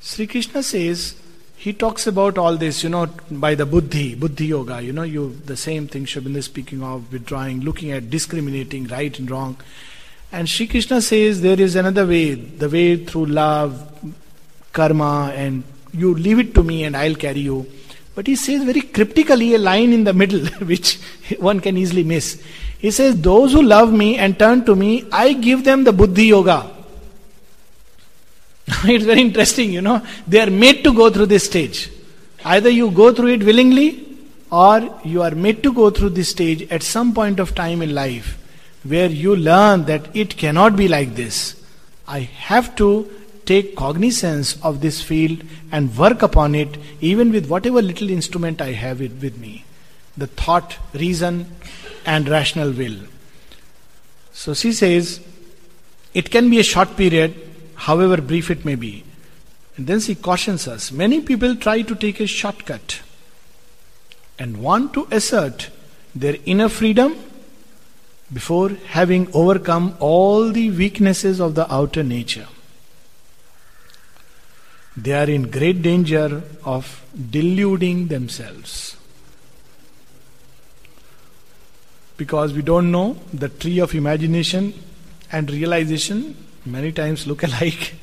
Sri 0.00 0.26
Krishna 0.26 0.62
says 0.62 1.14
he 1.56 1.72
talks 1.72 2.06
about 2.06 2.36
all 2.36 2.58
this, 2.58 2.82
you 2.84 2.90
know, 2.90 3.06
by 3.30 3.54
the 3.54 3.64
buddhi, 3.64 4.14
buddhi 4.14 4.48
yoga. 4.48 4.82
You 4.82 4.92
know, 4.92 5.02
you 5.02 5.40
the 5.46 5.56
same 5.56 5.88
thing 5.88 6.04
Sri 6.04 6.22
is 6.36 6.44
speaking 6.44 6.82
of, 6.82 7.10
withdrawing, 7.10 7.62
looking 7.62 7.90
at 7.92 8.10
discriminating 8.10 8.88
right 8.88 9.18
and 9.18 9.30
wrong. 9.30 9.56
And 10.32 10.48
Sri 10.48 10.66
Krishna 10.68 11.00
says 11.00 11.40
there 11.40 11.60
is 11.60 11.74
another 11.74 12.06
way, 12.06 12.34
the 12.34 12.68
way 12.68 13.04
through 13.04 13.26
love, 13.26 13.90
karma, 14.72 15.32
and 15.34 15.64
you 15.92 16.14
leave 16.14 16.38
it 16.38 16.54
to 16.54 16.62
me 16.62 16.84
and 16.84 16.96
I'll 16.96 17.16
carry 17.16 17.40
you. 17.40 17.66
But 18.14 18.28
he 18.28 18.36
says 18.36 18.62
very 18.62 18.82
cryptically 18.82 19.54
a 19.54 19.58
line 19.58 19.92
in 19.92 20.04
the 20.04 20.12
middle, 20.12 20.46
which 20.66 21.00
one 21.38 21.58
can 21.60 21.76
easily 21.76 22.04
miss. 22.04 22.42
He 22.78 22.90
says, 22.92 23.20
Those 23.20 23.52
who 23.52 23.62
love 23.62 23.92
me 23.92 24.18
and 24.18 24.38
turn 24.38 24.64
to 24.66 24.76
me, 24.76 25.04
I 25.10 25.32
give 25.32 25.64
them 25.64 25.84
the 25.84 25.92
buddhi 25.92 26.26
yoga. 26.26 26.70
it's 28.84 29.04
very 29.04 29.20
interesting, 29.20 29.72
you 29.72 29.80
know. 29.80 30.00
They 30.28 30.40
are 30.40 30.50
made 30.50 30.84
to 30.84 30.94
go 30.94 31.10
through 31.10 31.26
this 31.26 31.44
stage. 31.44 31.90
Either 32.44 32.70
you 32.70 32.90
go 32.92 33.12
through 33.12 33.28
it 33.28 33.42
willingly, 33.42 34.06
or 34.52 35.00
you 35.04 35.22
are 35.22 35.32
made 35.32 35.62
to 35.64 35.72
go 35.72 35.90
through 35.90 36.10
this 36.10 36.28
stage 36.28 36.70
at 36.70 36.84
some 36.84 37.12
point 37.12 37.40
of 37.40 37.54
time 37.54 37.82
in 37.82 37.94
life 37.94 38.39
where 38.82 39.08
you 39.08 39.36
learn 39.36 39.84
that 39.84 40.14
it 40.14 40.36
cannot 40.36 40.76
be 40.76 40.88
like 40.88 41.14
this. 41.14 41.62
I 42.08 42.20
have 42.20 42.74
to 42.76 43.10
take 43.44 43.76
cognizance 43.76 44.60
of 44.62 44.80
this 44.80 45.02
field 45.02 45.42
and 45.72 45.96
work 45.96 46.22
upon 46.22 46.54
it, 46.54 46.76
even 47.00 47.32
with 47.32 47.48
whatever 47.48 47.82
little 47.82 48.10
instrument 48.10 48.60
I 48.60 48.72
have 48.72 49.00
it 49.00 49.12
with 49.20 49.38
me 49.38 49.64
the 50.16 50.26
thought, 50.26 50.76
reason, 50.92 51.46
and 52.04 52.28
rational 52.28 52.70
will. 52.72 52.96
So 54.32 54.54
she 54.54 54.72
says, 54.72 55.20
it 56.14 56.30
can 56.30 56.50
be 56.50 56.58
a 56.58 56.62
short 56.64 56.96
period, 56.96 57.34
however 57.74 58.20
brief 58.20 58.50
it 58.50 58.64
may 58.64 58.74
be. 58.74 59.04
And 59.76 59.86
then 59.86 60.00
she 60.00 60.14
cautions 60.14 60.68
us 60.68 60.92
many 60.92 61.20
people 61.20 61.56
try 61.56 61.82
to 61.82 61.94
take 61.94 62.20
a 62.20 62.26
shortcut 62.26 63.00
and 64.38 64.62
want 64.62 64.92
to 64.94 65.06
assert 65.10 65.70
their 66.14 66.36
inner 66.44 66.68
freedom 66.68 67.16
before 68.32 68.70
having 68.86 69.28
overcome 69.34 69.94
all 69.98 70.50
the 70.50 70.70
weaknesses 70.70 71.40
of 71.40 71.54
the 71.54 71.72
outer 71.72 72.02
nature 72.02 72.46
they 74.96 75.12
are 75.12 75.30
in 75.30 75.50
great 75.50 75.82
danger 75.82 76.42
of 76.64 77.04
deluding 77.30 78.08
themselves. 78.08 78.96
Because 82.16 82.52
we 82.52 82.62
don't 82.62 82.90
know 82.90 83.16
the 83.32 83.48
tree 83.48 83.78
of 83.78 83.94
imagination 83.94 84.74
and 85.32 85.50
realization 85.50 86.36
many 86.66 86.92
times 86.92 87.26
look 87.26 87.42
alike. 87.50 87.94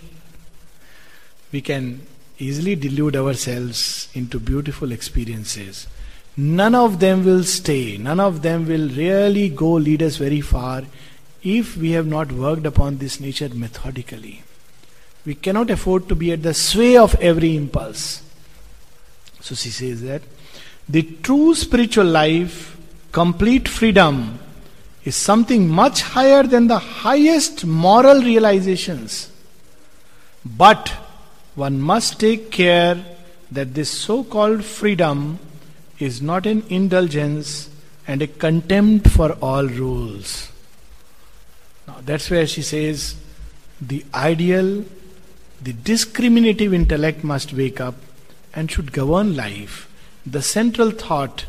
We 1.51 1.61
can 1.61 2.01
easily 2.39 2.75
delude 2.75 3.15
ourselves 3.15 4.09
into 4.13 4.39
beautiful 4.39 4.91
experiences. 4.91 5.88
None 6.38 6.75
of 6.75 6.99
them 6.99 7.25
will 7.25 7.43
stay, 7.43 7.97
none 7.97 8.19
of 8.19 8.43
them 8.43 8.67
will 8.67 8.89
really 8.89 9.49
go 9.49 9.71
lead 9.71 10.03
us 10.03 10.17
very 10.17 10.41
far 10.41 10.83
if 11.41 11.75
we 11.75 11.91
have 11.91 12.05
not 12.05 12.31
worked 12.31 12.67
upon 12.67 12.99
this 12.99 13.19
nature 13.19 13.49
methodically. 13.49 14.43
We 15.25 15.33
cannot 15.33 15.71
afford 15.71 16.07
to 16.09 16.15
be 16.15 16.31
at 16.31 16.43
the 16.43 16.53
sway 16.53 16.95
of 16.95 17.15
every 17.15 17.55
impulse. 17.55 18.21
So 19.41 19.55
she 19.55 19.69
says 19.69 20.03
that 20.03 20.21
the 20.88 21.01
true 21.01 21.55
spiritual 21.55 22.05
life, 22.05 22.77
complete 23.11 23.67
freedom, 23.67 24.39
is 25.03 25.15
something 25.15 25.67
much 25.67 26.01
higher 26.01 26.43
than 26.43 26.67
the 26.67 26.79
highest 26.79 27.65
moral 27.65 28.21
realizations. 28.21 29.31
But 30.45 30.89
one 31.55 31.81
must 31.81 32.19
take 32.19 32.51
care 32.51 33.03
that 33.51 33.73
this 33.73 33.89
so 33.89 34.23
called 34.23 34.63
freedom 34.63 35.39
is 35.99 36.21
not 36.21 36.45
an 36.45 36.63
indulgence 36.69 37.69
and 38.07 38.21
a 38.21 38.27
contempt 38.27 39.09
for 39.09 39.33
all 39.33 39.65
rules. 39.65 40.51
Now 41.87 41.97
that's 42.05 42.29
where 42.29 42.47
she 42.47 42.61
says 42.61 43.15
the 43.81 44.05
ideal 44.13 44.85
the 45.61 45.73
discriminative 45.73 46.73
intellect 46.73 47.23
must 47.23 47.53
wake 47.53 47.81
up 47.81 47.95
and 48.53 48.69
should 48.69 48.91
govern 48.91 49.35
life. 49.35 49.89
The 50.25 50.41
central 50.41 50.91
thought, 50.91 51.45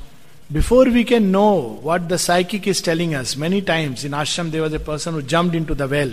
before 0.50 0.84
we 0.86 1.04
can 1.04 1.30
know 1.30 1.78
what 1.82 2.08
the 2.08 2.18
psychic 2.18 2.66
is 2.66 2.80
telling 2.80 3.14
us, 3.14 3.36
many 3.36 3.60
times 3.60 4.04
in 4.04 4.12
ashram 4.12 4.50
there 4.50 4.62
was 4.62 4.72
a 4.72 4.80
person 4.80 5.14
who 5.14 5.22
jumped 5.22 5.54
into 5.54 5.74
the 5.74 5.86
well. 5.86 6.12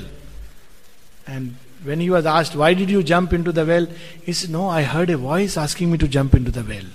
And 1.26 1.56
when 1.84 2.00
he 2.00 2.10
was 2.10 2.26
asked, 2.26 2.56
Why 2.56 2.74
did 2.74 2.90
you 2.90 3.02
jump 3.02 3.32
into 3.32 3.52
the 3.52 3.66
well? 3.66 3.88
He 4.24 4.34
said, 4.34 4.50
No, 4.50 4.68
I 4.68 4.84
heard 4.84 5.10
a 5.10 5.18
voice 5.18 5.56
asking 5.56 5.92
me 5.92 5.98
to 6.00 6.08
jump 6.08 6.36
into 6.36 6.52
the 6.52 6.64
well. 6.64 6.86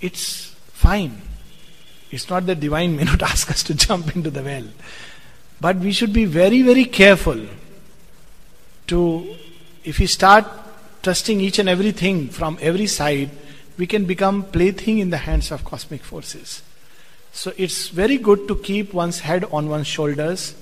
It's 0.00 0.46
fine. 0.72 1.20
It's 2.10 2.28
not 2.28 2.46
that 2.46 2.60
divine 2.60 2.96
may 2.96 3.04
not 3.04 3.22
ask 3.32 3.50
us 3.50 3.62
to 3.64 3.74
jump 3.74 4.14
into 4.14 4.30
the 4.30 4.42
well. 4.42 4.66
But 5.60 5.76
we 5.76 5.92
should 5.92 6.12
be 6.12 6.24
very, 6.24 6.62
very 6.62 6.86
careful 6.86 7.46
to, 8.86 9.36
if 9.84 9.98
we 9.98 10.06
start 10.06 10.46
trusting 11.02 11.40
each 11.40 11.58
and 11.58 11.68
everything 11.68 12.28
from 12.28 12.58
every 12.60 12.86
side, 12.86 13.30
we 13.78 13.86
can 13.86 14.04
become 14.04 14.42
plaything 14.44 14.98
in 14.98 15.10
the 15.10 15.18
hands 15.18 15.50
of 15.50 15.64
cosmic 15.64 16.02
forces. 16.02 16.62
So 17.32 17.52
it's 17.56 17.88
very 17.88 18.18
good 18.18 18.48
to 18.48 18.56
keep 18.56 18.92
one's 18.92 19.20
head 19.20 19.44
on 19.44 19.68
one's 19.68 19.86
shoulders 19.86 20.54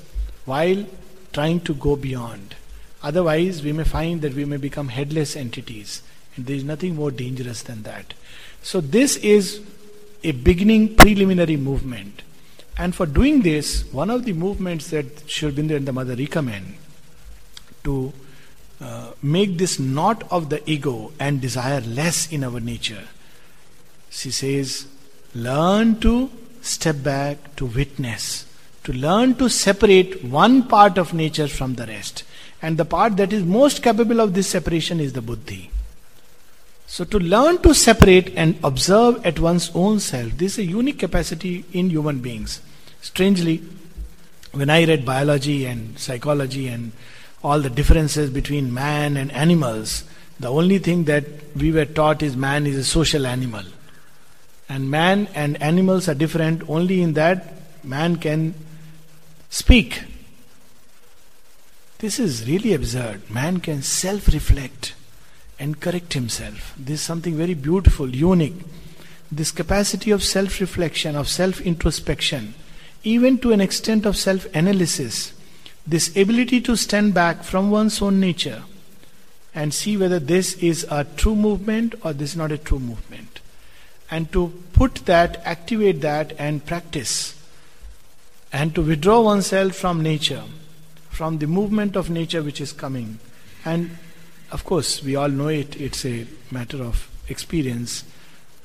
while 0.44 0.84
trying 1.32 1.60
to 1.60 1.74
go 1.74 1.96
beyond. 1.96 2.56
Otherwise, 3.02 3.62
we 3.62 3.72
may 3.72 3.84
find 3.84 4.22
that 4.22 4.34
we 4.34 4.44
may 4.44 4.56
become 4.56 4.88
headless 4.88 5.36
entities. 5.36 6.02
And 6.36 6.46
there 6.46 6.56
is 6.56 6.64
nothing 6.64 6.96
more 6.96 7.10
dangerous 7.10 7.62
than 7.62 7.82
that. 7.82 8.14
So, 8.62 8.80
this 8.80 9.16
is 9.16 9.60
a 10.22 10.32
beginning 10.32 10.96
preliminary 10.96 11.56
movement. 11.56 12.22
And 12.76 12.94
for 12.94 13.06
doing 13.06 13.42
this, 13.42 13.84
one 13.92 14.10
of 14.10 14.24
the 14.24 14.32
movements 14.32 14.90
that 14.90 15.28
Sri 15.28 15.50
Aurobindo 15.50 15.76
and 15.76 15.86
the 15.86 15.92
Mother 15.92 16.14
recommend 16.14 16.74
to 17.84 18.12
uh, 18.80 19.10
make 19.22 19.58
this 19.58 19.78
not 19.78 20.22
of 20.30 20.50
the 20.50 20.68
ego 20.70 21.12
and 21.18 21.40
desire 21.40 21.80
less 21.80 22.30
in 22.30 22.44
our 22.44 22.60
nature. 22.60 23.08
She 24.10 24.30
says, 24.30 24.86
learn 25.34 25.98
to 26.00 26.30
step 26.62 27.02
back 27.02 27.56
to 27.56 27.66
witness, 27.66 28.46
to 28.84 28.92
learn 28.92 29.34
to 29.36 29.48
separate 29.48 30.24
one 30.24 30.62
part 30.62 30.98
of 30.98 31.12
nature 31.12 31.48
from 31.48 31.74
the 31.74 31.86
rest. 31.86 32.22
And 32.62 32.76
the 32.76 32.84
part 32.84 33.16
that 33.16 33.32
is 33.32 33.42
most 33.44 33.82
capable 33.82 34.20
of 34.20 34.34
this 34.34 34.48
separation 34.48 35.00
is 35.00 35.12
the 35.12 35.22
buddhi. 35.22 35.70
So, 36.90 37.04
to 37.04 37.18
learn 37.18 37.58
to 37.58 37.74
separate 37.74 38.32
and 38.34 38.58
observe 38.64 39.24
at 39.24 39.38
one's 39.38 39.70
own 39.74 40.00
self, 40.00 40.32
this 40.38 40.54
is 40.54 40.60
a 40.60 40.70
unique 40.70 40.98
capacity 40.98 41.66
in 41.70 41.90
human 41.90 42.20
beings. 42.20 42.62
Strangely, 43.02 43.62
when 44.52 44.70
I 44.70 44.86
read 44.86 45.04
biology 45.04 45.66
and 45.66 45.98
psychology 45.98 46.66
and 46.66 46.92
all 47.44 47.60
the 47.60 47.68
differences 47.68 48.30
between 48.30 48.72
man 48.72 49.18
and 49.18 49.30
animals, 49.32 50.04
the 50.40 50.48
only 50.48 50.78
thing 50.78 51.04
that 51.04 51.24
we 51.54 51.72
were 51.72 51.84
taught 51.84 52.22
is 52.22 52.34
man 52.34 52.66
is 52.66 52.76
a 52.76 52.84
social 52.84 53.26
animal. 53.26 53.64
And 54.66 54.90
man 54.90 55.28
and 55.34 55.60
animals 55.62 56.08
are 56.08 56.14
different 56.14 56.68
only 56.70 57.02
in 57.02 57.12
that 57.12 57.84
man 57.84 58.16
can 58.16 58.54
speak. 59.50 60.04
This 61.98 62.18
is 62.18 62.48
really 62.48 62.72
absurd. 62.72 63.28
Man 63.30 63.60
can 63.60 63.82
self 63.82 64.28
reflect 64.28 64.94
and 65.58 65.80
correct 65.80 66.12
himself. 66.12 66.74
This 66.78 67.00
is 67.00 67.06
something 67.06 67.36
very 67.36 67.54
beautiful, 67.54 68.08
unique. 68.08 68.60
This 69.30 69.50
capacity 69.50 70.10
of 70.10 70.22
self 70.22 70.60
reflection, 70.60 71.16
of 71.16 71.28
self 71.28 71.60
introspection, 71.60 72.54
even 73.04 73.38
to 73.38 73.52
an 73.52 73.60
extent 73.60 74.06
of 74.06 74.16
self 74.16 74.46
analysis, 74.54 75.32
this 75.86 76.08
ability 76.16 76.60
to 76.62 76.76
stand 76.76 77.14
back 77.14 77.42
from 77.42 77.70
one's 77.70 78.00
own 78.00 78.20
nature 78.20 78.62
and 79.54 79.72
see 79.74 79.96
whether 79.96 80.18
this 80.18 80.54
is 80.54 80.86
a 80.90 81.04
true 81.04 81.34
movement 81.34 81.94
or 82.04 82.12
this 82.12 82.30
is 82.30 82.36
not 82.36 82.52
a 82.52 82.58
true 82.58 82.78
movement. 82.78 83.40
And 84.10 84.30
to 84.32 84.52
put 84.72 84.96
that, 85.06 85.42
activate 85.44 86.00
that, 86.02 86.32
and 86.38 86.64
practice. 86.64 87.34
And 88.52 88.74
to 88.74 88.82
withdraw 88.82 89.20
oneself 89.20 89.74
from 89.74 90.02
nature, 90.02 90.44
from 91.10 91.38
the 91.38 91.46
movement 91.46 91.96
of 91.96 92.08
nature 92.08 92.42
which 92.42 92.60
is 92.60 92.72
coming. 92.72 93.18
And 93.64 93.98
of 94.50 94.64
course, 94.64 95.02
we 95.02 95.16
all 95.16 95.28
know 95.28 95.48
it, 95.48 95.80
it's 95.80 96.04
a 96.04 96.26
matter 96.50 96.82
of 96.82 97.08
experience. 97.28 98.04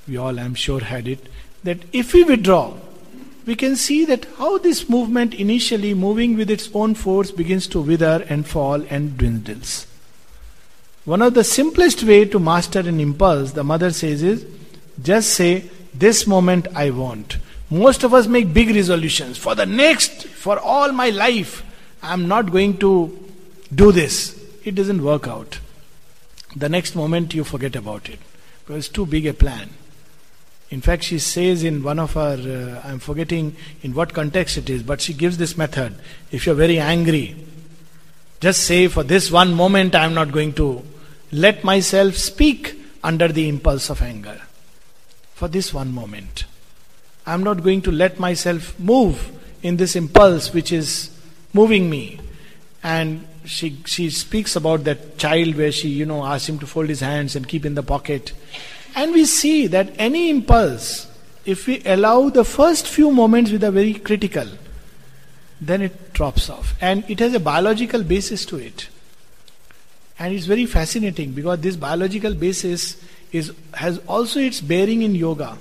We 0.08 0.18
all, 0.18 0.40
I'm 0.40 0.56
sure, 0.56 0.82
had 0.82 1.08
it. 1.08 1.28
That 1.64 1.80
if 1.92 2.14
we 2.14 2.24
withdraw, 2.24 2.76
we 3.46 3.56
can 3.56 3.76
see 3.76 4.06
that 4.06 4.26
how 4.38 4.58
this 4.58 4.90
movement 4.90 5.34
initially 5.34 5.94
moving 5.94 6.38
with 6.38 6.50
its 6.50 6.70
own 6.74 6.96
force 6.96 7.32
begins 7.32 7.68
to 7.68 7.82
wither 7.82 8.26
and 8.30 8.48
fall 8.48 8.82
and 8.90 9.18
dwindles. 9.18 9.88
One 11.06 11.22
of 11.22 11.34
the 11.34 11.44
simplest 11.44 12.04
way 12.04 12.24
to 12.26 12.40
master 12.40 12.80
an 12.80 13.02
impulse, 13.02 13.52
the 13.52 13.64
mother 13.64 13.92
says, 13.92 14.24
is 14.24 14.46
just 15.02 15.34
say, 15.34 15.70
This 15.94 16.26
moment 16.26 16.68
I 16.76 16.92
want. 16.92 17.38
Most 17.70 18.04
of 18.04 18.14
us 18.14 18.28
make 18.28 18.54
big 18.54 18.74
resolutions. 18.74 19.38
For 19.38 19.56
the 19.56 19.66
next, 19.66 20.28
for 20.28 20.60
all 20.60 20.92
my 20.94 21.10
life, 21.10 21.64
I'm 22.02 22.28
not 22.28 22.52
going 22.52 22.78
to 22.78 23.20
do 23.74 23.92
this. 23.92 24.40
It 24.64 24.76
doesn't 24.76 25.04
work 25.04 25.28
out. 25.28 25.60
The 26.56 26.70
next 26.70 26.96
moment 26.96 27.34
you 27.34 27.44
forget 27.44 27.76
about 27.76 28.10
it 28.10 28.20
because 28.60 28.86
it's 28.86 28.94
too 28.94 29.06
big 29.06 29.26
a 29.26 29.34
plan. 29.34 29.70
In 30.70 30.82
fact, 30.82 31.04
she 31.04 31.20
says 31.20 31.64
in 31.64 31.84
one 31.84 32.00
of 32.00 32.14
her, 32.14 32.82
uh, 32.84 32.88
I'm 32.88 33.00
forgetting 33.00 33.56
in 33.84 33.94
what 33.94 34.14
context 34.14 34.58
it 34.58 34.70
is, 34.70 34.82
but 34.82 35.02
she 35.02 35.14
gives 35.14 35.38
this 35.38 35.58
method. 35.58 35.96
If 36.32 36.46
you're 36.46 36.56
very 36.56 36.80
angry, 36.80 37.36
just 38.40 38.64
say, 38.64 38.88
for 38.88 39.04
this 39.04 39.32
one 39.32 39.54
moment, 39.54 39.96
I'm 39.96 40.14
not 40.14 40.32
going 40.32 40.54
to 40.54 40.84
let 41.32 41.64
myself 41.64 42.16
speak 42.16 42.76
under 43.04 43.28
the 43.28 43.48
impulse 43.48 43.90
of 43.90 44.02
anger. 44.02 44.42
For 45.36 45.48
this 45.48 45.74
one 45.74 45.94
moment. 45.94 46.46
I'm 47.26 47.44
not 47.44 47.64
going 47.64 47.82
to 47.84 47.92
let 47.92 48.20
myself 48.20 48.78
move 48.80 49.32
in 49.62 49.78
this 49.78 49.96
impulse 49.96 50.54
which 50.54 50.72
is 50.72 51.10
moving 51.54 51.90
me. 51.90 52.20
And 52.82 53.28
she, 53.46 53.78
she 53.86 54.10
speaks 54.10 54.56
about 54.56 54.84
that 54.86 55.18
child 55.18 55.56
where 55.56 55.72
she, 55.72 55.90
you 55.90 56.06
know, 56.06 56.24
asks 56.26 56.50
him 56.50 56.60
to 56.60 56.68
fold 56.68 56.90
his 56.90 57.02
hands 57.02 57.36
and 57.36 57.48
keep 57.48 57.66
in 57.66 57.76
the 57.76 57.84
pocket. 57.84 58.34
And 58.96 59.12
we 59.12 59.26
see 59.26 59.68
that 59.68 59.94
any 59.98 60.30
impulse, 60.30 61.08
if 61.46 61.68
we 61.68 61.82
allow 61.86 62.30
the 62.30 62.44
first 62.44 62.88
few 62.88 63.12
moments 63.12 63.52
with 63.52 63.64
a 63.64 63.72
very 63.72 63.96
critical, 63.96 64.48
then 65.60 65.82
it 65.82 66.14
drops 66.14 66.50
off. 66.50 66.76
And 66.82 67.10
it 67.10 67.20
has 67.20 67.34
a 67.34 67.40
biological 67.40 68.04
basis 68.04 68.46
to 68.48 68.58
it. 68.58 68.88
And 70.20 70.34
it's 70.34 70.46
very 70.46 70.66
fascinating 70.66 71.32
because 71.32 71.60
this 71.60 71.76
biological 71.76 72.34
basis 72.34 73.02
is 73.32 73.52
has 73.74 73.98
also 74.08 74.40
its 74.40 74.62
bearing 74.62 75.02
in 75.02 75.16
yoga. 75.16 75.58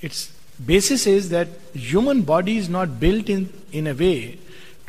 Its 0.00 0.32
basis 0.66 1.06
is 1.06 1.28
that 1.30 1.48
human 1.72 2.22
body 2.22 2.56
is 2.56 2.68
not 2.68 2.98
built 2.98 3.28
in, 3.28 3.52
in 3.70 3.86
a 3.86 3.94
way 3.94 4.38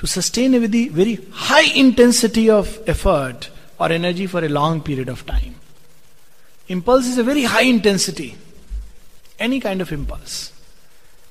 to 0.02 0.08
sustain 0.08 0.56
a 0.56 0.60
very, 0.60 0.88
very 0.88 1.20
high 1.32 1.72
intensity 1.76 2.50
of 2.50 2.80
effort 2.88 3.52
or 3.80 3.92
energy 3.92 4.26
for 4.26 4.44
a 4.44 4.50
long 4.50 4.82
period 4.82 5.08
of 5.08 5.24
time. 5.28 5.54
Impulse 6.70 7.06
is 7.06 7.20
a 7.20 7.24
very 7.24 7.44
high 7.44 7.62
intensity, 7.62 8.36
any 9.38 9.60
kind 9.60 9.80
of 9.80 9.92
impulse. 9.92 10.54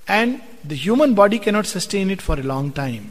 And 0.07 0.41
the 0.65 0.77
human 0.77 1.15
body 1.15 1.41
cannot 1.41 1.67
sustain 1.67 2.11
it 2.11 2.23
for 2.23 2.39
a 2.39 2.45
long 2.45 2.71
time. 2.71 3.11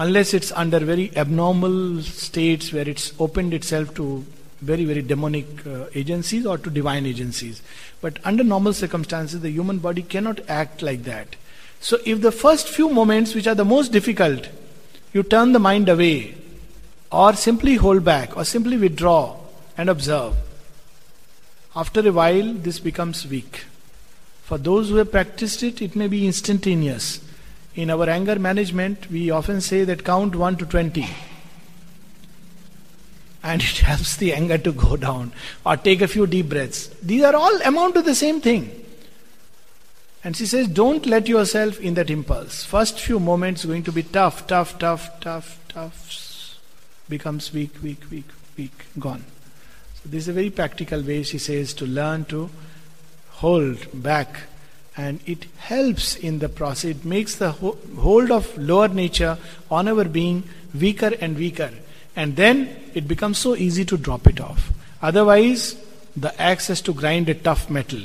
Unless 0.00 0.34
it's 0.34 0.50
under 0.50 0.80
very 0.80 1.16
abnormal 1.16 2.02
states 2.02 2.72
where 2.72 2.88
it's 2.88 3.12
opened 3.20 3.54
itself 3.54 3.94
to 3.94 4.26
very, 4.60 4.84
very 4.84 5.02
demonic 5.02 5.64
uh, 5.68 5.84
agencies 5.94 6.44
or 6.46 6.58
to 6.58 6.68
divine 6.68 7.06
agencies. 7.06 7.62
But 8.00 8.18
under 8.24 8.42
normal 8.42 8.72
circumstances, 8.72 9.40
the 9.40 9.50
human 9.50 9.78
body 9.78 10.02
cannot 10.02 10.40
act 10.48 10.82
like 10.82 11.04
that. 11.04 11.36
So, 11.84 11.98
if 12.06 12.22
the 12.22 12.32
first 12.32 12.70
few 12.70 12.88
moments, 12.88 13.34
which 13.34 13.46
are 13.46 13.54
the 13.54 13.62
most 13.62 13.92
difficult, 13.92 14.48
you 15.12 15.22
turn 15.22 15.52
the 15.52 15.58
mind 15.58 15.90
away, 15.90 16.34
or 17.12 17.34
simply 17.34 17.74
hold 17.74 18.02
back, 18.02 18.38
or 18.38 18.46
simply 18.46 18.78
withdraw 18.78 19.36
and 19.76 19.90
observe, 19.90 20.34
after 21.76 22.00
a 22.08 22.10
while, 22.10 22.54
this 22.54 22.78
becomes 22.78 23.26
weak. 23.26 23.66
For 24.44 24.56
those 24.56 24.88
who 24.88 24.96
have 24.96 25.12
practiced 25.12 25.62
it, 25.62 25.82
it 25.82 25.94
may 25.94 26.08
be 26.08 26.26
instantaneous. 26.26 27.20
In 27.74 27.90
our 27.90 28.08
anger 28.08 28.38
management, 28.38 29.10
we 29.10 29.30
often 29.30 29.60
say 29.60 29.84
that 29.84 30.04
count 30.04 30.34
1 30.34 30.56
to 30.56 30.64
20. 30.64 31.06
And 33.42 33.60
it 33.60 33.78
helps 33.90 34.16
the 34.16 34.32
anger 34.32 34.56
to 34.56 34.72
go 34.72 34.96
down. 34.96 35.32
Or 35.66 35.76
take 35.76 36.00
a 36.00 36.08
few 36.08 36.26
deep 36.26 36.48
breaths. 36.48 36.88
These 37.02 37.24
are 37.24 37.36
all 37.36 37.60
amount 37.60 37.96
to 37.96 38.00
the 38.00 38.14
same 38.14 38.40
thing. 38.40 38.83
And 40.24 40.34
she 40.34 40.46
says, 40.46 40.68
don't 40.68 41.04
let 41.04 41.28
yourself 41.28 41.78
in 41.80 41.94
that 41.94 42.08
impulse. 42.08 42.64
First 42.64 42.98
few 42.98 43.20
moments 43.20 43.66
going 43.66 43.82
to 43.82 43.92
be 43.92 44.02
tough, 44.02 44.46
tough, 44.46 44.78
tough, 44.78 45.20
tough, 45.20 45.60
tough. 45.68 46.58
Becomes 47.10 47.52
weak, 47.52 47.74
weak, 47.82 48.00
weak, 48.10 48.24
weak, 48.56 48.86
gone. 48.98 49.24
So 50.02 50.08
this 50.08 50.22
is 50.22 50.28
a 50.28 50.32
very 50.32 50.48
practical 50.48 51.02
way, 51.02 51.24
she 51.24 51.36
says, 51.36 51.74
to 51.74 51.84
learn 51.84 52.24
to 52.26 52.48
hold 53.32 54.02
back. 54.02 54.44
And 54.96 55.20
it 55.26 55.44
helps 55.58 56.16
in 56.16 56.38
the 56.38 56.48
process. 56.48 56.92
It 56.92 57.04
makes 57.04 57.34
the 57.34 57.52
hold 57.52 58.30
of 58.30 58.56
lower 58.56 58.88
nature 58.88 59.36
on 59.70 59.88
our 59.88 60.04
being 60.04 60.44
weaker 60.72 61.12
and 61.20 61.36
weaker. 61.36 61.70
And 62.16 62.36
then 62.36 62.74
it 62.94 63.06
becomes 63.06 63.36
so 63.36 63.56
easy 63.56 63.84
to 63.84 63.98
drop 63.98 64.26
it 64.26 64.40
off. 64.40 64.72
Otherwise, 65.02 65.76
the 66.16 66.40
axe 66.40 66.68
has 66.68 66.80
to 66.82 66.94
grind 66.94 67.28
a 67.28 67.34
tough 67.34 67.68
metal. 67.68 68.00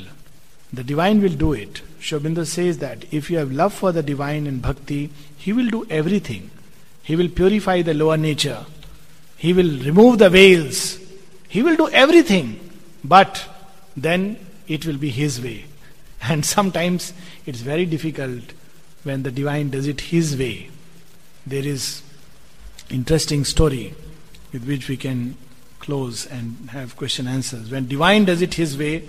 The 0.70 0.84
divine 0.84 1.22
will 1.22 1.30
do 1.30 1.54
it. 1.54 1.80
Sri 2.00 2.18
Aurobindo 2.18 2.46
says 2.46 2.78
that 2.78 3.04
if 3.12 3.30
you 3.30 3.38
have 3.38 3.52
love 3.52 3.72
for 3.72 3.92
the 3.92 4.02
divine 4.02 4.46
and 4.46 4.60
bhakti, 4.60 5.10
he 5.36 5.52
will 5.52 5.68
do 5.68 5.86
everything. 5.88 6.50
He 7.02 7.16
will 7.16 7.28
purify 7.28 7.82
the 7.82 7.94
lower 7.94 8.16
nature. 8.16 8.66
He 9.36 9.52
will 9.52 9.78
remove 9.80 10.18
the 10.18 10.30
veils 10.30 11.00
he 11.50 11.64
will 11.64 11.74
do 11.74 11.88
everything, 11.88 12.60
but 13.02 13.44
then 13.96 14.38
it 14.68 14.86
will 14.86 14.96
be 14.96 15.10
His 15.10 15.42
way. 15.42 15.64
And 16.22 16.46
sometimes 16.46 17.12
it's 17.44 17.60
very 17.60 17.86
difficult 17.86 18.52
when 19.02 19.24
the 19.24 19.32
divine 19.32 19.70
does 19.70 19.88
it 19.88 20.00
His 20.12 20.36
way. 20.36 20.70
There 21.44 21.66
is 21.66 22.02
interesting 22.88 23.44
story 23.44 23.94
with 24.52 24.64
which 24.64 24.88
we 24.88 24.96
can 24.96 25.36
close 25.80 26.24
and 26.26 26.70
have 26.70 26.96
question 26.96 27.26
answers. 27.26 27.68
When 27.68 27.88
divine 27.88 28.26
does 28.26 28.42
it 28.42 28.54
his 28.54 28.76
way, 28.76 29.08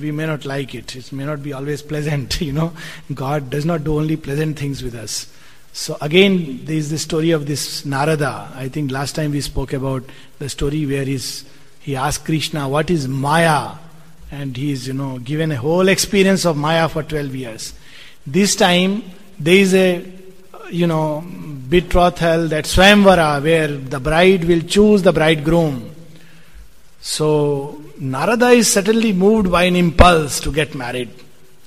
we 0.00 0.10
may 0.10 0.26
not 0.26 0.44
like 0.44 0.74
it. 0.74 0.96
It 0.96 1.12
may 1.12 1.24
not 1.24 1.42
be 1.42 1.52
always 1.52 1.82
pleasant, 1.82 2.40
you 2.40 2.52
know. 2.52 2.72
God 3.12 3.50
does 3.50 3.64
not 3.64 3.84
do 3.84 3.98
only 3.98 4.16
pleasant 4.16 4.58
things 4.58 4.82
with 4.82 4.94
us. 4.94 5.30
So 5.72 5.96
again, 6.00 6.64
there 6.64 6.76
is 6.76 6.90
the 6.90 6.98
story 6.98 7.32
of 7.32 7.46
this 7.46 7.84
Narada. 7.84 8.50
I 8.54 8.68
think 8.68 8.90
last 8.90 9.16
time 9.16 9.32
we 9.32 9.40
spoke 9.40 9.72
about 9.72 10.04
the 10.38 10.48
story 10.48 10.86
where 10.86 11.04
he 11.04 11.96
asked 11.96 12.24
Krishna, 12.24 12.68
what 12.68 12.90
is 12.90 13.08
Maya? 13.08 13.72
And 14.30 14.56
he's, 14.56 14.86
you 14.86 14.94
know, 14.94 15.18
given 15.18 15.50
a 15.52 15.56
whole 15.56 15.88
experience 15.88 16.44
of 16.44 16.56
Maya 16.56 16.88
for 16.88 17.02
12 17.02 17.34
years. 17.34 17.74
This 18.26 18.56
time, 18.56 19.02
there 19.38 19.56
is 19.56 19.74
a, 19.74 20.04
you 20.70 20.86
know, 20.86 21.24
betrothal, 21.68 22.48
that 22.48 22.64
Swamvara, 22.64 23.42
where 23.42 23.68
the 23.68 24.00
bride 24.00 24.44
will 24.44 24.62
choose 24.62 25.02
the 25.02 25.12
bridegroom. 25.12 25.94
So, 27.00 27.82
Narada 27.98 28.48
is 28.48 28.72
certainly 28.72 29.12
moved 29.12 29.50
by 29.50 29.64
an 29.64 29.76
impulse 29.76 30.40
to 30.40 30.52
get 30.52 30.74
married. 30.74 31.10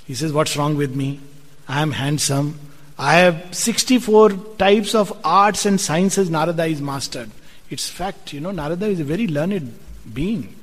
He 0.05 0.13
says, 0.13 0.34
What's 0.34 0.57
wrong 0.57 0.75
with 0.75 0.95
me? 0.95 1.19
I 1.67 1.82
am 1.82 1.91
handsome. 1.91 2.59
I 2.97 3.15
have 3.15 3.53
64 3.53 4.32
types 4.57 4.95
of 4.95 5.17
arts 5.23 5.65
and 5.65 5.80
sciences 5.80 6.30
Narada 6.30 6.65
is 6.65 6.82
mastered. 6.82 7.30
It's 7.69 7.89
fact, 7.89 8.34
you 8.34 8.39
know, 8.39 8.51
Narada 8.51 8.88
is 8.88 8.99
a 8.99 9.03
very 9.03 9.28
learned 9.28 9.78
being. 10.13 10.55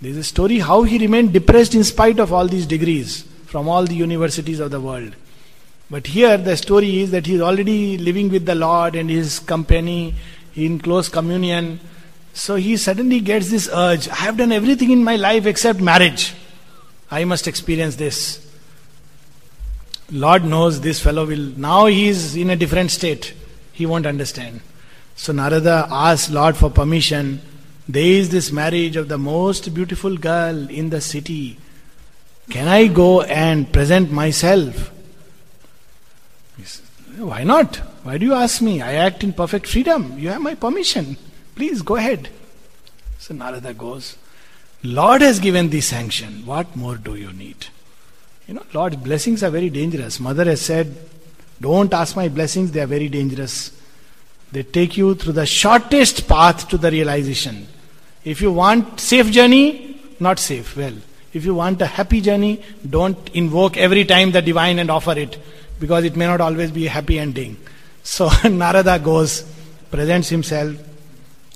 There 0.00 0.10
is 0.10 0.16
a 0.16 0.24
story 0.24 0.60
how 0.60 0.84
he 0.84 0.98
remained 0.98 1.32
depressed 1.32 1.74
in 1.74 1.84
spite 1.84 2.18
of 2.18 2.32
all 2.32 2.46
these 2.46 2.66
degrees 2.66 3.22
from 3.46 3.68
all 3.68 3.84
the 3.84 3.94
universities 3.94 4.60
of 4.60 4.70
the 4.70 4.80
world. 4.80 5.14
But 5.90 6.06
here 6.06 6.38
the 6.38 6.56
story 6.56 7.00
is 7.00 7.10
that 7.10 7.26
he 7.26 7.34
is 7.34 7.40
already 7.40 7.98
living 7.98 8.30
with 8.30 8.46
the 8.46 8.54
Lord 8.54 8.94
and 8.94 9.10
his 9.10 9.40
company 9.40 10.14
in 10.54 10.78
close 10.78 11.08
communion. 11.08 11.80
So 12.32 12.56
he 12.56 12.76
suddenly 12.76 13.20
gets 13.20 13.50
this 13.50 13.68
urge 13.72 14.08
I 14.08 14.14
have 14.16 14.36
done 14.36 14.52
everything 14.52 14.90
in 14.90 15.04
my 15.04 15.16
life 15.16 15.46
except 15.46 15.80
marriage. 15.80 16.34
I 17.10 17.24
must 17.24 17.48
experience 17.48 17.96
this. 17.96 18.46
Lord 20.10 20.44
knows 20.44 20.80
this 20.80 21.00
fellow 21.00 21.26
will. 21.26 21.52
Now 21.56 21.86
he 21.86 22.08
is 22.08 22.36
in 22.36 22.50
a 22.50 22.56
different 22.56 22.90
state. 22.90 23.34
He 23.72 23.86
won't 23.86 24.06
understand. 24.06 24.60
So 25.16 25.32
Narada 25.32 25.86
asks 25.90 26.30
Lord 26.30 26.56
for 26.56 26.70
permission. 26.70 27.40
There 27.88 28.02
is 28.02 28.30
this 28.30 28.52
marriage 28.52 28.96
of 28.96 29.08
the 29.08 29.18
most 29.18 29.72
beautiful 29.74 30.16
girl 30.16 30.68
in 30.70 30.90
the 30.90 31.00
city. 31.00 31.58
Can 32.48 32.68
I 32.68 32.86
go 32.86 33.22
and 33.22 33.72
present 33.72 34.10
myself? 34.10 34.90
Says, 36.58 36.82
Why 37.16 37.44
not? 37.44 37.76
Why 38.02 38.18
do 38.18 38.26
you 38.26 38.34
ask 38.34 38.62
me? 38.62 38.80
I 38.80 38.94
act 38.94 39.22
in 39.22 39.32
perfect 39.32 39.66
freedom. 39.66 40.18
You 40.18 40.30
have 40.30 40.40
my 40.40 40.54
permission. 40.54 41.16
Please 41.60 41.82
go 41.82 41.96
ahead. 41.96 42.30
So 43.18 43.34
Narada 43.34 43.74
goes. 43.74 44.16
Lord 44.82 45.20
has 45.20 45.38
given 45.38 45.68
the 45.68 45.82
sanction. 45.82 46.46
What 46.46 46.74
more 46.74 46.96
do 46.96 47.16
you 47.16 47.34
need? 47.34 47.66
You 48.48 48.54
know, 48.54 48.62
Lord's 48.72 48.96
blessings 48.96 49.42
are 49.42 49.50
very 49.50 49.68
dangerous. 49.68 50.18
Mother 50.20 50.46
has 50.46 50.62
said, 50.62 50.96
Don't 51.60 51.92
ask 51.92 52.16
my 52.16 52.30
blessings, 52.30 52.72
they 52.72 52.80
are 52.80 52.86
very 52.86 53.10
dangerous. 53.10 53.78
They 54.50 54.62
take 54.62 54.96
you 54.96 55.14
through 55.14 55.34
the 55.34 55.44
shortest 55.44 56.26
path 56.26 56.66
to 56.70 56.78
the 56.78 56.90
realization. 56.90 57.68
If 58.24 58.40
you 58.40 58.52
want 58.52 58.98
safe 58.98 59.30
journey, 59.30 60.00
not 60.18 60.38
safe. 60.38 60.74
Well, 60.78 60.94
if 61.34 61.44
you 61.44 61.54
want 61.54 61.82
a 61.82 61.86
happy 61.86 62.22
journey, 62.22 62.62
don't 62.88 63.28
invoke 63.34 63.76
every 63.76 64.06
time 64.06 64.32
the 64.32 64.40
divine 64.40 64.78
and 64.78 64.90
offer 64.90 65.12
it, 65.18 65.36
because 65.78 66.04
it 66.04 66.16
may 66.16 66.24
not 66.24 66.40
always 66.40 66.70
be 66.70 66.86
a 66.86 66.90
happy 66.90 67.18
ending. 67.18 67.58
So 68.02 68.30
Narada 68.48 68.98
goes, 68.98 69.42
presents 69.90 70.30
himself 70.30 70.86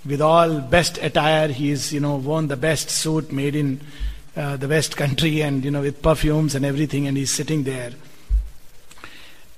with 0.07 0.21
all 0.21 0.61
best 0.61 0.99
attire. 0.99 1.49
He 1.49 1.71
is, 1.71 1.93
you 1.93 2.01
know, 2.01 2.17
worn 2.17 2.49
the 2.49 2.57
best 2.57 2.91
suit 2.91 3.33
made 3.33 3.55
in 3.55 3.81
uh, 4.37 4.57
the 4.57 4.69
West 4.69 4.97
country 4.97 5.43
and 5.47 5.65
you 5.65 5.71
know 5.71 5.81
with 5.81 6.03
perfumes 6.03 6.55
and 6.55 6.65
everything, 6.65 7.07
and 7.07 7.17
he's 7.17 7.31
sitting 7.31 7.65
there. 7.65 7.93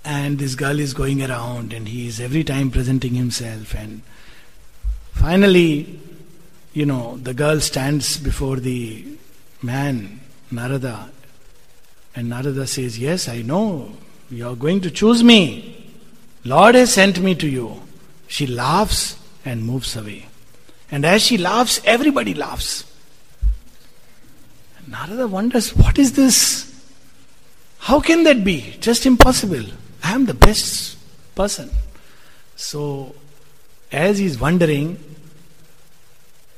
And 0.04 0.38
this 0.38 0.54
girl 0.54 0.78
is 0.78 0.94
going 0.94 1.22
around, 1.22 1.72
and 1.72 1.88
he 1.88 2.06
is 2.06 2.20
every 2.20 2.44
time 2.44 2.70
presenting 2.70 3.14
himself. 3.14 3.74
And 3.74 4.02
finally, 5.12 5.98
you 6.72 6.86
know, 6.86 7.16
the 7.16 7.34
girl 7.34 7.58
stands 7.60 8.16
before 8.16 8.56
the 8.56 9.04
man, 9.62 10.20
Narada, 10.50 11.10
and 12.14 12.28
Narada 12.28 12.66
says, 12.66 12.98
Yes, 12.98 13.28
I 13.28 13.42
know, 13.42 13.92
you 14.30 14.48
are 14.48 14.54
going 14.54 14.80
to 14.82 14.90
choose 14.90 15.24
me. 15.24 15.92
Lord 16.44 16.76
has 16.76 16.92
sent 16.92 17.18
me 17.20 17.34
to 17.34 17.48
you. 17.48 17.82
She 18.28 18.46
laughs 18.46 19.18
and 19.44 19.64
moves 19.64 19.96
away. 19.96 20.26
And 20.90 21.04
as 21.04 21.22
she 21.22 21.36
laughs, 21.38 21.80
everybody 21.84 22.34
laughs. 22.34 22.84
Narada 24.86 25.26
wonders, 25.26 25.74
what 25.74 25.98
is 25.98 26.12
this? 26.12 26.72
How 27.80 28.00
can 28.00 28.22
that 28.24 28.44
be? 28.44 28.76
Just 28.80 29.04
impossible. 29.04 29.64
I 30.02 30.12
am 30.12 30.26
the 30.26 30.34
best 30.34 30.96
person. 31.34 31.70
So, 32.54 33.14
as 33.90 34.18
he's 34.18 34.38
wondering, 34.38 34.98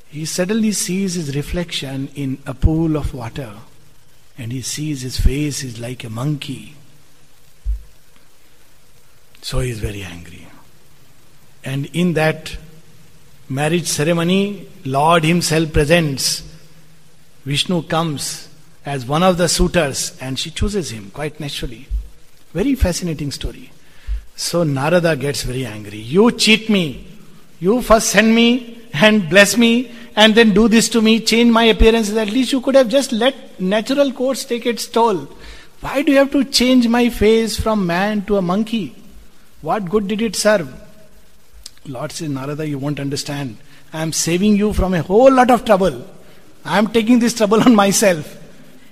he 0.09 0.25
suddenly 0.25 0.71
sees 0.71 1.15
his 1.15 1.35
reflection 1.35 2.09
in 2.15 2.39
a 2.45 2.53
pool 2.53 2.95
of 2.95 3.13
water 3.13 3.53
and 4.37 4.51
he 4.51 4.61
sees 4.61 5.01
his 5.01 5.19
face 5.19 5.63
is 5.63 5.79
like 5.79 6.03
a 6.03 6.09
monkey. 6.09 6.75
So 9.41 9.59
he 9.59 9.69
is 9.69 9.79
very 9.79 10.01
angry. 10.01 10.47
And 11.63 11.87
in 11.87 12.13
that 12.13 12.57
marriage 13.49 13.87
ceremony, 13.87 14.67
Lord 14.85 15.23
Himself 15.23 15.73
presents 15.73 16.43
Vishnu 17.45 17.81
comes 17.83 18.47
as 18.85 19.05
one 19.07 19.23
of 19.23 19.37
the 19.37 19.49
suitors 19.49 20.15
and 20.21 20.37
she 20.37 20.51
chooses 20.51 20.91
him 20.91 21.09
quite 21.11 21.39
naturally. 21.39 21.87
Very 22.53 22.75
fascinating 22.75 23.31
story. 23.31 23.71
So 24.35 24.63
Narada 24.63 25.15
gets 25.15 25.43
very 25.43 25.65
angry. 25.65 25.97
You 25.97 26.31
cheat 26.31 26.69
me. 26.69 27.07
You 27.59 27.81
first 27.81 28.09
send 28.09 28.35
me 28.35 28.83
and 28.93 29.29
bless 29.29 29.57
me 29.57 29.91
and 30.15 30.35
then 30.35 30.53
do 30.53 30.67
this 30.67 30.89
to 30.89 31.01
me, 31.01 31.19
change 31.19 31.51
my 31.51 31.63
appearances. 31.63 32.15
At 32.17 32.29
least 32.29 32.51
you 32.51 32.61
could 32.61 32.75
have 32.75 32.87
just 32.87 33.11
let 33.11 33.59
natural 33.59 34.11
course 34.11 34.45
take 34.45 34.65
its 34.65 34.85
toll. 34.87 35.27
Why 35.81 36.01
do 36.03 36.11
you 36.11 36.17
have 36.19 36.31
to 36.31 36.43
change 36.43 36.87
my 36.87 37.09
face 37.09 37.59
from 37.59 37.87
man 37.87 38.25
to 38.25 38.37
a 38.37 38.41
monkey? 38.41 38.95
What 39.61 39.89
good 39.89 40.07
did 40.07 40.21
it 40.21 40.35
serve? 40.35 40.73
Lord 41.85 42.11
says, 42.11 42.29
Narada, 42.29 42.67
you 42.67 42.77
won't 42.77 42.99
understand. 42.99 43.57
I 43.93 44.01
am 44.01 44.13
saving 44.13 44.55
you 44.55 44.73
from 44.73 44.93
a 44.93 45.01
whole 45.01 45.31
lot 45.31 45.49
of 45.49 45.65
trouble. 45.65 46.05
I 46.65 46.77
am 46.77 46.87
taking 46.87 47.19
this 47.19 47.33
trouble 47.33 47.61
on 47.61 47.75
myself. 47.75 48.37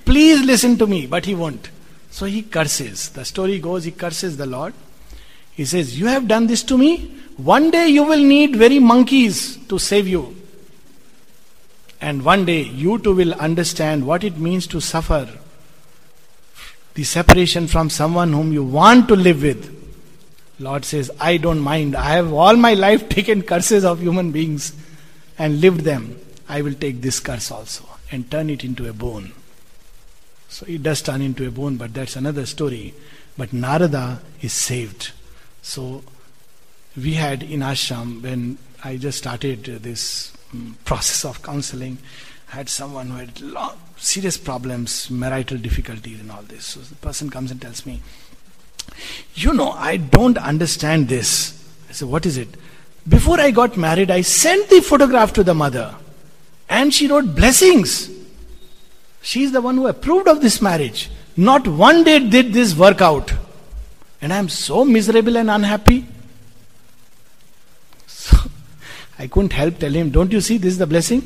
Please 0.06 0.44
listen 0.46 0.78
to 0.78 0.88
me. 0.88 1.06
But 1.06 1.26
he 1.26 1.36
won't. 1.36 1.70
So 2.10 2.26
he 2.26 2.42
curses. 2.42 3.10
The 3.10 3.26
story 3.26 3.60
goes 3.60 3.84
he 3.84 3.92
curses 3.92 4.38
the 4.38 4.46
Lord. 4.46 4.74
He 5.54 5.66
says, 5.66 6.00
You 6.00 6.08
have 6.08 6.28
done 6.28 6.48
this 6.48 6.64
to 6.64 6.78
me. 6.78 7.16
One 7.38 7.70
day 7.70 7.88
you 7.88 8.04
will 8.04 8.24
need 8.24 8.56
very 8.56 8.80
monkeys 8.80 9.58
to 9.68 9.78
save 9.78 10.08
you. 10.08 10.36
And 12.00 12.24
one 12.24 12.46
day 12.46 12.62
you 12.64 13.00
too 13.00 13.14
will 13.14 13.34
understand 13.34 14.06
what 14.08 14.24
it 14.24 14.38
means 14.38 14.68
to 14.68 14.80
suffer 14.80 15.28
the 16.98 17.04
separation 17.04 17.68
from 17.68 17.92
someone 17.92 18.34
whom 18.34 18.52
you 18.52 18.64
want 18.64 19.08
to 19.08 19.16
live 19.16 19.44
with. 19.44 19.76
Lord 20.60 20.86
says, 20.86 21.12
I 21.20 21.38
don't 21.38 21.60
mind. 21.60 21.95
I 21.95 22.14
have 22.14 22.34
all 22.34 22.55
my 22.55 22.74
life 22.74 23.10
taken 23.18 23.43
curses 23.43 23.86
of 23.86 24.01
human 24.01 24.32
beings 24.32 24.74
and 25.38 25.62
lived 25.62 25.82
them. 25.82 26.20
I 26.49 26.62
will 26.62 26.74
take 26.74 27.01
this 27.01 27.20
curse 27.20 27.51
also 27.51 27.86
and 28.12 28.30
turn 28.32 28.49
it 28.49 28.64
into 28.64 28.89
a 28.89 28.93
bone. 28.93 29.34
So 30.49 30.66
it 30.68 30.82
does 30.82 31.01
turn 31.01 31.22
into 31.22 31.47
a 31.47 31.51
bone, 31.51 31.78
but 31.78 31.93
that's 31.93 32.16
another 32.16 32.45
story. 32.45 32.93
But 33.38 33.53
Narada 33.53 34.22
is 34.41 34.53
saved. 34.53 35.12
So 35.62 36.03
we 36.95 37.14
had 37.14 37.43
in 37.43 37.60
ashram 37.60 38.24
when 38.24 38.58
I 38.84 38.97
just 38.97 39.20
started 39.20 39.66
this 39.66 40.36
um, 40.53 40.78
process 40.86 41.26
of 41.26 41.43
counseling, 41.43 41.97
I 42.51 42.58
had 42.58 42.70
someone 42.70 43.08
who 43.10 43.18
had 43.18 43.41
long, 43.41 43.78
serious 43.97 44.38
problems, 44.38 45.12
marital 45.12 45.58
difficulties, 45.58 46.22
and 46.22 46.32
all 46.32 46.43
this. 46.43 46.66
So 46.66 46.80
the 46.80 46.95
person 46.95 47.30
comes 47.30 47.51
and 47.51 47.62
tells 47.62 47.86
me, 47.86 48.01
"You 49.36 49.54
know, 49.54 49.72
I 49.72 49.98
don't 49.98 50.38
understand 50.38 51.08
this." 51.08 51.54
I 51.90 51.94
said, 51.94 52.08
"What 52.08 52.26
is 52.26 52.38
it?" 52.38 52.50
Before 53.08 53.40
I 53.40 53.52
got 53.52 53.78
married, 53.78 54.12
I 54.12 54.22
sent 54.22 54.70
the 54.70 54.82
photograph 54.82 55.32
to 55.34 55.44
the 55.44 55.54
mother. 55.54 55.96
And 56.70 56.94
she 56.94 57.08
wrote 57.08 57.36
blessings. 57.36 58.10
She 59.22 59.44
is 59.44 59.54
the 59.54 59.62
one 59.62 59.76
who 59.76 59.88
approved 59.88 60.28
of 60.28 60.42
this 60.42 60.62
marriage. 60.62 61.10
Not 61.38 61.68
one 61.68 62.04
day 62.04 62.20
did 62.20 62.52
this 62.54 62.76
work 62.76 63.02
out. 63.02 63.32
And 64.22 64.34
I 64.34 64.38
am 64.38 64.50
so 64.50 64.84
miserable 64.84 65.38
and 65.38 65.50
unhappy. 65.50 66.06
So 68.08 68.38
I 69.18 69.28
couldn't 69.28 69.54
help 69.54 69.78
telling 69.80 70.02
him, 70.02 70.10
Don't 70.10 70.32
you 70.32 70.42
see 70.42 70.58
this 70.58 70.74
is 70.74 70.80
the 70.80 70.88
blessing? 70.88 71.24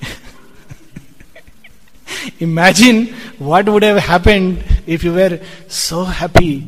Imagine 2.38 3.08
what 3.38 3.68
would 3.68 3.82
have 3.82 3.98
happened 3.98 4.64
if 4.86 5.04
you 5.04 5.12
were 5.12 5.40
so 5.68 6.04
happy. 6.04 6.66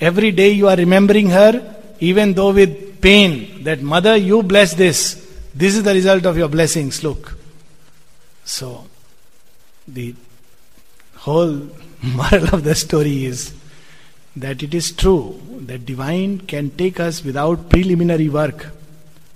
Every 0.00 0.30
day 0.30 0.50
you 0.50 0.68
are 0.68 0.76
remembering 0.76 1.30
her, 1.30 1.76
even 2.00 2.34
though 2.34 2.52
with 2.52 3.00
pain 3.00 3.64
that 3.64 3.82
mother, 3.82 4.16
you 4.16 4.42
bless 4.42 4.74
this. 4.74 5.26
This 5.54 5.76
is 5.76 5.82
the 5.82 5.92
result 5.92 6.26
of 6.26 6.36
your 6.36 6.48
blessings. 6.48 7.02
Look. 7.02 7.36
So, 8.44 8.86
the 9.86 10.14
whole 11.16 11.68
moral 12.02 12.54
of 12.54 12.64
the 12.64 12.74
story 12.74 13.24
is 13.26 13.54
that 14.36 14.62
it 14.62 14.74
is 14.74 14.92
true 14.92 15.40
that 15.66 15.84
divine 15.84 16.38
can 16.38 16.70
take 16.70 17.00
us 17.00 17.24
without 17.24 17.68
preliminary 17.68 18.28
work, 18.28 18.68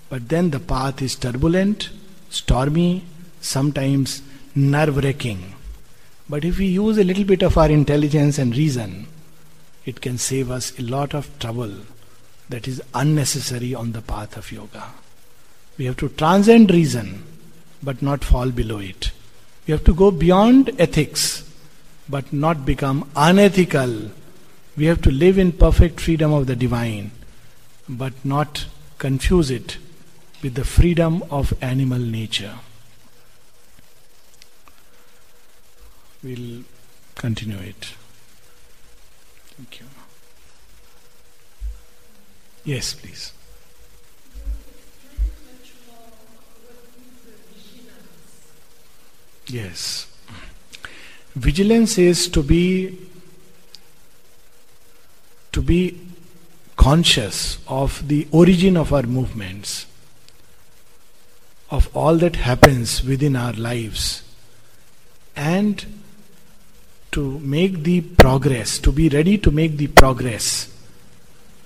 but 0.09 0.29
then 0.29 0.51
the 0.51 0.61
path 0.61 1.03
is 1.03 1.17
turbulent, 1.17 1.91
stormy, 2.31 3.05
sometimes 3.41 4.23
nerve 4.55 4.97
wracking. 4.97 5.54
But 6.29 6.45
if 6.45 6.59
we 6.59 6.67
use 6.67 6.97
a 6.99 7.05
little 7.05 7.25
bit 7.25 7.43
of 7.43 7.59
our 7.59 7.69
intelligence 7.69 8.39
and 8.39 8.57
reason, 8.57 9.07
it 9.85 10.01
can 10.01 10.17
save 10.17 10.51
us 10.51 10.79
a 10.79 10.83
lot 10.83 11.15
of 11.15 11.39
trouble 11.39 11.73
that 12.49 12.67
is 12.67 12.83
unnecessary 12.95 13.75
on 13.75 13.93
the 13.93 14.01
path 14.01 14.37
of 14.37 14.51
yoga. 14.51 14.85
We 15.77 15.85
have 15.87 15.97
to 15.99 16.09
transcend 16.09 16.71
reason, 16.71 17.25
but 17.83 18.01
not 18.01 18.25
fall 18.25 18.51
below 18.51 18.79
it. 18.79 19.11
We 19.67 19.73
have 19.73 19.85
to 19.85 19.95
go 19.95 20.11
beyond 20.11 20.71
ethics, 20.79 21.51
but 22.09 22.33
not 22.33 22.65
become 22.65 23.11
unethical. 23.17 24.11
We 24.77 24.87
have 24.87 25.03
to 25.03 25.11
live 25.11 25.39
in 25.39 25.53
perfect 25.53 26.01
freedom 26.01 26.33
of 26.33 26.47
the 26.47 26.57
divine, 26.57 27.11
but 27.89 28.13
not 28.25 28.67
confuse 28.99 29.51
it 29.51 29.79
with 30.43 30.55
the 30.55 30.65
freedom 30.65 31.23
of 31.31 31.53
animal 31.63 31.99
nature. 31.99 32.55
We'll 36.25 36.63
continue 37.17 37.59
it. 37.59 37.93
Thank 39.57 39.81
you. 39.81 39.87
Yes, 42.65 42.95
please. 42.95 43.33
Yes. 49.49 50.07
Vigilance 51.37 51.99
is 51.99 52.29
to 52.29 52.43
be 52.43 52.99
to 55.53 55.61
be 55.61 56.01
conscious 56.77 57.59
of 57.69 58.09
the 58.09 58.27
origin 58.33 58.79
of 58.79 58.95
our 58.95 59.03
movements, 59.03 59.85
of 61.71 61.95
all 61.95 62.17
that 62.17 62.37
happens 62.37 63.05
within 63.05 63.37
our 63.37 63.53
lives, 63.53 64.23
and 65.37 65.85
to 67.15 67.39
make 67.39 67.85
the 67.85 68.01
progress, 68.01 68.79
to 68.81 68.91
be 68.91 69.09
ready 69.09 69.39
to 69.39 69.53
make 69.53 69.77
the 69.77 69.87
progress 69.87 70.69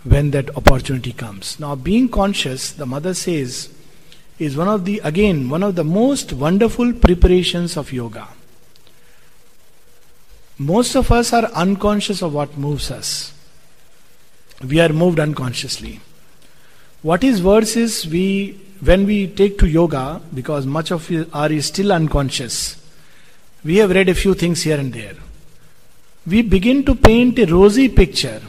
when 0.05 0.31
that 0.33 0.55
opportunity 0.57 1.13
comes. 1.13 1.59
Now, 1.59 1.75
being 1.75 2.11
conscious, 2.11 2.73
the 2.73 2.85
mother 2.85 3.15
says, 3.15 3.71
is 4.39 4.59
one 4.59 4.69
of 4.69 4.85
the, 4.85 5.01
again, 5.03 5.49
one 5.49 5.63
of 5.63 5.75
the 5.75 5.85
most 5.85 6.35
wonderful 6.35 6.93
preparations 6.93 7.79
of 7.79 7.93
yoga. 7.93 8.29
Most 10.59 10.95
of 10.95 11.11
us 11.11 11.33
are 11.33 11.47
unconscious 11.47 12.23
of 12.23 12.35
what 12.35 12.59
moves 12.59 12.91
us. 12.91 13.33
We 14.63 14.81
are 14.81 14.91
moved 14.91 15.19
unconsciously. 15.19 16.01
What 17.01 17.25
is 17.25 17.43
worse 17.43 17.75
is 17.75 18.07
we, 18.07 18.61
when 18.81 19.07
we 19.07 19.29
take 19.29 19.59
to 19.61 19.67
yoga, 19.67 20.21
because 20.35 20.67
much 20.67 20.91
of 20.91 21.11
our 21.33 21.51
is 21.51 21.67
still 21.67 21.91
unconscious, 21.91 22.77
we 23.65 23.77
have 23.77 23.91
read 23.91 24.11
a 24.11 24.15
few 24.15 24.35
things 24.35 24.63
here 24.63 24.79
and 24.79 24.93
there 24.93 25.15
we 26.29 26.43
begin 26.43 26.85
to 26.85 26.95
paint 26.95 27.39
a 27.39 27.47
rosy 27.47 27.89
picture, 27.89 28.43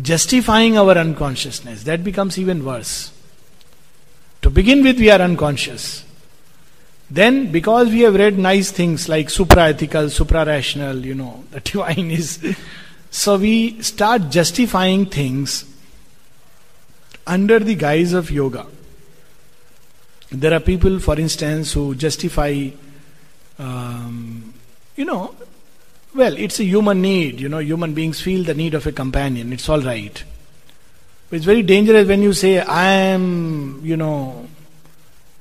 justifying 0.00 0.78
our 0.78 0.96
unconsciousness. 0.96 1.84
That 1.84 2.02
becomes 2.02 2.38
even 2.38 2.64
worse. 2.64 3.12
To 4.42 4.50
begin 4.50 4.82
with, 4.82 4.98
we 4.98 5.10
are 5.10 5.20
unconscious. 5.20 6.04
Then, 7.10 7.50
because 7.50 7.88
we 7.88 8.00
have 8.00 8.14
read 8.14 8.38
nice 8.38 8.70
things 8.70 9.08
like 9.08 9.30
supra 9.30 9.70
ethical, 9.70 10.08
supra 10.08 10.46
rational, 10.46 11.04
you 11.04 11.14
know, 11.14 11.44
the 11.50 11.60
divine 11.60 12.10
is. 12.10 12.56
so 13.10 13.36
we 13.36 13.82
start 13.82 14.30
justifying 14.30 15.06
things 15.06 15.64
under 17.26 17.58
the 17.58 17.74
guise 17.74 18.12
of 18.12 18.30
yoga. 18.30 18.66
There 20.30 20.54
are 20.54 20.60
people, 20.60 21.00
for 21.00 21.18
instance, 21.18 21.72
who 21.72 21.96
justify, 21.96 22.68
um, 23.58 24.54
you 24.96 25.04
know, 25.04 25.34
well, 26.14 26.36
it's 26.36 26.58
a 26.60 26.64
human 26.64 27.02
need. 27.02 27.40
You 27.40 27.48
know, 27.48 27.58
human 27.58 27.94
beings 27.94 28.20
feel 28.20 28.44
the 28.44 28.54
need 28.54 28.74
of 28.74 28.86
a 28.86 28.92
companion. 28.92 29.52
It's 29.52 29.68
all 29.68 29.80
right. 29.80 30.22
But 31.28 31.36
it's 31.36 31.44
very 31.44 31.62
dangerous 31.62 32.08
when 32.08 32.22
you 32.22 32.32
say, 32.32 32.58
I 32.58 32.90
am, 32.90 33.80
you 33.84 33.96
know, 33.96 34.48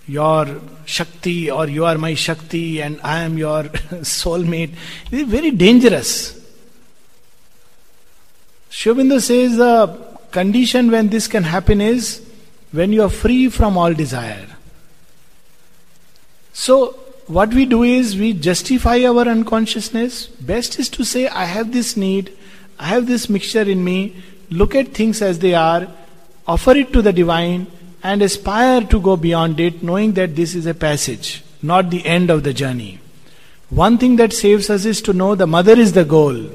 your 0.07 0.61
Shakti 0.85 1.49
or 1.49 1.67
you 1.67 1.85
are 1.85 1.97
my 1.97 2.13
Shakti 2.13 2.81
and 2.81 2.99
I 3.03 3.19
am 3.19 3.37
your 3.37 3.63
soulmate. 3.63 4.73
It's 5.11 5.29
very 5.29 5.51
dangerous. 5.51 6.35
Sri 8.69 8.93
Aurobindo 8.93 9.19
says 9.19 9.57
the 9.57 9.87
condition 10.31 10.91
when 10.91 11.09
this 11.09 11.27
can 11.27 11.43
happen 11.43 11.81
is 11.81 12.23
when 12.71 12.93
you 12.93 13.03
are 13.03 13.09
free 13.09 13.49
from 13.49 13.77
all 13.77 13.93
desire. 13.93 14.47
So, 16.53 16.99
what 17.29 17.53
we 17.53 17.63
do 17.65 17.83
is 17.83 18.17
we 18.17 18.33
justify 18.33 19.03
our 19.03 19.27
unconsciousness. 19.27 20.25
Best 20.25 20.79
is 20.79 20.89
to 20.89 21.03
say, 21.03 21.27
I 21.27 21.45
have 21.45 21.71
this 21.71 21.95
need, 21.95 22.35
I 22.79 22.87
have 22.87 23.05
this 23.05 23.29
mixture 23.29 23.61
in 23.61 23.83
me, 23.83 24.15
look 24.49 24.73
at 24.73 24.95
things 24.95 25.21
as 25.21 25.37
they 25.37 25.53
are, 25.53 25.87
offer 26.47 26.71
it 26.71 26.91
to 26.93 27.03
the 27.03 27.13
divine, 27.13 27.67
and 28.01 28.23
aspire 28.23 28.81
to 28.85 28.99
go 28.99 29.15
beyond 29.15 29.59
it, 29.59 29.83
knowing 29.83 30.13
that 30.13 30.35
this 30.35 30.55
is 30.55 30.65
a 30.65 30.73
passage, 30.73 31.43
not 31.61 31.91
the 31.91 32.03
end 32.03 32.31
of 32.31 32.41
the 32.41 32.51
journey. 32.51 32.99
One 33.69 33.99
thing 33.99 34.15
that 34.15 34.33
saves 34.33 34.71
us 34.71 34.85
is 34.85 34.99
to 35.03 35.13
know 35.13 35.35
the 35.35 35.45
mother 35.45 35.73
is 35.73 35.93
the 35.93 36.05
goal. 36.05 36.49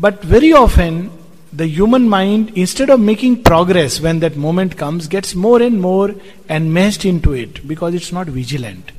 But 0.00 0.20
very 0.24 0.52
often, 0.52 1.12
the 1.52 1.68
human 1.68 2.08
mind, 2.08 2.50
instead 2.56 2.90
of 2.90 2.98
making 2.98 3.44
progress 3.44 4.00
when 4.00 4.18
that 4.18 4.36
moment 4.36 4.76
comes, 4.76 5.06
gets 5.06 5.36
more 5.36 5.62
and 5.62 5.80
more 5.80 6.12
enmeshed 6.48 7.04
into 7.04 7.34
it 7.34 7.68
because 7.68 7.94
it's 7.94 8.10
not 8.10 8.26
vigilant. 8.26 8.90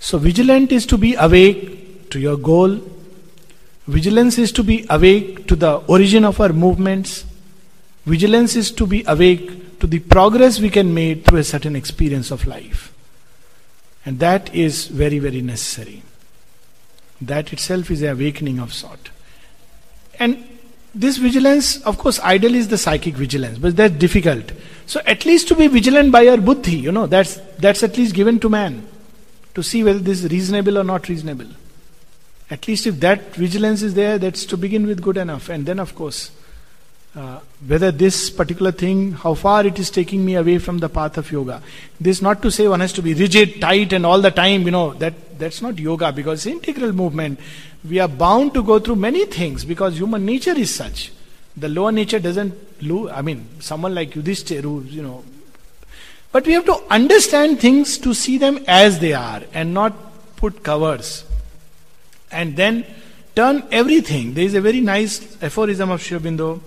So, 0.00 0.18
vigilant 0.18 0.72
is 0.72 0.86
to 0.86 0.98
be 0.98 1.14
awake 1.14 2.10
to 2.10 2.20
your 2.20 2.36
goal. 2.36 2.80
Vigilance 3.86 4.38
is 4.38 4.52
to 4.52 4.62
be 4.62 4.86
awake 4.88 5.46
to 5.48 5.56
the 5.56 5.76
origin 5.88 6.24
of 6.24 6.40
our 6.40 6.52
movements. 6.52 7.24
Vigilance 8.06 8.54
is 8.56 8.70
to 8.72 8.86
be 8.86 9.04
awake 9.06 9.80
to 9.80 9.86
the 9.86 9.98
progress 9.98 10.60
we 10.60 10.70
can 10.70 10.94
make 10.94 11.24
through 11.24 11.38
a 11.38 11.44
certain 11.44 11.74
experience 11.74 12.30
of 12.30 12.46
life. 12.46 12.92
And 14.06 14.18
that 14.20 14.54
is 14.54 14.86
very, 14.86 15.18
very 15.18 15.42
necessary. 15.42 16.02
That 17.20 17.52
itself 17.52 17.90
is 17.90 18.02
an 18.02 18.10
awakening 18.10 18.60
of 18.60 18.72
sort. 18.72 19.10
And 20.18 20.44
this 20.94 21.16
vigilance, 21.16 21.82
of 21.82 21.98
course, 21.98 22.20
ideally 22.20 22.58
is 22.58 22.68
the 22.68 22.78
psychic 22.78 23.14
vigilance, 23.14 23.58
but 23.58 23.76
that's 23.76 23.94
difficult. 23.94 24.52
So 24.86 25.00
at 25.06 25.26
least 25.26 25.48
to 25.48 25.54
be 25.54 25.66
vigilant 25.66 26.12
by 26.12 26.28
our 26.28 26.38
buddhi, 26.38 26.76
you 26.76 26.92
know, 26.92 27.06
that's 27.06 27.36
that's 27.58 27.82
at 27.82 27.98
least 27.98 28.14
given 28.14 28.38
to 28.40 28.48
man 28.48 28.86
to 29.58 29.62
see 29.64 29.82
whether 29.82 29.98
this 29.98 30.22
is 30.22 30.30
reasonable 30.30 30.78
or 30.78 30.84
not 30.84 31.08
reasonable. 31.08 31.48
At 32.48 32.68
least 32.68 32.86
if 32.86 33.00
that 33.00 33.34
vigilance 33.34 33.82
is 33.82 33.94
there, 33.94 34.16
that's 34.16 34.46
to 34.46 34.56
begin 34.56 34.86
with 34.86 35.02
good 35.02 35.16
enough. 35.16 35.48
And 35.48 35.66
then, 35.66 35.80
of 35.80 35.94
course, 35.96 36.30
uh, 37.16 37.40
whether 37.66 37.90
this 37.90 38.30
particular 38.30 38.70
thing, 38.70 39.12
how 39.12 39.34
far 39.34 39.66
it 39.66 39.78
is 39.80 39.90
taking 39.90 40.24
me 40.24 40.36
away 40.36 40.58
from 40.58 40.78
the 40.78 40.88
path 40.88 41.18
of 41.18 41.32
yoga. 41.32 41.60
This 42.00 42.22
not 42.22 42.40
to 42.42 42.52
say 42.52 42.68
one 42.68 42.78
has 42.78 42.92
to 42.92 43.02
be 43.02 43.14
rigid, 43.14 43.60
tight, 43.60 43.92
and 43.92 44.06
all 44.06 44.20
the 44.20 44.30
time, 44.30 44.62
you 44.62 44.70
know, 44.70 44.94
that, 44.94 45.38
that's 45.40 45.60
not 45.60 45.76
yoga 45.76 46.12
because 46.12 46.46
integral 46.46 46.92
movement. 46.92 47.40
We 47.88 47.98
are 47.98 48.08
bound 48.08 48.54
to 48.54 48.62
go 48.62 48.78
through 48.78 48.96
many 48.96 49.26
things 49.26 49.64
because 49.64 49.98
human 49.98 50.24
nature 50.24 50.56
is 50.56 50.72
such. 50.72 51.10
The 51.56 51.68
lower 51.68 51.90
nature 51.90 52.20
doesn't, 52.20 52.54
lo- 52.82 53.10
I 53.10 53.22
mean, 53.22 53.48
someone 53.58 53.92
like 53.92 54.10
Yudhishthir 54.10 54.62
who, 54.62 54.82
you 54.82 55.02
know, 55.02 55.24
but 56.32 56.46
we 56.46 56.52
have 56.52 56.66
to 56.66 56.76
understand 56.90 57.60
things 57.60 57.98
to 57.98 58.14
see 58.14 58.38
them 58.38 58.64
as 58.66 58.98
they 58.98 59.12
are 59.12 59.42
and 59.52 59.72
not 59.72 59.94
put 60.36 60.62
covers. 60.62 61.24
And 62.30 62.56
then 62.56 62.84
turn 63.34 63.64
everything. 63.70 64.34
There 64.34 64.44
is 64.44 64.54
a 64.54 64.60
very 64.60 64.80
nice 64.80 65.42
aphorism 65.42 65.90
of 65.90 66.02
Sri 66.02 66.18
Aurobindo, 66.18 66.60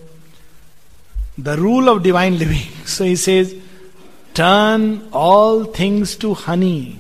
the 1.38 1.58
rule 1.58 1.90
of 1.90 2.04
divine 2.04 2.38
living. 2.38 2.68
So 2.86 3.06
he 3.06 3.16
says, 3.16 3.56
turn 4.34 5.08
all 5.14 5.66
things 5.66 6.16
to 6.18 6.34
honey. 6.34 7.00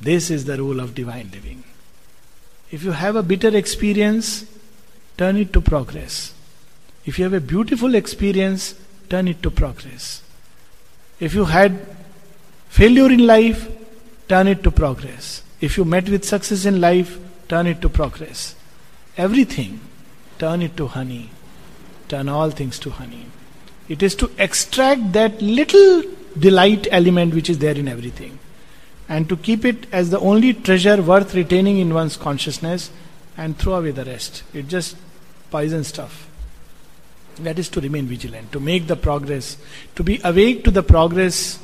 This 0.00 0.30
is 0.30 0.44
the 0.44 0.56
rule 0.56 0.80
of 0.80 0.94
divine 0.94 1.30
living. 1.32 1.64
If 2.70 2.84
you 2.84 2.92
have 2.92 3.16
a 3.16 3.22
bitter 3.22 3.54
experience, 3.56 4.44
turn 5.16 5.36
it 5.36 5.52
to 5.54 5.60
progress. 5.60 6.34
If 7.04 7.18
you 7.18 7.24
have 7.24 7.32
a 7.32 7.40
beautiful 7.40 7.94
experience, 7.94 8.74
turn 9.08 9.26
it 9.28 9.42
to 9.42 9.50
progress. 9.50 10.22
If 11.20 11.34
you 11.34 11.44
had 11.44 11.86
failure 12.68 13.10
in 13.10 13.26
life, 13.26 13.68
turn 14.28 14.46
it 14.46 14.62
to 14.62 14.70
progress. 14.70 15.42
If 15.60 15.76
you 15.76 15.84
met 15.84 16.08
with 16.08 16.24
success 16.24 16.64
in 16.64 16.80
life, 16.80 17.18
turn 17.48 17.66
it 17.66 17.80
to 17.82 17.88
progress. 17.88 18.54
Everything, 19.16 19.80
turn 20.38 20.62
it 20.62 20.76
to 20.76 20.86
honey. 20.86 21.30
Turn 22.08 22.28
all 22.28 22.50
things 22.50 22.78
to 22.80 22.90
honey. 22.90 23.26
It 23.88 24.02
is 24.02 24.14
to 24.16 24.30
extract 24.38 25.12
that 25.12 25.42
little 25.42 26.02
delight 26.38 26.86
element 26.90 27.34
which 27.34 27.50
is 27.50 27.58
there 27.58 27.74
in 27.74 27.88
everything 27.88 28.38
and 29.08 29.28
to 29.28 29.36
keep 29.36 29.64
it 29.64 29.86
as 29.90 30.10
the 30.10 30.20
only 30.20 30.52
treasure 30.52 31.00
worth 31.02 31.34
retaining 31.34 31.78
in 31.78 31.94
one's 31.94 32.16
consciousness 32.16 32.90
and 33.36 33.58
throw 33.58 33.74
away 33.74 33.90
the 33.90 34.04
rest. 34.04 34.42
It 34.52 34.68
just 34.68 34.96
poison 35.50 35.84
stuff. 35.84 36.27
That 37.38 37.58
is 37.58 37.68
to 37.70 37.80
remain 37.80 38.06
vigilant, 38.06 38.52
to 38.52 38.60
make 38.60 38.86
the 38.86 38.96
progress, 38.96 39.56
to 39.94 40.02
be 40.02 40.20
awake 40.24 40.64
to 40.64 40.70
the 40.70 40.82
progress 40.82 41.58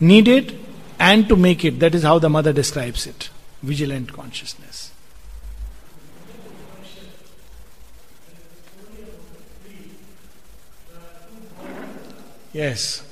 needed 0.00 0.58
and 0.98 1.28
to 1.28 1.36
make 1.36 1.64
it. 1.64 1.78
That 1.80 1.94
is 1.94 2.02
how 2.02 2.18
the 2.18 2.30
mother 2.30 2.52
describes 2.52 3.06
it 3.06 3.30
vigilant 3.62 4.12
consciousness. 4.12 4.90
Yes. 12.52 13.09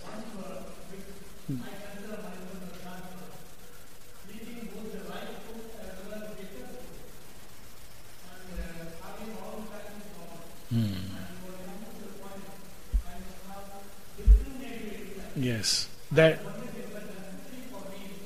Yes. 15.39 15.89
That. 16.13 16.39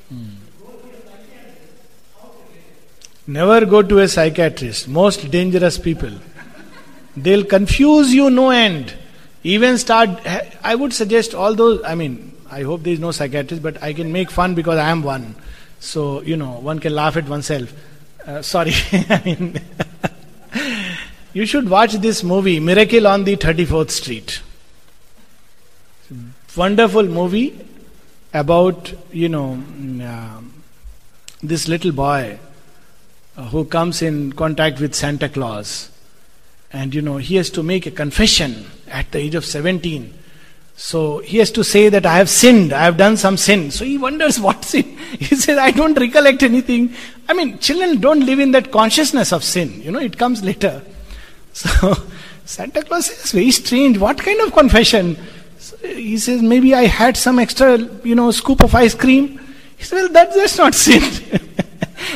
Hmm. 0.09 0.25
Never 3.27 3.67
go 3.67 3.83
to 3.83 3.99
a 4.01 4.09
psychiatrist. 4.09 4.89
Most 4.89 5.31
dangerous 5.31 5.79
people. 5.79 6.11
They'll 7.17 7.45
confuse 7.45 8.13
you 8.13 8.31
no 8.31 8.51
end. 8.51 8.95
Even 9.45 9.79
start. 9.79 10.11
I 10.63 10.75
would 10.75 10.93
suggest 10.93 11.35
all 11.35 11.55
those. 11.55 11.83
I 11.85 11.95
mean, 11.95 12.33
I 12.51 12.63
hope 12.63 12.83
there 12.83 12.93
is 12.93 13.01
no 13.01 13.11
psychiatrist, 13.11 13.63
but 13.63 13.83
I 13.83 13.93
can 13.93 14.13
make 14.13 14.31
fun 14.31 14.55
because 14.55 14.79
I 14.79 14.91
am 14.91 15.03
one. 15.03 15.35
So 15.81 16.23
you 16.23 16.37
know, 16.37 16.53
one 16.53 16.79
can 16.79 16.95
laugh 16.95 17.17
at 17.17 17.29
oneself. 17.29 17.73
Uh, 18.27 18.43
sorry. 18.43 18.73
I 18.93 19.23
mean. 19.25 19.61
You 21.35 21.47
should 21.47 21.71
watch 21.71 21.95
this 21.95 22.23
movie, 22.23 22.61
Miracle 22.61 23.07
on 23.07 23.25
the 23.25 23.37
34th 23.39 23.91
Street. 23.91 24.43
Wonderful 26.55 27.05
movie 27.05 27.59
about, 28.35 28.93
you 29.11 29.29
know, 29.29 29.63
uh, 30.03 30.41
this 31.43 31.67
little 31.67 31.93
boy 31.93 32.39
uh, 33.37 33.45
who 33.49 33.65
comes 33.65 34.03
in 34.03 34.33
contact 34.35 34.79
with 34.79 34.95
Santa 34.95 35.31
Claus. 35.31 35.91
And, 36.71 36.95
you 36.95 37.01
know, 37.01 37.17
he 37.17 37.37
has 37.37 37.49
to 37.51 37.63
make 37.63 37.87
a 37.87 37.91
confession 37.91 38.67
at 38.87 39.11
the 39.13 39.19
age 39.19 39.35
of 39.35 39.47
17. 39.47 40.13
So 40.77 41.19
he 41.21 41.39
has 41.39 41.51
to 41.53 41.65
say 41.65 41.89
that 41.89 42.05
I 42.05 42.17
have 42.17 42.29
sinned, 42.29 42.73
I 42.73 42.85
have 42.85 42.97
done 42.97 43.17
some 43.17 43.39
sin. 43.39 43.71
So 43.71 43.85
he 43.85 43.97
wonders 43.97 44.39
what 44.47 44.65
sin. 44.65 44.85
He 45.19 45.35
says, 45.35 45.57
I 45.57 45.71
don't 45.71 45.99
recollect 45.99 46.43
anything. 46.43 46.95
I 47.29 47.33
mean, 47.33 47.59
children 47.61 48.01
don't 48.01 48.27
live 48.27 48.41
in 48.41 48.51
that 48.53 48.71
consciousness 48.71 49.33
of 49.33 49.43
sin. 49.43 49.81
You 49.81 49.91
know, 49.91 50.01
it 50.01 50.19
comes 50.19 50.43
later. 50.45 50.83
So 51.55 51.95
Santa 52.45 52.83
Claus 52.83 53.07
says, 53.07 53.33
very 53.33 53.51
strange. 53.53 53.97
What 53.97 54.19
kind 54.19 54.41
of 54.43 54.53
confession? 54.53 55.17
He 55.83 56.18
says, 56.18 56.43
maybe 56.43 56.74
I 56.74 56.87
had 56.87 57.16
some 57.16 57.39
extra, 57.39 57.78
you 58.05 58.14
know, 58.14 58.30
scoop 58.30 58.62
of 58.62 58.74
ice 58.74 58.95
cream. 58.95 59.41
He 59.76 59.85
says, 59.85 59.93
well, 59.93 60.09
that, 60.11 60.35
that's 60.35 60.59
not 60.59 60.74
sin. 60.87 61.03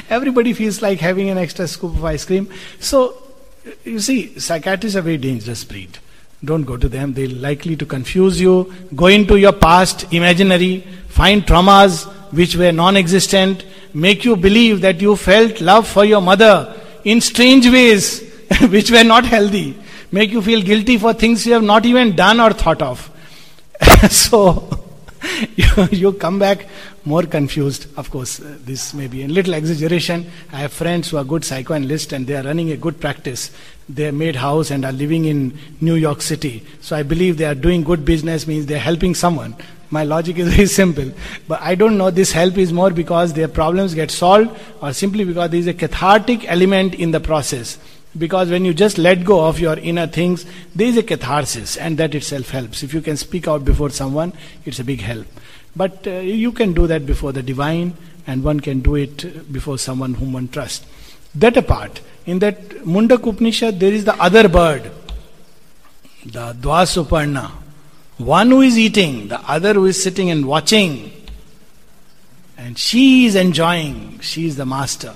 Everybody 0.09 0.53
feels 0.53 0.83
like 0.83 1.01
having 1.01 1.31
an 1.31 1.39
extra 1.39 1.67
scoop 1.67 1.95
of 1.95 2.05
ice 2.05 2.25
cream. 2.25 2.49
So, 2.81 3.23
you 3.85 3.99
see, 3.99 4.39
psychiatrists 4.39 4.97
are 4.97 5.03
very 5.03 5.19
dangerous 5.19 5.65
breed. 5.65 5.99
Don't 6.45 6.63
go 6.63 6.77
to 6.77 6.89
them. 6.89 7.15
They're 7.15 7.29
likely 7.29 7.77
to 7.77 7.87
confuse 7.87 8.41
you. 8.41 8.73
Go 8.95 9.07
into 9.07 9.37
your 9.37 9.53
past, 9.53 10.13
imaginary, 10.13 10.81
find 11.09 11.45
traumas 11.45 12.05
which 12.33 12.57
were 12.57 12.73
non-existent, 12.73 13.65
make 13.95 14.25
you 14.25 14.37
believe 14.37 14.81
that 14.83 15.01
you 15.01 15.17
felt 15.17 15.61
love 15.61 15.87
for 15.87 16.05
your 16.05 16.21
mother 16.21 16.75
in 17.05 17.21
strange 17.21 17.69
ways 17.69 18.21
which 18.69 18.91
were 18.91 19.05
not 19.05 19.25
healthy, 19.25 19.77
make 20.13 20.31
you 20.31 20.43
feel 20.43 20.61
guilty 20.61 20.99
for 20.99 21.13
things 21.13 21.47
you 21.47 21.53
have 21.53 21.63
not 21.63 21.87
even 21.87 22.15
done 22.15 22.41
or 22.41 22.53
thought 22.53 22.83
of. 22.83 23.11
so, 24.11 24.69
you, 25.57 25.89
you 25.91 26.13
come 26.13 26.39
back 26.39 26.67
more 27.05 27.23
confused. 27.23 27.87
Of 27.97 28.11
course, 28.11 28.41
uh, 28.41 28.59
this 28.65 28.93
may 28.93 29.07
be 29.07 29.23
a 29.23 29.29
little 29.29 29.55
exaggeration. 29.55 30.31
I 30.53 30.57
have 30.57 30.73
friends 30.73 31.11
who 31.11 31.17
are 31.17 31.25
good 31.25 31.45
psychoanalysts 31.45 32.13
and 32.13 32.27
they 32.27 32.37
are 32.37 32.43
running 32.43 32.73
a 32.73 32.77
good 32.77 33.01
practice. 33.01 33.51
They 33.89 34.11
made 34.11 34.37
house 34.37 34.71
and 34.71 34.85
are 34.85 34.93
living 34.93 35.25
in 35.27 35.59
New 35.81 35.95
York 35.95 36.21
City. 36.21 36.65
So 36.81 36.97
I 36.97 37.05
believe 37.05 37.39
they 37.39 37.45
are 37.45 37.55
doing 37.55 37.85
good 37.85 38.05
business 38.05 38.47
means 38.47 38.67
they 38.67 38.75
are 38.75 38.79
helping 38.79 39.15
someone. 39.15 39.57
My 39.91 40.03
logic 40.03 40.39
is 40.39 40.49
very 40.55 40.67
simple. 40.67 41.13
But 41.47 41.63
I 41.63 41.77
don't 41.77 41.97
know 41.97 42.11
this 42.11 42.33
help 42.33 42.59
is 42.59 42.73
more 42.73 42.91
because 42.91 43.33
their 43.33 43.49
problems 43.49 43.95
get 43.95 44.11
solved 44.11 44.59
or 44.83 44.93
simply 44.93 45.25
because 45.25 45.51
there 45.51 45.61
is 45.61 45.69
a 45.69 45.75
cathartic 45.75 46.45
element 46.51 46.95
in 46.95 47.13
the 47.13 47.21
process. 47.21 47.79
Because 48.17 48.51
when 48.51 48.65
you 48.65 48.73
just 48.73 48.99
let 48.99 49.25
go 49.25 49.47
of 49.47 49.59
your 49.59 49.79
inner 49.79 50.07
things, 50.07 50.47
there 50.75 50.87
is 50.87 50.97
a 50.97 51.03
catharsis, 51.03 51.77
and 51.77 51.99
that 51.99 52.15
itself 52.15 52.51
helps. 52.51 52.83
If 52.83 52.95
you 52.95 53.01
can 53.01 53.17
speak 53.17 53.47
out 53.47 53.65
before 53.65 53.91
someone, 53.91 54.33
it's 54.65 54.79
a 54.79 54.85
big 54.85 55.01
help. 55.01 55.27
But 55.75 56.07
uh, 56.07 56.11
you 56.11 56.53
can 56.53 56.73
do 56.73 56.87
that 56.87 57.05
before 57.05 57.33
the 57.33 57.43
divine, 57.43 57.95
and 58.27 58.43
one 58.43 58.61
can 58.61 58.81
do 58.81 58.95
it 58.95 59.53
before 59.53 59.79
someone 59.79 60.15
whom 60.15 60.33
one 60.33 60.49
trusts. 60.49 60.87
That 61.35 61.57
apart, 61.57 62.01
in 62.25 62.39
that 62.39 62.69
Mundak 62.87 63.27
Upanishad, 63.27 63.79
there 63.79 63.93
is 63.93 64.05
the 64.05 64.15
other 64.15 64.49
bird, 64.49 64.91
the 66.25 66.55
Dwasuparna. 66.55 67.51
One 68.17 68.51
who 68.51 68.63
is 68.63 68.79
eating, 68.79 69.29
the 69.29 69.41
other 69.41 69.75
who 69.75 69.85
is 69.85 70.03
sitting 70.03 70.31
and 70.31 70.47
watching. 70.47 71.13
And 72.57 72.79
she 72.79 73.27
is 73.27 73.35
enjoying, 73.35 74.21
she 74.21 74.47
is 74.47 74.57
the 74.57 74.65
master. 74.65 75.15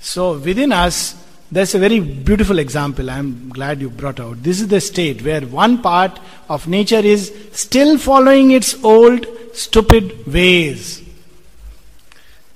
So 0.00 0.36
within 0.36 0.72
us, 0.72 1.14
that's 1.50 1.74
a 1.74 1.78
very 1.78 2.00
beautiful 2.00 2.58
example. 2.58 3.08
I'm 3.08 3.50
glad 3.50 3.80
you 3.80 3.90
brought 3.90 4.18
out. 4.18 4.42
This 4.42 4.60
is 4.60 4.68
the 4.68 4.80
state 4.80 5.22
where 5.22 5.42
one 5.42 5.80
part 5.80 6.18
of 6.48 6.66
nature 6.66 6.98
is 6.98 7.32
still 7.52 7.98
following 7.98 8.50
its 8.50 8.82
old 8.82 9.26
stupid 9.52 10.26
ways. 10.26 11.02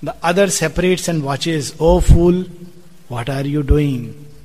The 0.02 0.16
other 0.22 0.48
separates 0.48 1.08
and 1.08 1.22
watches, 1.22 1.74
Oh 1.78 2.00
fool, 2.00 2.44
what 3.08 3.28
are 3.28 3.46
you 3.46 3.62
doing? 3.62 4.26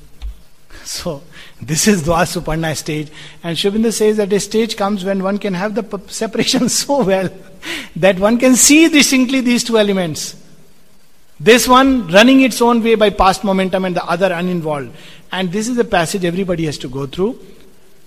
So, 0.86 1.24
this 1.60 1.88
is 1.88 2.04
Dwasuparna 2.04 2.78
stage. 2.78 3.10
And 3.42 3.58
Aurobindo 3.58 3.92
says 3.92 4.18
that 4.18 4.32
a 4.32 4.40
stage 4.40 4.78
comes 4.78 5.04
when 5.04 5.24
one 5.24 5.40
can 5.40 5.56
have 5.56 5.74
the 5.74 6.00
separation 6.08 6.70
so 6.78 7.04
well 7.04 7.30
that 7.96 8.20
one 8.20 8.38
can 8.38 8.56
see 8.56 8.88
distinctly 8.90 9.42
these 9.42 9.64
two 9.64 9.80
elements. 9.80 10.36
This 11.40 11.68
one 11.68 12.08
running 12.08 12.42
its 12.42 12.62
own 12.62 12.82
way 12.82 12.96
by 12.96 13.10
past 13.10 13.44
momentum 13.44 13.86
and 13.86 13.96
the 13.96 14.06
other 14.06 14.32
uninvolved. 14.32 14.96
And 15.32 15.52
this 15.52 15.68
is 15.68 15.78
a 15.78 15.84
passage 15.84 16.24
everybody 16.24 16.66
has 16.66 16.78
to 16.80 16.88
go 16.88 17.06
through. 17.06 17.38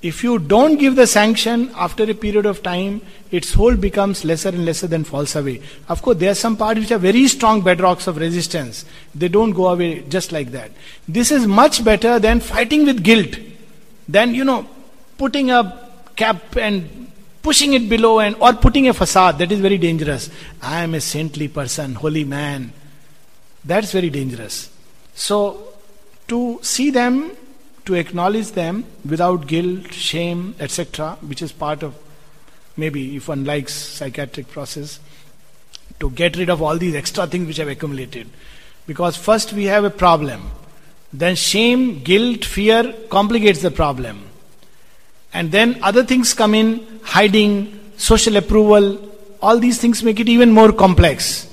If 0.00 0.22
you 0.22 0.38
don't 0.38 0.76
give 0.76 0.94
the 0.94 1.08
sanction 1.08 1.72
after 1.74 2.04
a 2.04 2.14
period 2.14 2.46
of 2.46 2.62
time, 2.62 3.02
its 3.32 3.52
hold 3.52 3.80
becomes 3.80 4.24
lesser 4.24 4.50
and 4.50 4.64
lesser, 4.64 4.86
then 4.86 5.02
falls 5.02 5.34
away. 5.34 5.60
Of 5.88 6.02
course, 6.02 6.18
there 6.18 6.30
are 6.30 6.36
some 6.36 6.56
parts 6.56 6.78
which 6.78 6.92
are 6.92 6.98
very 6.98 7.26
strong 7.26 7.62
bedrocks 7.62 8.06
of 8.06 8.16
resistance. 8.16 8.84
They 9.14 9.28
don't 9.28 9.50
go 9.50 9.66
away 9.66 10.04
just 10.08 10.30
like 10.30 10.52
that. 10.52 10.70
This 11.08 11.32
is 11.32 11.46
much 11.48 11.84
better 11.84 12.20
than 12.20 12.38
fighting 12.38 12.86
with 12.86 13.02
guilt, 13.02 13.38
than, 14.08 14.34
you 14.34 14.44
know, 14.44 14.68
putting 15.18 15.50
a 15.50 15.90
cap 16.14 16.56
and 16.56 17.10
pushing 17.42 17.72
it 17.72 17.88
below 17.88 18.20
and 18.20 18.36
or 18.40 18.52
putting 18.52 18.88
a 18.88 18.94
facade. 18.94 19.38
That 19.38 19.50
is 19.50 19.58
very 19.58 19.78
dangerous. 19.78 20.30
I 20.62 20.84
am 20.84 20.94
a 20.94 21.00
saintly 21.00 21.48
person, 21.48 21.96
holy 21.96 22.24
man. 22.24 22.72
That's 23.64 23.92
very 23.92 24.11
dangerous. 24.11 24.70
So, 25.14 25.74
to 26.28 26.61
see 26.62 26.90
them, 26.90 27.32
to 27.86 27.94
acknowledge 27.94 28.52
them 28.52 28.84
without 29.04 29.46
guilt, 29.46 29.92
shame, 29.92 30.54
etc., 30.61 31.16
which 31.22 31.42
is 31.42 31.52
part 31.52 31.82
of 31.82 31.94
maybe 32.76 33.16
if 33.16 33.28
one 33.28 33.44
likes 33.44 33.74
psychiatric 33.74 34.48
process, 34.48 35.00
to 36.00 36.11
get 36.11 36.36
rid 36.36 36.48
of 36.48 36.62
all 36.62 36.78
these 36.78 36.94
extra 36.94 37.26
things 37.26 37.46
which 37.46 37.56
have 37.56 37.68
accumulated. 37.68 38.28
Because 38.86 39.16
first 39.16 39.52
we 39.52 39.64
have 39.64 39.84
a 39.84 39.90
problem, 39.90 40.50
then 41.12 41.34
shame, 41.34 42.02
guilt, 42.02 42.44
fear 42.44 42.94
complicates 43.11 43.62
the 43.62 43.70
problem. 43.70 44.24
And 45.32 45.50
then 45.50 45.78
other 45.82 46.04
things 46.04 46.32
come 46.34 46.54
in, 46.54 47.00
hiding, 47.02 47.78
social 47.96 48.36
approval, 48.36 48.98
all 49.42 49.59
these 49.59 49.80
things 49.80 50.02
make 50.02 50.20
it 50.20 50.28
even 50.28 50.52
more 50.52 50.72
complex. 50.72 51.52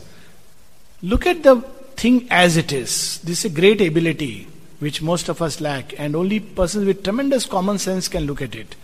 Look 1.02 1.26
at 1.26 1.44
the 1.44 1.64
thing 1.98 2.28
as 2.30 2.58
it 2.58 2.72
is. 2.72 3.20
This 3.20 3.46
is 3.46 3.52
a 3.52 3.56
great 3.56 3.82
ability 3.82 4.48
which 4.80 5.02
most 5.02 5.30
of 5.30 5.42
us 5.42 5.62
lack, 5.62 5.98
and 6.00 6.16
only 6.16 6.40
persons 6.40 6.86
with 6.86 7.04
tremendous 7.04 7.46
common 7.46 7.78
sense 7.80 8.08
can 8.08 8.26
look 8.26 8.42
at 8.42 8.56
it, 8.56 8.76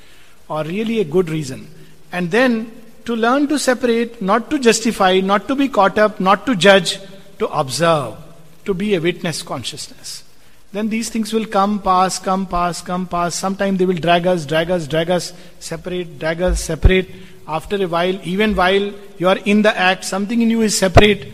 or 0.47 0.63
really 0.63 0.99
a 0.99 1.03
good 1.03 1.29
reason. 1.29 1.67
And 2.11 2.31
then 2.31 2.71
to 3.05 3.15
learn 3.15 3.47
to 3.47 3.59
separate, 3.59 4.21
not 4.21 4.49
to 4.49 4.59
justify, 4.59 5.19
not 5.19 5.47
to 5.47 5.55
be 5.55 5.67
caught 5.67 5.97
up, 5.97 6.19
not 6.19 6.45
to 6.45 6.55
judge, 6.55 6.99
to 7.39 7.47
observe, 7.47 8.15
to 8.65 8.73
be 8.73 8.95
a 8.95 9.01
witness 9.01 9.41
consciousness. 9.41 10.23
then 10.73 10.87
these 10.87 11.09
things 11.09 11.33
will 11.33 11.45
come, 11.45 11.81
pass, 11.81 12.17
come, 12.17 12.45
pass, 12.45 12.81
come, 12.81 13.05
pass. 13.05 13.35
Sometime 13.35 13.75
they 13.75 13.85
will 13.85 13.97
drag 13.97 14.25
us, 14.25 14.45
drag 14.45 14.71
us, 14.71 14.87
drag 14.87 15.09
us, 15.09 15.33
separate, 15.59 16.17
drag 16.17 16.41
us, 16.41 16.63
separate. 16.63 17.09
After 17.45 17.75
a 17.83 17.87
while, 17.87 18.17
even 18.23 18.55
while 18.55 18.93
you 19.17 19.27
are 19.27 19.37
in 19.39 19.63
the 19.63 19.77
act, 19.77 20.05
something 20.05 20.41
in 20.41 20.49
you 20.49 20.61
is 20.61 20.77
separate. 20.77 21.27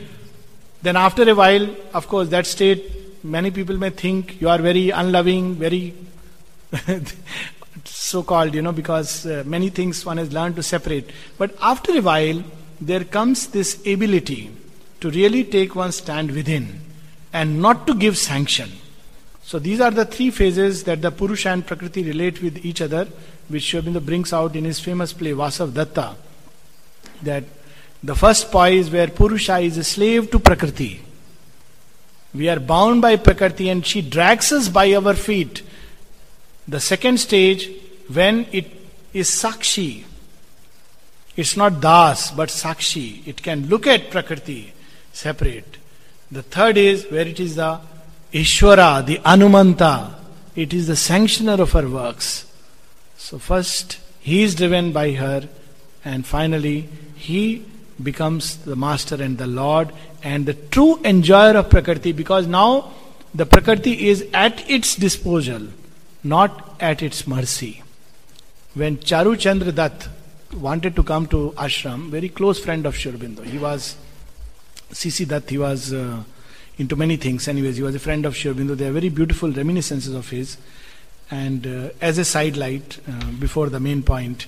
Then 0.82 0.95
after 0.95 1.30
a 1.30 1.36
while, 1.36 1.67
of 1.93 2.07
course, 2.07 2.30
that 2.30 2.45
state, 2.45 3.23
many 3.23 3.51
people 3.51 3.78
may 3.78 3.89
think 3.89 4.39
you 4.39 4.49
are 4.49 4.59
very 4.59 4.89
unloving, 4.89 5.55
very 5.55 5.93
so 7.86 8.23
called, 8.23 8.53
you 8.53 8.61
know, 8.61 8.71
because 8.71 9.25
uh, 9.25 9.43
many 9.45 9.69
things 9.69 10.05
one 10.05 10.17
has 10.17 10.32
learned 10.32 10.55
to 10.55 10.63
separate. 10.63 11.09
But 11.38 11.55
after 11.61 11.97
a 11.97 12.01
while, 12.01 12.43
there 12.80 13.03
comes 13.03 13.47
this 13.47 13.80
ability 13.88 14.51
to 15.01 15.09
really 15.09 15.43
take 15.43 15.75
one 15.75 15.91
stand 15.91 16.32
within 16.32 16.80
and 17.34 17.61
not 17.61 17.88
to 17.88 17.93
give 17.93 18.17
sanction. 18.17 18.71
So 19.43 19.59
these 19.59 19.80
are 19.80 19.91
the 19.91 20.05
three 20.05 20.30
phases 20.30 20.84
that 20.84 21.01
the 21.01 21.11
Purusha 21.11 21.49
and 21.49 21.65
Prakriti 21.65 22.03
relate 22.03 22.41
with 22.41 22.65
each 22.65 22.82
other, 22.82 23.07
which 23.47 23.63
Sri 23.63 23.82
Aurobindo 23.82 24.05
brings 24.05 24.34
out 24.34 24.55
in 24.55 24.65
his 24.65 24.80
famous 24.80 25.13
play 25.13 25.32
Vasavadutta. 25.32 26.15
That 27.23 27.45
the 28.03 28.15
first 28.15 28.51
poise 28.51 28.89
where 28.89 29.07
Purusha 29.07 29.57
is 29.59 29.77
a 29.77 29.83
slave 29.83 30.29
to 30.31 30.39
Prakriti. 30.39 31.01
We 32.33 32.49
are 32.49 32.59
bound 32.59 33.01
by 33.01 33.15
Prakriti 33.15 33.69
and 33.69 33.85
she 33.85 34.01
drags 34.01 34.51
us 34.51 34.69
by 34.69 34.93
our 34.93 35.13
feet. 35.13 35.63
The 36.67 36.79
second 36.79 37.19
stage, 37.19 37.69
when 38.11 38.45
it 38.51 38.67
is 39.13 39.29
Sakshi, 39.29 40.03
it's 41.35 41.57
not 41.57 41.81
Das 41.81 42.31
but 42.31 42.49
Sakshi. 42.49 43.27
It 43.27 43.41
can 43.41 43.67
look 43.67 43.87
at 43.87 44.11
Prakriti 44.11 44.73
separate. 45.13 45.77
The 46.31 46.43
third 46.43 46.77
is 46.77 47.05
where 47.09 47.25
it 47.27 47.39
is 47.39 47.55
the 47.55 47.79
Ishvara, 48.33 49.05
the 49.05 49.17
Anumanta. 49.19 50.13
It 50.55 50.73
is 50.73 50.87
the 50.87 50.93
sanctioner 50.93 51.59
of 51.59 51.71
her 51.71 51.87
works. 51.87 52.45
So, 53.17 53.39
first, 53.39 53.99
he 54.19 54.43
is 54.43 54.55
driven 54.55 54.91
by 54.91 55.11
her, 55.13 55.47
and 56.03 56.25
finally, 56.25 56.89
he 57.15 57.65
becomes 58.01 58.57
the 58.57 58.75
master 58.75 59.21
and 59.21 59.37
the 59.37 59.47
Lord 59.47 59.91
and 60.23 60.45
the 60.45 60.53
true 60.53 60.99
enjoyer 61.03 61.57
of 61.57 61.69
Prakriti 61.69 62.11
because 62.11 62.47
now 62.47 62.93
the 63.33 63.45
Prakriti 63.45 64.07
is 64.07 64.25
at 64.33 64.69
its 64.69 64.95
disposal, 64.95 65.67
not 66.23 66.75
at 66.79 67.01
its 67.01 67.27
mercy. 67.27 67.83
When 68.73 68.97
Charu 68.97 69.37
Chandra 69.37 69.91
wanted 70.55 70.95
to 70.95 71.03
come 71.03 71.27
to 71.27 71.53
ashram, 71.57 72.09
very 72.09 72.29
close 72.29 72.59
friend 72.59 72.85
of 72.85 72.95
Sri 72.95 73.11
Aurobindo, 73.11 73.43
he 73.43 73.57
was 73.57 73.95
C.C. 74.91 75.27
He 75.49 75.57
was 75.57 75.93
uh, 75.93 76.23
into 76.77 76.95
many 76.95 77.17
things. 77.17 77.47
Anyways, 77.47 77.77
he 77.77 77.83
was 77.83 77.95
a 77.95 77.99
friend 77.99 78.25
of 78.25 78.35
Sri 78.35 78.53
Aurobindo. 78.53 78.77
They 78.77 78.87
are 78.87 78.91
very 78.91 79.09
beautiful 79.09 79.51
reminiscences 79.51 80.13
of 80.13 80.29
his. 80.29 80.57
And 81.29 81.67
uh, 81.67 81.89
as 81.99 82.17
a 82.17 82.25
sidelight, 82.25 82.99
uh, 83.07 83.31
before 83.31 83.69
the 83.69 83.79
main 83.79 84.03
point, 84.03 84.47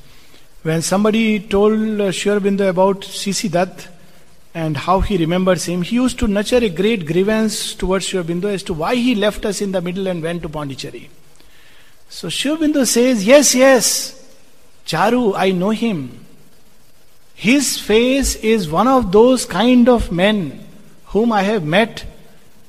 when 0.64 0.82
somebody 0.82 1.39
told 1.39 2.01
uh, 2.01 2.12
Sri 2.12 2.32
about. 2.32 3.01
Dutt 3.01 3.88
and 4.53 4.76
how 4.76 4.99
he 4.99 5.18
remembers 5.18 5.66
him, 5.66 5.84
he 5.84 5.95
used 5.95 6.18
to 6.20 6.28
nurture 6.28 6.57
a 6.57 6.70
great 6.70 7.05
grievance 7.05 7.76
towards 7.76 8.05
Sri 8.05 8.20
Aurobindo 8.20 8.45
as 8.45 8.64
to 8.64 8.74
why 8.74 8.95
he 8.95 9.14
left 9.16 9.45
us 9.45 9.62
in 9.62 9.72
the 9.72 9.82
middle 9.82 10.07
and 10.07 10.24
went 10.24 10.41
to 10.41 10.49
Pondicherry. 10.49 11.10
So 12.10 12.30
Sri 12.30 12.51
Aurobindo 12.51 12.86
says, 12.86 13.24
Yes, 13.24 13.53
yes, 13.53 14.16
Charu, 14.86 15.34
I 15.36 15.51
know 15.51 15.70
him. 15.70 16.26
His 17.36 17.80
face 17.80 18.36
is 18.36 18.70
one 18.70 18.88
of 18.88 19.12
those 19.12 19.45
kind 19.45 19.88
of 19.88 20.12
men 20.12 20.66
whom 21.05 21.32
I 21.32 21.43
have 21.43 21.64
met 21.64 22.05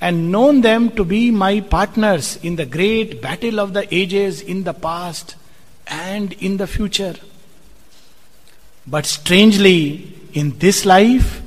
and 0.01 0.30
known 0.30 0.61
them 0.61 0.91
to 0.93 1.05
be 1.05 1.30
my 1.30 1.61
partners 1.61 2.38
in 2.43 2.57
the 2.57 2.66
great 2.66 3.20
battle 3.20 3.59
of 3.59 3.72
the 3.72 3.93
ages 3.93 4.41
in 4.41 4.64
the 4.64 4.72
past 4.72 5.34
and 5.86 6.32
in 6.34 6.59
the 6.59 6.66
future. 6.66 7.16
But 8.87 9.07
strangely, 9.07 10.12
in 10.33 10.59
this 10.59 10.85
life, 10.85 11.43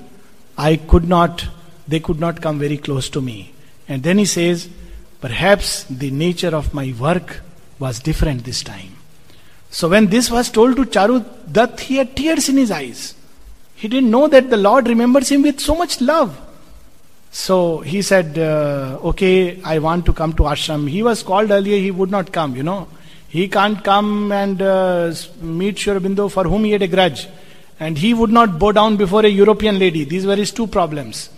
I 0.58 0.76
could 0.78 1.08
not, 1.08 1.48
they 1.88 2.00
could 2.00 2.20
not 2.20 2.42
come 2.42 2.60
very 2.60 2.78
close 2.78 3.10
to 3.10 3.22
me. 3.22 3.54
And 3.88 4.04
then 4.04 4.18
he 4.18 4.26
says, 4.26 4.70
perhaps 5.22 5.84
the 5.86 6.12
nature 6.12 6.56
of 6.56 6.74
my 6.74 6.94
work 7.00 7.42
was 7.80 8.00
different 8.00 8.44
this 8.44 8.64
time. 8.64 8.96
So 9.70 9.90
when 9.90 10.08
this 10.08 10.30
was 10.30 10.52
told 10.52 10.76
to 10.76 10.84
Charu 10.84 11.26
Dutt, 11.52 11.80
he 11.80 11.98
had 11.98 12.16
tears 12.16 12.48
in 12.48 12.58
his 12.58 12.70
eyes. 12.70 13.16
He 13.76 13.88
didn't 13.88 14.12
know 14.12 14.28
that 14.28 14.50
the 14.50 14.58
Lord 14.58 14.88
remembers 14.88 15.30
him 15.30 15.42
with 15.42 15.60
so 15.60 15.76
much 15.76 16.00
love. 16.00 16.40
So 17.32 17.80
he 17.80 18.04
said, 18.04 18.38
uh, 18.38 19.00
Okay, 19.04 19.60
I 19.64 19.80
want 19.80 20.06
to 20.06 20.14
come 20.14 20.34
to 20.34 20.44
ashram. 20.44 20.88
He 20.88 21.02
was 21.02 21.24
called 21.24 21.50
earlier, 21.50 21.78
he 21.78 21.90
would 21.90 22.12
not 22.12 22.32
come, 22.32 22.56
you 22.56 22.62
know. 22.62 22.88
He 23.34 23.48
can't 23.48 23.84
come 23.84 24.32
and 24.32 24.62
uh, 24.62 25.12
meet 25.42 25.80
Sri 25.80 25.92
Aurobindo 25.92 26.30
for 26.30 26.44
whom 26.44 26.66
he 26.66 26.72
had 26.74 26.84
a 26.84 26.88
grudge. 26.88 27.28
And 27.80 27.98
he 27.98 28.14
would 28.14 28.30
not 28.30 28.60
bow 28.60 28.72
down 28.72 28.96
before 28.96 29.26
a 29.26 29.28
European 29.28 29.80
lady. 29.80 30.04
These 30.04 30.28
were 30.28 30.36
his 30.36 30.52
two 30.52 30.68
problems. 30.68 31.32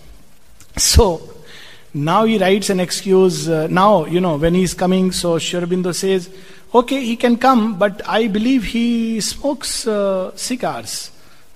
So, 0.76 1.22
now 1.94 2.26
he 2.26 2.38
writes 2.38 2.70
an 2.70 2.82
excuse. 2.82 3.48
Uh, 3.48 3.68
now, 3.68 4.04
you 4.04 4.20
know, 4.20 4.36
when 4.36 4.54
he's 4.56 4.74
coming, 4.74 5.14
so 5.14 5.40
Sri 5.40 5.62
Aurobindo 5.62 5.96
says, 5.96 6.30
Okay, 6.74 7.02
he 7.02 7.16
can 7.16 7.38
come, 7.38 7.80
but 7.80 8.02
I 8.06 8.28
believe 8.28 8.66
he 8.66 9.22
smokes 9.22 9.88
uh, 9.88 10.36
cigars. 10.36 11.12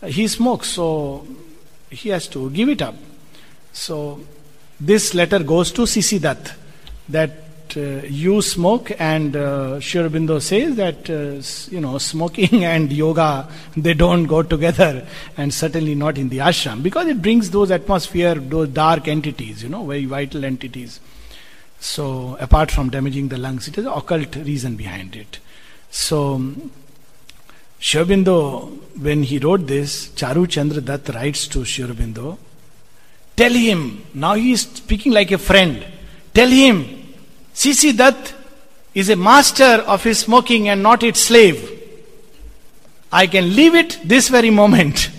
He 0.06 0.26
smokes, 0.30 0.70
so 0.70 1.28
he 1.90 2.08
has 2.10 2.30
to 2.30 2.50
give 2.52 2.70
it 2.70 2.82
up. 2.82 2.96
So, 3.74 4.22
this 4.80 5.14
letter 5.14 5.40
goes 5.40 5.74
to 5.74 5.86
C.C. 5.86 6.20
Dutt 6.20 6.56
uh, 7.78 8.02
you 8.08 8.42
smoke, 8.42 8.92
and 9.00 9.36
uh, 9.36 9.80
Sri 9.80 10.02
Aurobindo 10.02 10.42
says 10.42 10.76
that 10.76 11.10
uh, 11.10 11.42
you 11.74 11.82
know 11.82 11.98
smoking 11.98 12.64
and 12.74 12.92
yoga 12.92 13.50
they 13.76 13.94
don't 13.94 14.26
go 14.26 14.44
together, 14.44 15.08
and 15.38 15.54
certainly 15.54 15.96
not 15.96 16.18
in 16.18 16.30
the 16.30 16.38
ashram 16.38 16.84
because 16.84 17.08
it 17.08 17.22
brings 17.22 17.52
those 17.52 17.72
atmosphere, 17.72 18.36
those 18.36 18.70
dark 18.70 19.08
entities, 19.08 19.64
you 19.64 19.70
know, 19.70 19.86
very 19.86 20.06
vital 20.06 20.46
entities. 20.46 21.00
So, 21.80 22.38
apart 22.40 22.72
from 22.72 22.90
damaging 22.90 23.30
the 23.30 23.38
lungs, 23.38 23.68
it 23.68 23.78
is 23.78 23.86
an 23.86 23.94
occult 23.94 24.36
reason 24.36 24.76
behind 24.76 25.16
it. 25.16 25.40
So, 25.90 26.54
Sri 27.80 28.02
Aurobindo, 28.02 28.78
when 29.02 29.24
he 29.24 29.40
wrote 29.40 29.66
this, 29.66 30.10
Charu 30.10 30.48
Chandra 30.50 30.82
Dutt 30.82 31.08
writes 31.16 31.48
to 31.48 31.64
Sri 31.64 31.86
Aurobindo, 31.86 32.38
tell 33.38 33.54
him, 33.54 34.06
now 34.14 34.34
he 34.34 34.52
is 34.52 34.62
speaking 34.62 35.14
like 35.14 35.32
a 35.32 35.38
friend, 35.38 35.86
tell 36.34 36.50
him, 36.50 36.99
C.C. 37.54 37.94
Dutt 37.94 38.34
is 38.94 39.10
a 39.10 39.16
master 39.16 39.64
of 39.64 40.04
his 40.04 40.20
smoking 40.20 40.70
and 40.70 40.82
not 40.82 41.04
its 41.04 41.20
slave. 41.20 41.78
I 43.12 43.28
can 43.28 43.56
leave 43.56 43.76
it 43.76 44.00
this 44.04 44.30
very 44.30 44.50
moment. 44.50 45.10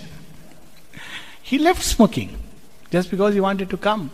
he 1.41 1.57
left 1.57 1.83
smoking 1.83 2.37
just 2.89 3.09
because 3.09 3.33
he 3.33 3.39
wanted 3.39 3.69
to 3.69 3.77
come. 3.77 4.11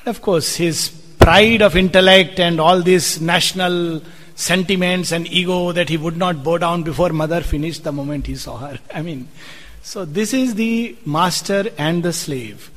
And 0.00 0.08
of 0.08 0.22
course, 0.22 0.56
his 0.56 0.88
pride 1.18 1.62
of 1.62 1.76
intellect 1.76 2.40
and 2.40 2.60
all 2.60 2.80
these 2.80 3.20
national 3.20 4.02
sentiments 4.34 5.10
and 5.10 5.26
ego 5.26 5.72
that 5.72 5.88
he 5.88 5.96
would 5.96 6.16
not 6.16 6.44
bow 6.44 6.58
down 6.58 6.84
before 6.84 7.10
mother 7.10 7.40
finished 7.40 7.82
the 7.84 7.92
moment 7.92 8.26
he 8.26 8.36
saw 8.36 8.56
her. 8.58 8.78
I 8.94 9.02
mean, 9.02 9.28
so 9.82 10.04
this 10.04 10.32
is 10.32 10.54
the 10.54 10.96
master 11.04 11.70
and 11.76 12.02
the 12.02 12.12
slave. 12.12 12.70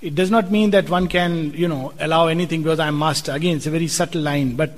It 0.00 0.14
does 0.14 0.30
not 0.30 0.50
mean 0.50 0.70
that 0.70 0.88
one 0.88 1.08
can, 1.08 1.52
you 1.54 1.66
know, 1.66 1.92
allow 1.98 2.28
anything 2.28 2.62
because 2.62 2.78
I 2.78 2.88
am 2.88 2.98
master. 2.98 3.32
Again, 3.32 3.56
it's 3.56 3.66
a 3.66 3.70
very 3.70 3.88
subtle 3.88 4.22
line, 4.22 4.54
but 4.54 4.72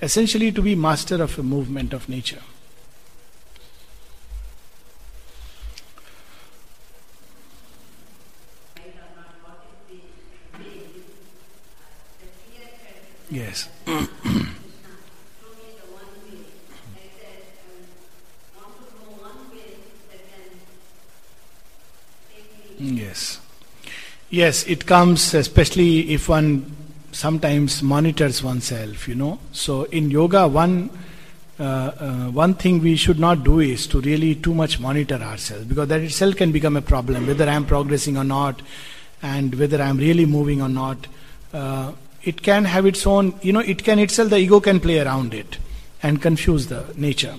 essentially 0.00 0.52
to 0.52 0.62
be 0.62 0.74
master 0.74 1.22
of 1.22 1.38
a 1.38 1.42
movement 1.42 1.92
of 1.92 2.08
nature. 2.08 2.40
Yes. 13.30 13.68
Yes, 24.34 24.64
it 24.66 24.84
comes 24.84 25.32
especially 25.32 26.12
if 26.12 26.28
one 26.28 26.74
sometimes 27.12 27.84
monitors 27.84 28.42
oneself, 28.42 29.06
you 29.06 29.14
know. 29.14 29.38
So 29.52 29.84
in 29.84 30.10
yoga, 30.10 30.48
one 30.48 30.90
uh, 31.60 31.62
uh, 31.62 32.30
one 32.32 32.54
thing 32.54 32.80
we 32.82 32.96
should 32.96 33.20
not 33.20 33.44
do 33.44 33.60
is 33.60 33.86
to 33.86 34.00
really 34.00 34.34
too 34.34 34.52
much 34.52 34.80
monitor 34.80 35.14
ourselves 35.14 35.66
because 35.66 35.86
that 35.86 36.00
itself 36.00 36.34
can 36.34 36.50
become 36.50 36.76
a 36.76 36.82
problem 36.82 37.28
whether 37.28 37.48
I 37.48 37.52
am 37.52 37.64
progressing 37.64 38.16
or 38.16 38.24
not 38.24 38.60
and 39.22 39.54
whether 39.54 39.80
I 39.80 39.86
am 39.86 39.98
really 39.98 40.26
moving 40.26 40.60
or 40.60 40.68
not. 40.68 41.06
Uh, 41.52 41.92
it 42.24 42.42
can 42.42 42.64
have 42.64 42.86
its 42.86 43.06
own, 43.06 43.38
you 43.40 43.52
know, 43.52 43.60
it 43.60 43.84
can 43.84 44.00
itself, 44.00 44.30
the 44.30 44.38
ego 44.38 44.58
can 44.58 44.80
play 44.80 44.98
around 44.98 45.32
it 45.32 45.58
and 46.02 46.20
confuse 46.20 46.66
the 46.66 46.92
nature. 46.96 47.36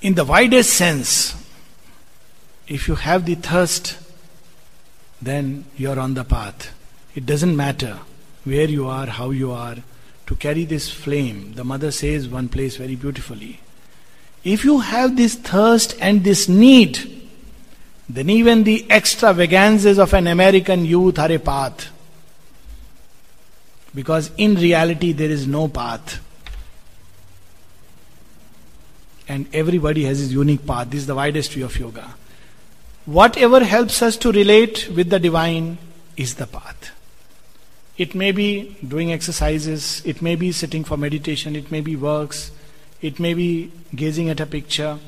In 0.00 0.14
the 0.14 0.24
widest 0.24 0.72
sense, 0.72 1.34
if 2.68 2.88
you 2.88 2.94
have 2.94 3.26
the 3.26 3.34
thirst, 3.34 3.98
then 5.22 5.64
you 5.76 5.90
are 5.90 5.98
on 5.98 6.14
the 6.14 6.24
path. 6.24 6.74
It 7.14 7.24
doesn't 7.26 7.56
matter 7.56 7.98
where 8.44 8.68
you 8.68 8.88
are, 8.88 9.06
how 9.06 9.30
you 9.30 9.52
are, 9.52 9.76
to 10.26 10.36
carry 10.36 10.64
this 10.64 10.90
flame. 10.90 11.54
The 11.54 11.64
mother 11.64 11.90
says 11.90 12.28
one 12.28 12.48
place 12.48 12.76
very 12.76 12.96
beautifully. 12.96 13.60
If 14.42 14.64
you 14.64 14.80
have 14.80 15.16
this 15.16 15.36
thirst 15.36 15.96
and 16.00 16.24
this 16.24 16.48
need, 16.48 17.28
then 18.08 18.28
even 18.28 18.64
the 18.64 18.90
extravagances 18.90 19.98
of 19.98 20.12
an 20.12 20.26
American 20.26 20.84
youth 20.84 21.18
are 21.18 21.30
a 21.30 21.38
path. 21.38 21.88
Because 23.94 24.30
in 24.36 24.56
reality, 24.56 25.12
there 25.12 25.30
is 25.30 25.46
no 25.46 25.68
path. 25.68 26.20
And 29.28 29.46
everybody 29.54 30.04
has 30.04 30.18
his 30.18 30.32
unique 30.32 30.66
path. 30.66 30.90
This 30.90 31.00
is 31.02 31.06
the 31.06 31.14
widest 31.14 31.52
view 31.52 31.66
of 31.66 31.78
yoga. 31.78 32.14
Whatever 33.04 33.64
helps 33.64 34.00
us 34.00 34.16
to 34.18 34.30
relate 34.30 34.88
with 34.94 35.10
the 35.10 35.18
divine 35.18 35.78
is 36.16 36.36
the 36.36 36.46
path. 36.46 36.92
It 37.98 38.14
may 38.14 38.30
be 38.30 38.76
doing 38.86 39.12
exercises, 39.12 40.02
it 40.04 40.22
may 40.22 40.36
be 40.36 40.52
sitting 40.52 40.84
for 40.84 40.96
meditation, 40.96 41.56
it 41.56 41.72
may 41.72 41.80
be 41.80 41.96
works, 41.96 42.52
it 43.00 43.18
may 43.18 43.34
be 43.34 43.72
gazing 43.92 44.28
at 44.28 44.38
a 44.38 44.46
picture, 44.46 45.00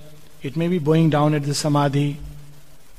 it 0.42 0.56
may 0.56 0.66
be 0.66 0.80
bowing 0.80 1.08
down 1.08 1.34
at 1.34 1.44
the 1.44 1.54
samadhi, 1.54 2.18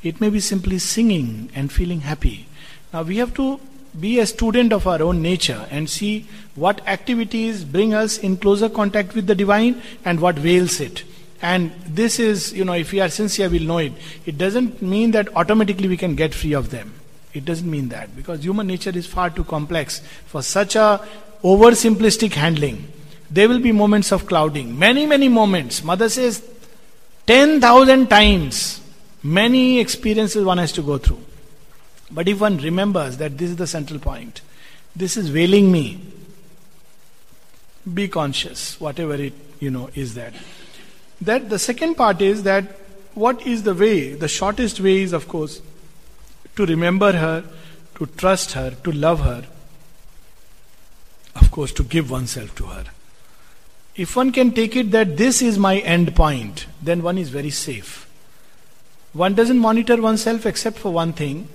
it 0.02 0.22
may 0.22 0.30
be 0.30 0.40
simply 0.40 0.80
singing 0.80 1.50
and 1.54 1.74
feeling 1.74 2.02
happy. 2.02 2.48
Now 2.94 3.04
we 3.04 3.18
have 3.18 3.34
to 3.34 3.60
be 4.00 4.20
a 4.20 4.26
student 4.26 4.72
of 4.72 4.88
our 4.88 5.02
own 5.02 5.22
nature 5.22 5.68
and 5.70 5.90
see 5.90 6.26
what 6.56 6.88
activities 6.88 7.66
bring 7.66 7.94
us 7.94 8.18
in 8.18 8.38
closer 8.38 8.70
contact 8.70 9.14
with 9.14 9.28
the 9.28 9.36
divine 9.36 9.82
and 10.06 10.22
what 10.22 10.36
veils 10.36 10.80
it. 10.80 11.04
And 11.42 11.72
this 11.88 12.20
is, 12.20 12.54
you 12.54 12.66
know, 12.66 12.74
if 12.74 12.92
we 12.92 13.00
are 13.02 13.10
sincere, 13.10 13.50
we'll 13.50 13.64
know 13.64 13.78
it. 13.80 13.94
It 14.26 14.38
doesn't 14.38 14.82
mean 14.82 15.12
that 15.12 15.36
automatically 15.36 15.88
we 15.88 15.98
can 15.98 16.16
get 16.16 16.34
free 16.34 16.54
of 16.54 16.70
them. 16.70 16.94
It 17.34 17.44
doesn't 17.44 17.70
mean 17.70 17.90
that 17.90 18.16
because 18.16 18.44
human 18.44 18.68
nature 18.68 18.92
is 18.92 19.06
far 19.06 19.30
too 19.30 19.44
complex 19.44 20.00
for 20.26 20.42
such 20.42 20.76
a 20.76 21.06
oversimplistic 21.44 22.34
handling. 22.34 22.88
There 23.30 23.50
will 23.50 23.60
be 23.60 23.72
moments 23.72 24.12
of 24.12 24.26
clouding, 24.26 24.78
many, 24.80 25.06
many 25.06 25.28
moments. 25.28 25.84
Mother 25.84 26.08
says 26.08 26.42
10,000 27.28 28.08
times, 28.08 28.82
many 29.22 29.80
experiences 29.80 30.46
one 30.46 30.60
has 30.60 30.72
to 30.74 30.82
go 30.82 30.98
through. 30.98 31.20
But 32.10 32.28
if 32.28 32.40
one 32.40 32.58
remembers 32.58 33.18
that 33.18 33.38
this 33.38 33.50
is 33.50 33.56
the 33.58 33.68
central 33.68 34.00
point, 34.00 34.42
this 34.96 35.18
is 35.18 35.28
veiling 35.28 35.72
me, 35.72 36.00
be 37.94 38.08
conscious, 38.08 38.80
whatever 38.80 39.16
it 39.16 39.34
you 39.60 39.72
know 39.72 39.90
is 39.96 40.14
that. 40.16 40.34
That 41.22 41.50
the 41.50 41.60
second 41.60 41.96
part 41.96 42.22
is 42.22 42.44
that 42.44 42.66
what 43.14 43.46
is 43.48 43.64
the 43.64 43.74
way? 43.74 44.14
The 44.14 44.28
shortest 44.28 44.80
way 44.80 45.02
is, 45.02 45.14
of 45.14 45.28
course, 45.28 45.62
to 46.56 46.66
remember 46.66 47.14
her, 47.14 47.44
to 47.96 48.06
trust 48.06 48.52
her, 48.54 48.72
to 48.84 48.92
love 48.92 49.22
her, 49.22 49.46
of 51.36 51.52
course, 51.52 51.72
to 51.74 51.84
give 51.84 52.12
oneself 52.12 52.56
to 52.56 52.66
her. 52.66 52.86
If 53.96 54.16
one 54.16 54.32
can 54.34 54.52
take 54.52 54.76
it 54.76 54.92
that 54.92 55.16
this 55.16 55.42
is 55.42 55.58
my 55.58 55.78
end 55.80 56.16
point, 56.16 56.68
then 56.82 57.02
one 57.02 57.18
is 57.18 57.30
very 57.30 57.50
safe. 57.50 58.10
One 59.14 59.34
doesn't 59.34 59.58
monitor 59.58 60.02
oneself 60.02 60.46
except 60.46 60.78
for 60.78 60.92
one 60.92 61.14
thing. 61.14 61.48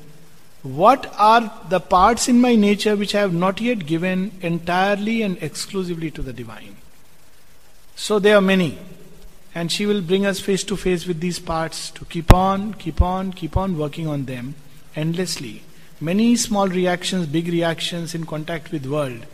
What 0.62 1.12
are 1.18 1.52
the 1.68 1.80
parts 1.80 2.28
in 2.28 2.40
my 2.40 2.54
nature 2.54 2.96
which 2.96 3.14
I 3.14 3.20
have 3.20 3.34
not 3.34 3.60
yet 3.60 3.84
given 3.86 4.32
entirely 4.40 5.20
and 5.20 5.36
exclusively 5.42 6.10
to 6.12 6.22
the 6.22 6.32
divine? 6.32 6.76
So 7.96 8.18
there 8.18 8.36
are 8.36 8.42
many. 8.42 8.78
And 9.54 9.70
she 9.72 9.84
will 9.86 10.00
bring 10.00 10.26
us 10.26 10.38
face 10.38 10.62
to 10.64 10.76
face 10.76 11.06
with 11.06 11.20
these 11.20 11.38
parts 11.38 11.90
to 11.92 12.04
keep 12.04 12.32
on, 12.32 12.74
keep 12.74 13.02
on, 13.02 13.32
keep 13.32 13.56
on 13.56 13.76
working 13.76 14.06
on 14.06 14.26
them 14.26 14.54
endlessly. 14.94 15.62
Many 16.00 16.36
small 16.36 16.68
reactions, 16.68 17.26
big 17.26 17.48
reactions 17.48 18.14
in 18.14 18.26
contact 18.26 18.70
with 18.70 18.86
world. 18.86 19.26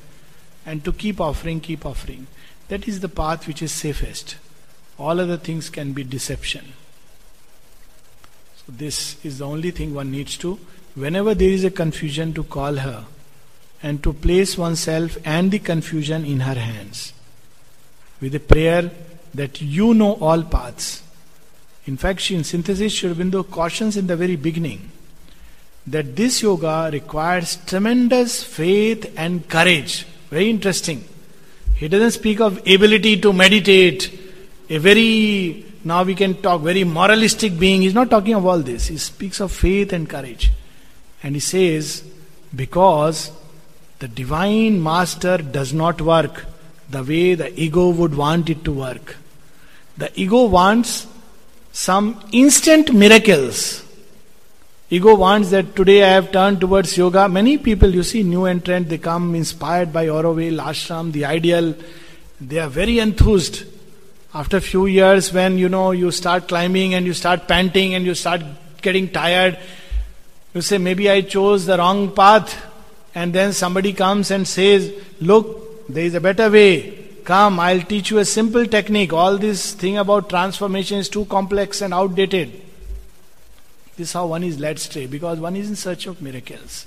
And 0.64 0.85
to 0.85 0.93
keep 0.93 1.21
offering, 1.21 1.61
keep 1.61 1.85
offering. 1.85 2.27
That 2.69 2.89
is 2.89 3.01
the 3.01 3.09
path 3.09 3.47
which 3.47 3.62
is 3.62 3.73
safest. 3.73 4.37
All 4.99 5.21
other 5.21 5.37
things 5.37 5.71
can 5.71 5.93
be 5.93 6.03
deception. 6.03 6.73
So 8.57 8.73
this 8.73 9.25
is 9.25 9.39
the 9.39 9.47
only 9.47 9.71
thing 9.71 9.95
one 9.95 10.11
needs 10.11 10.37
to, 10.39 10.59
whenever 10.95 11.35
there 11.35 11.51
is 11.51 11.62
a 11.62 11.71
confusion, 11.71 12.33
to 12.35 12.43
call 12.43 12.77
her 12.77 13.05
and 13.83 14.03
to 14.03 14.12
place 14.12 14.57
oneself 14.59 15.19
and 15.25 15.53
the 15.53 15.59
confusion 15.59 16.25
in 16.25 16.41
her 16.41 16.55
hands. 16.55 17.12
With 18.21 18.35
a 18.35 18.41
prayer 18.41 18.91
that 19.37 19.61
you 19.61 19.95
know 19.95 20.14
all 20.14 20.43
paths. 20.43 21.03
In 21.87 21.97
fact, 21.97 22.20
she 22.20 22.34
in 22.34 22.45
synthesis, 22.45 22.95
Sri 22.95 23.11
Aurobindo 23.11 23.49
cautions 23.49 23.97
in 23.97 24.07
the 24.07 24.16
very 24.16 24.37
beginning 24.37 24.91
that 25.87 26.16
this 26.16 26.43
yoga 26.43 26.91
requires 26.93 27.57
tremendous 27.66 28.43
faith 28.43 29.12
and 29.16 29.49
courage. 29.49 30.05
Very 30.30 30.51
interesting. 30.51 31.05
He 31.76 31.89
doesn't 31.89 32.12
speak 32.12 32.41
of 32.41 32.59
ability 32.66 33.20
to 33.20 33.32
meditate, 33.32 34.11
a 34.68 34.78
very, 34.78 35.64
now 35.84 36.03
we 36.03 36.14
can 36.14 36.34
talk, 36.43 36.62
very 36.62 36.82
moralistic 36.82 37.57
being. 37.59 37.82
He's 37.82 37.95
not 37.95 38.11
talking 38.11 38.34
of 38.34 38.45
all 38.45 38.59
this. 38.59 38.89
He 38.89 38.97
speaks 38.97 39.41
of 39.41 39.53
faith 39.53 39.93
and 39.93 40.09
courage. 40.09 40.51
And 41.22 41.37
he 41.37 41.41
says, 41.41 42.03
because 42.55 43.30
the 44.01 44.09
divine 44.09 44.82
master 44.82 45.39
does 45.39 45.72
not 45.72 46.01
work 46.01 46.47
the 46.91 47.05
way 47.05 47.34
the 47.34 47.59
ego 47.61 47.91
would 47.91 48.16
want 48.16 48.51
it 48.51 48.64
to 48.64 48.72
work. 48.72 49.16
The 49.97 50.11
ego 50.21 50.45
wants 50.45 51.07
some 51.73 52.23
instant 52.33 52.93
miracles 52.93 53.87
Ego 54.89 55.17
wants 55.17 55.51
that 55.51 55.75
today 55.75 56.05
I 56.05 56.11
have 56.11 56.31
turned 56.31 56.61
towards 56.61 56.97
yoga. 56.97 57.29
Many 57.29 57.59
people, 57.59 57.93
you 57.93 58.05
see, 58.05 58.23
new 58.23 58.45
entrant, 58.45 58.89
they 58.89 58.99
come 58.99 59.35
inspired 59.35 59.93
by 59.93 60.07
Auroville, 60.07 60.63
ashram, 60.63 61.11
the 61.11 61.25
ideal. 61.25 61.75
They 62.41 62.61
are 62.61 62.69
very 62.69 63.01
enthused. 63.01 63.65
After 64.33 64.59
a 64.59 64.61
few 64.61 64.87
years, 64.87 65.33
when 65.33 65.59
you 65.59 65.69
know 65.69 65.91
you 65.91 66.13
start 66.13 66.47
climbing 66.47 66.95
and 66.95 67.05
you 67.05 67.15
start 67.15 67.49
panting 67.49 67.95
and 67.95 68.07
you 68.07 68.15
start 68.15 68.43
getting 68.81 69.09
tired, 69.09 69.59
you 70.55 70.61
say, 70.61 70.79
maybe 70.79 71.11
I 71.11 71.23
chose 71.23 71.67
the 71.67 71.79
wrong 71.79 72.15
path. 72.15 72.57
And 73.13 73.33
then 73.33 73.53
somebody 73.55 73.93
comes 73.93 74.31
and 74.31 74.47
says, 74.47 74.93
Look, 75.21 75.89
there 75.89 76.05
is 76.05 76.15
a 76.15 76.21
better 76.21 76.49
way. 76.49 77.06
Come, 77.27 77.59
I'll 77.59 77.81
teach 77.81 78.12
you 78.12 78.18
a 78.18 78.24
simple 78.24 78.66
technique. 78.66 79.12
All 79.12 79.37
this 79.37 79.72
thing 79.72 79.99
about 79.99 80.29
transformation 80.29 80.99
is 80.99 81.09
too 81.09 81.24
complex 81.24 81.83
and 81.83 81.93
outdated. 81.93 82.53
This 83.97 84.11
is 84.11 84.12
how 84.12 84.29
one 84.29 84.45
is 84.45 84.61
led 84.61 84.77
astray 84.77 85.07
because 85.07 85.41
one 85.41 85.57
is 85.57 85.68
in 85.68 85.74
search 85.74 86.07
of 86.07 86.22
miracles. 86.22 86.87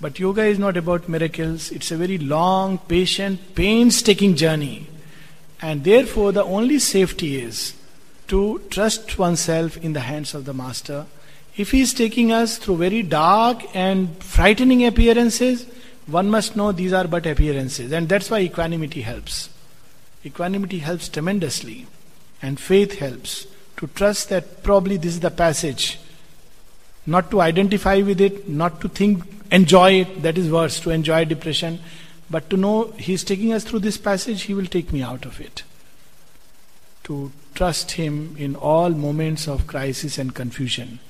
But 0.00 0.20
yoga 0.20 0.44
is 0.44 0.60
not 0.60 0.76
about 0.76 1.08
miracles, 1.08 1.72
it's 1.72 1.90
a 1.90 1.96
very 1.96 2.16
long, 2.16 2.78
patient, 2.78 3.56
painstaking 3.56 4.36
journey. 4.36 4.86
And 5.60 5.82
therefore, 5.82 6.30
the 6.30 6.44
only 6.44 6.78
safety 6.78 7.42
is 7.42 7.74
to 8.28 8.62
trust 8.70 9.18
oneself 9.18 9.76
in 9.78 9.94
the 9.94 10.00
hands 10.00 10.32
of 10.32 10.44
the 10.44 10.54
Master. 10.54 11.06
If 11.56 11.72
he 11.72 11.80
is 11.80 11.92
taking 11.92 12.30
us 12.30 12.56
through 12.56 12.76
very 12.76 13.02
dark 13.02 13.64
and 13.74 14.16
frightening 14.22 14.86
appearances, 14.86 15.66
one 16.10 16.30
must 16.30 16.56
know 16.56 16.72
these 16.72 16.92
are 16.92 17.06
but 17.06 17.26
appearances. 17.26 17.92
And 17.92 18.08
that's 18.08 18.30
why 18.30 18.40
equanimity 18.40 19.02
helps. 19.02 19.50
Equanimity 20.24 20.78
helps 20.78 21.08
tremendously. 21.08 21.86
And 22.42 22.58
faith 22.58 22.98
helps 22.98 23.46
to 23.76 23.86
trust 23.88 24.28
that 24.28 24.62
probably 24.62 24.96
this 24.96 25.14
is 25.14 25.20
the 25.20 25.30
passage 25.30 25.98
not 27.06 27.30
to 27.30 27.40
identify 27.40 28.02
with 28.02 28.20
it, 28.20 28.48
not 28.48 28.80
to 28.80 28.88
think, 28.88 29.24
enjoy 29.50 29.92
it, 30.02 30.22
that 30.22 30.38
is 30.38 30.50
worse, 30.50 30.80
to 30.80 30.90
enjoy 30.90 31.24
depression, 31.24 31.80
but 32.30 32.48
to 32.50 32.56
know 32.56 32.92
He's 32.98 33.24
taking 33.24 33.52
us 33.52 33.64
through 33.64 33.80
this 33.80 33.96
passage, 33.96 34.42
He 34.42 34.54
will 34.54 34.66
take 34.66 34.92
me 34.92 35.02
out 35.02 35.24
of 35.24 35.40
it. 35.40 35.62
To 37.04 37.32
trust 37.54 37.92
Him 37.92 38.36
in 38.38 38.54
all 38.54 38.90
moments 38.90 39.48
of 39.48 39.66
crisis 39.66 40.18
and 40.18 40.34
confusion. 40.34 41.00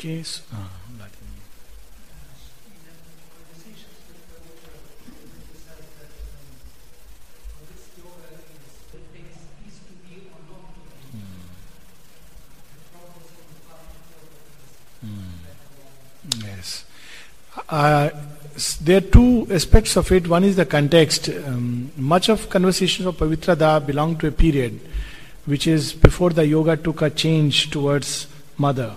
Okay, 0.00 0.22
so, 0.22 0.40
uh, 0.50 0.56
Uh, 17.68 18.10
there 18.80 18.96
are 18.96 19.00
two 19.02 19.46
aspects 19.50 19.96
of 19.96 20.10
it. 20.12 20.26
One 20.26 20.44
is 20.44 20.56
the 20.56 20.64
context. 20.64 21.28
Um, 21.28 21.92
much 21.96 22.30
of 22.30 22.48
conversations 22.48 23.06
of 23.06 23.16
Pavitra 23.16 23.56
Da 23.56 23.78
belong 23.78 24.16
to 24.16 24.28
a 24.28 24.32
period 24.32 24.80
which 25.44 25.66
is 25.66 25.92
before 25.92 26.30
the 26.30 26.46
yoga 26.46 26.76
took 26.78 27.02
a 27.02 27.10
change 27.10 27.70
towards 27.70 28.26
mother. 28.56 28.94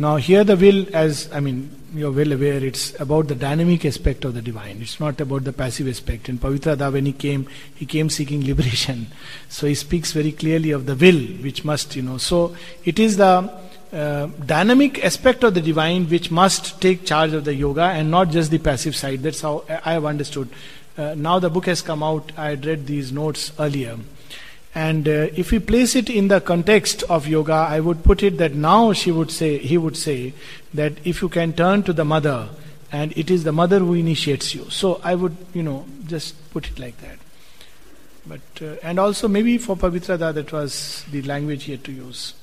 Now, 0.00 0.14
here 0.14 0.44
the 0.44 0.56
will, 0.56 0.86
as 0.94 1.28
I 1.32 1.40
mean, 1.40 1.70
you're 1.92 2.12
well 2.12 2.30
aware, 2.30 2.64
it's 2.64 2.98
about 3.00 3.26
the 3.26 3.34
dynamic 3.34 3.84
aspect 3.84 4.24
of 4.24 4.34
the 4.34 4.40
divine. 4.40 4.78
It's 4.80 5.00
not 5.00 5.20
about 5.20 5.42
the 5.42 5.52
passive 5.52 5.88
aspect. 5.88 6.28
In 6.28 6.38
Pavitra 6.38 6.78
Da 6.78 6.88
when 6.88 7.04
he 7.06 7.12
came, 7.12 7.48
he 7.74 7.84
came 7.84 8.08
seeking 8.08 8.46
liberation. 8.46 9.08
So 9.48 9.66
he 9.66 9.74
speaks 9.74 10.12
very 10.12 10.30
clearly 10.30 10.70
of 10.70 10.86
the 10.86 10.94
will, 10.94 11.18
which 11.42 11.64
must, 11.64 11.96
you 11.96 12.02
know. 12.02 12.18
So 12.18 12.54
it 12.84 13.00
is 13.00 13.16
the 13.16 13.52
uh, 13.92 14.26
dynamic 14.46 15.04
aspect 15.04 15.42
of 15.42 15.54
the 15.54 15.62
divine 15.62 16.08
which 16.08 16.30
must 16.30 16.80
take 16.80 17.04
charge 17.04 17.32
of 17.32 17.44
the 17.44 17.54
yoga 17.54 17.82
and 17.82 18.08
not 18.08 18.30
just 18.30 18.52
the 18.52 18.58
passive 18.58 18.94
side. 18.94 19.24
That's 19.24 19.40
how 19.40 19.64
I 19.68 19.94
have 19.94 20.04
understood. 20.04 20.48
Uh, 20.96 21.14
now 21.16 21.40
the 21.40 21.50
book 21.50 21.66
has 21.66 21.82
come 21.82 22.04
out. 22.04 22.30
I 22.36 22.50
had 22.50 22.66
read 22.66 22.86
these 22.86 23.10
notes 23.10 23.50
earlier. 23.58 23.96
And 24.74 25.08
uh, 25.08 25.28
if 25.34 25.50
we 25.50 25.58
place 25.58 25.96
it 25.96 26.10
in 26.10 26.28
the 26.28 26.40
context 26.40 27.02
of 27.04 27.26
yoga, 27.26 27.52
I 27.52 27.80
would 27.80 28.04
put 28.04 28.22
it 28.22 28.38
that 28.38 28.54
now 28.54 28.92
she 28.92 29.10
would 29.10 29.30
say, 29.30 29.58
he 29.58 29.78
would 29.78 29.96
say, 29.96 30.34
that 30.74 30.94
if 31.04 31.22
you 31.22 31.28
can 31.28 31.52
turn 31.52 31.82
to 31.84 31.92
the 31.92 32.04
mother, 32.04 32.48
and 32.92 33.16
it 33.16 33.30
is 33.30 33.44
the 33.44 33.52
mother 33.52 33.78
who 33.80 33.94
initiates 33.94 34.54
you. 34.54 34.68
So 34.70 35.00
I 35.02 35.14
would, 35.14 35.36
you 35.52 35.62
know, 35.62 35.86
just 36.06 36.50
put 36.52 36.70
it 36.70 36.78
like 36.78 36.98
that. 36.98 37.18
But 38.26 38.62
uh, 38.62 38.76
and 38.82 38.98
also 38.98 39.26
maybe 39.26 39.56
for 39.58 39.76
Pavitra 39.76 40.18
that 40.18 40.52
was 40.52 41.04
the 41.10 41.22
language 41.22 41.64
he 41.64 41.72
had 41.72 41.84
to 41.84 41.92
use. 41.92 42.34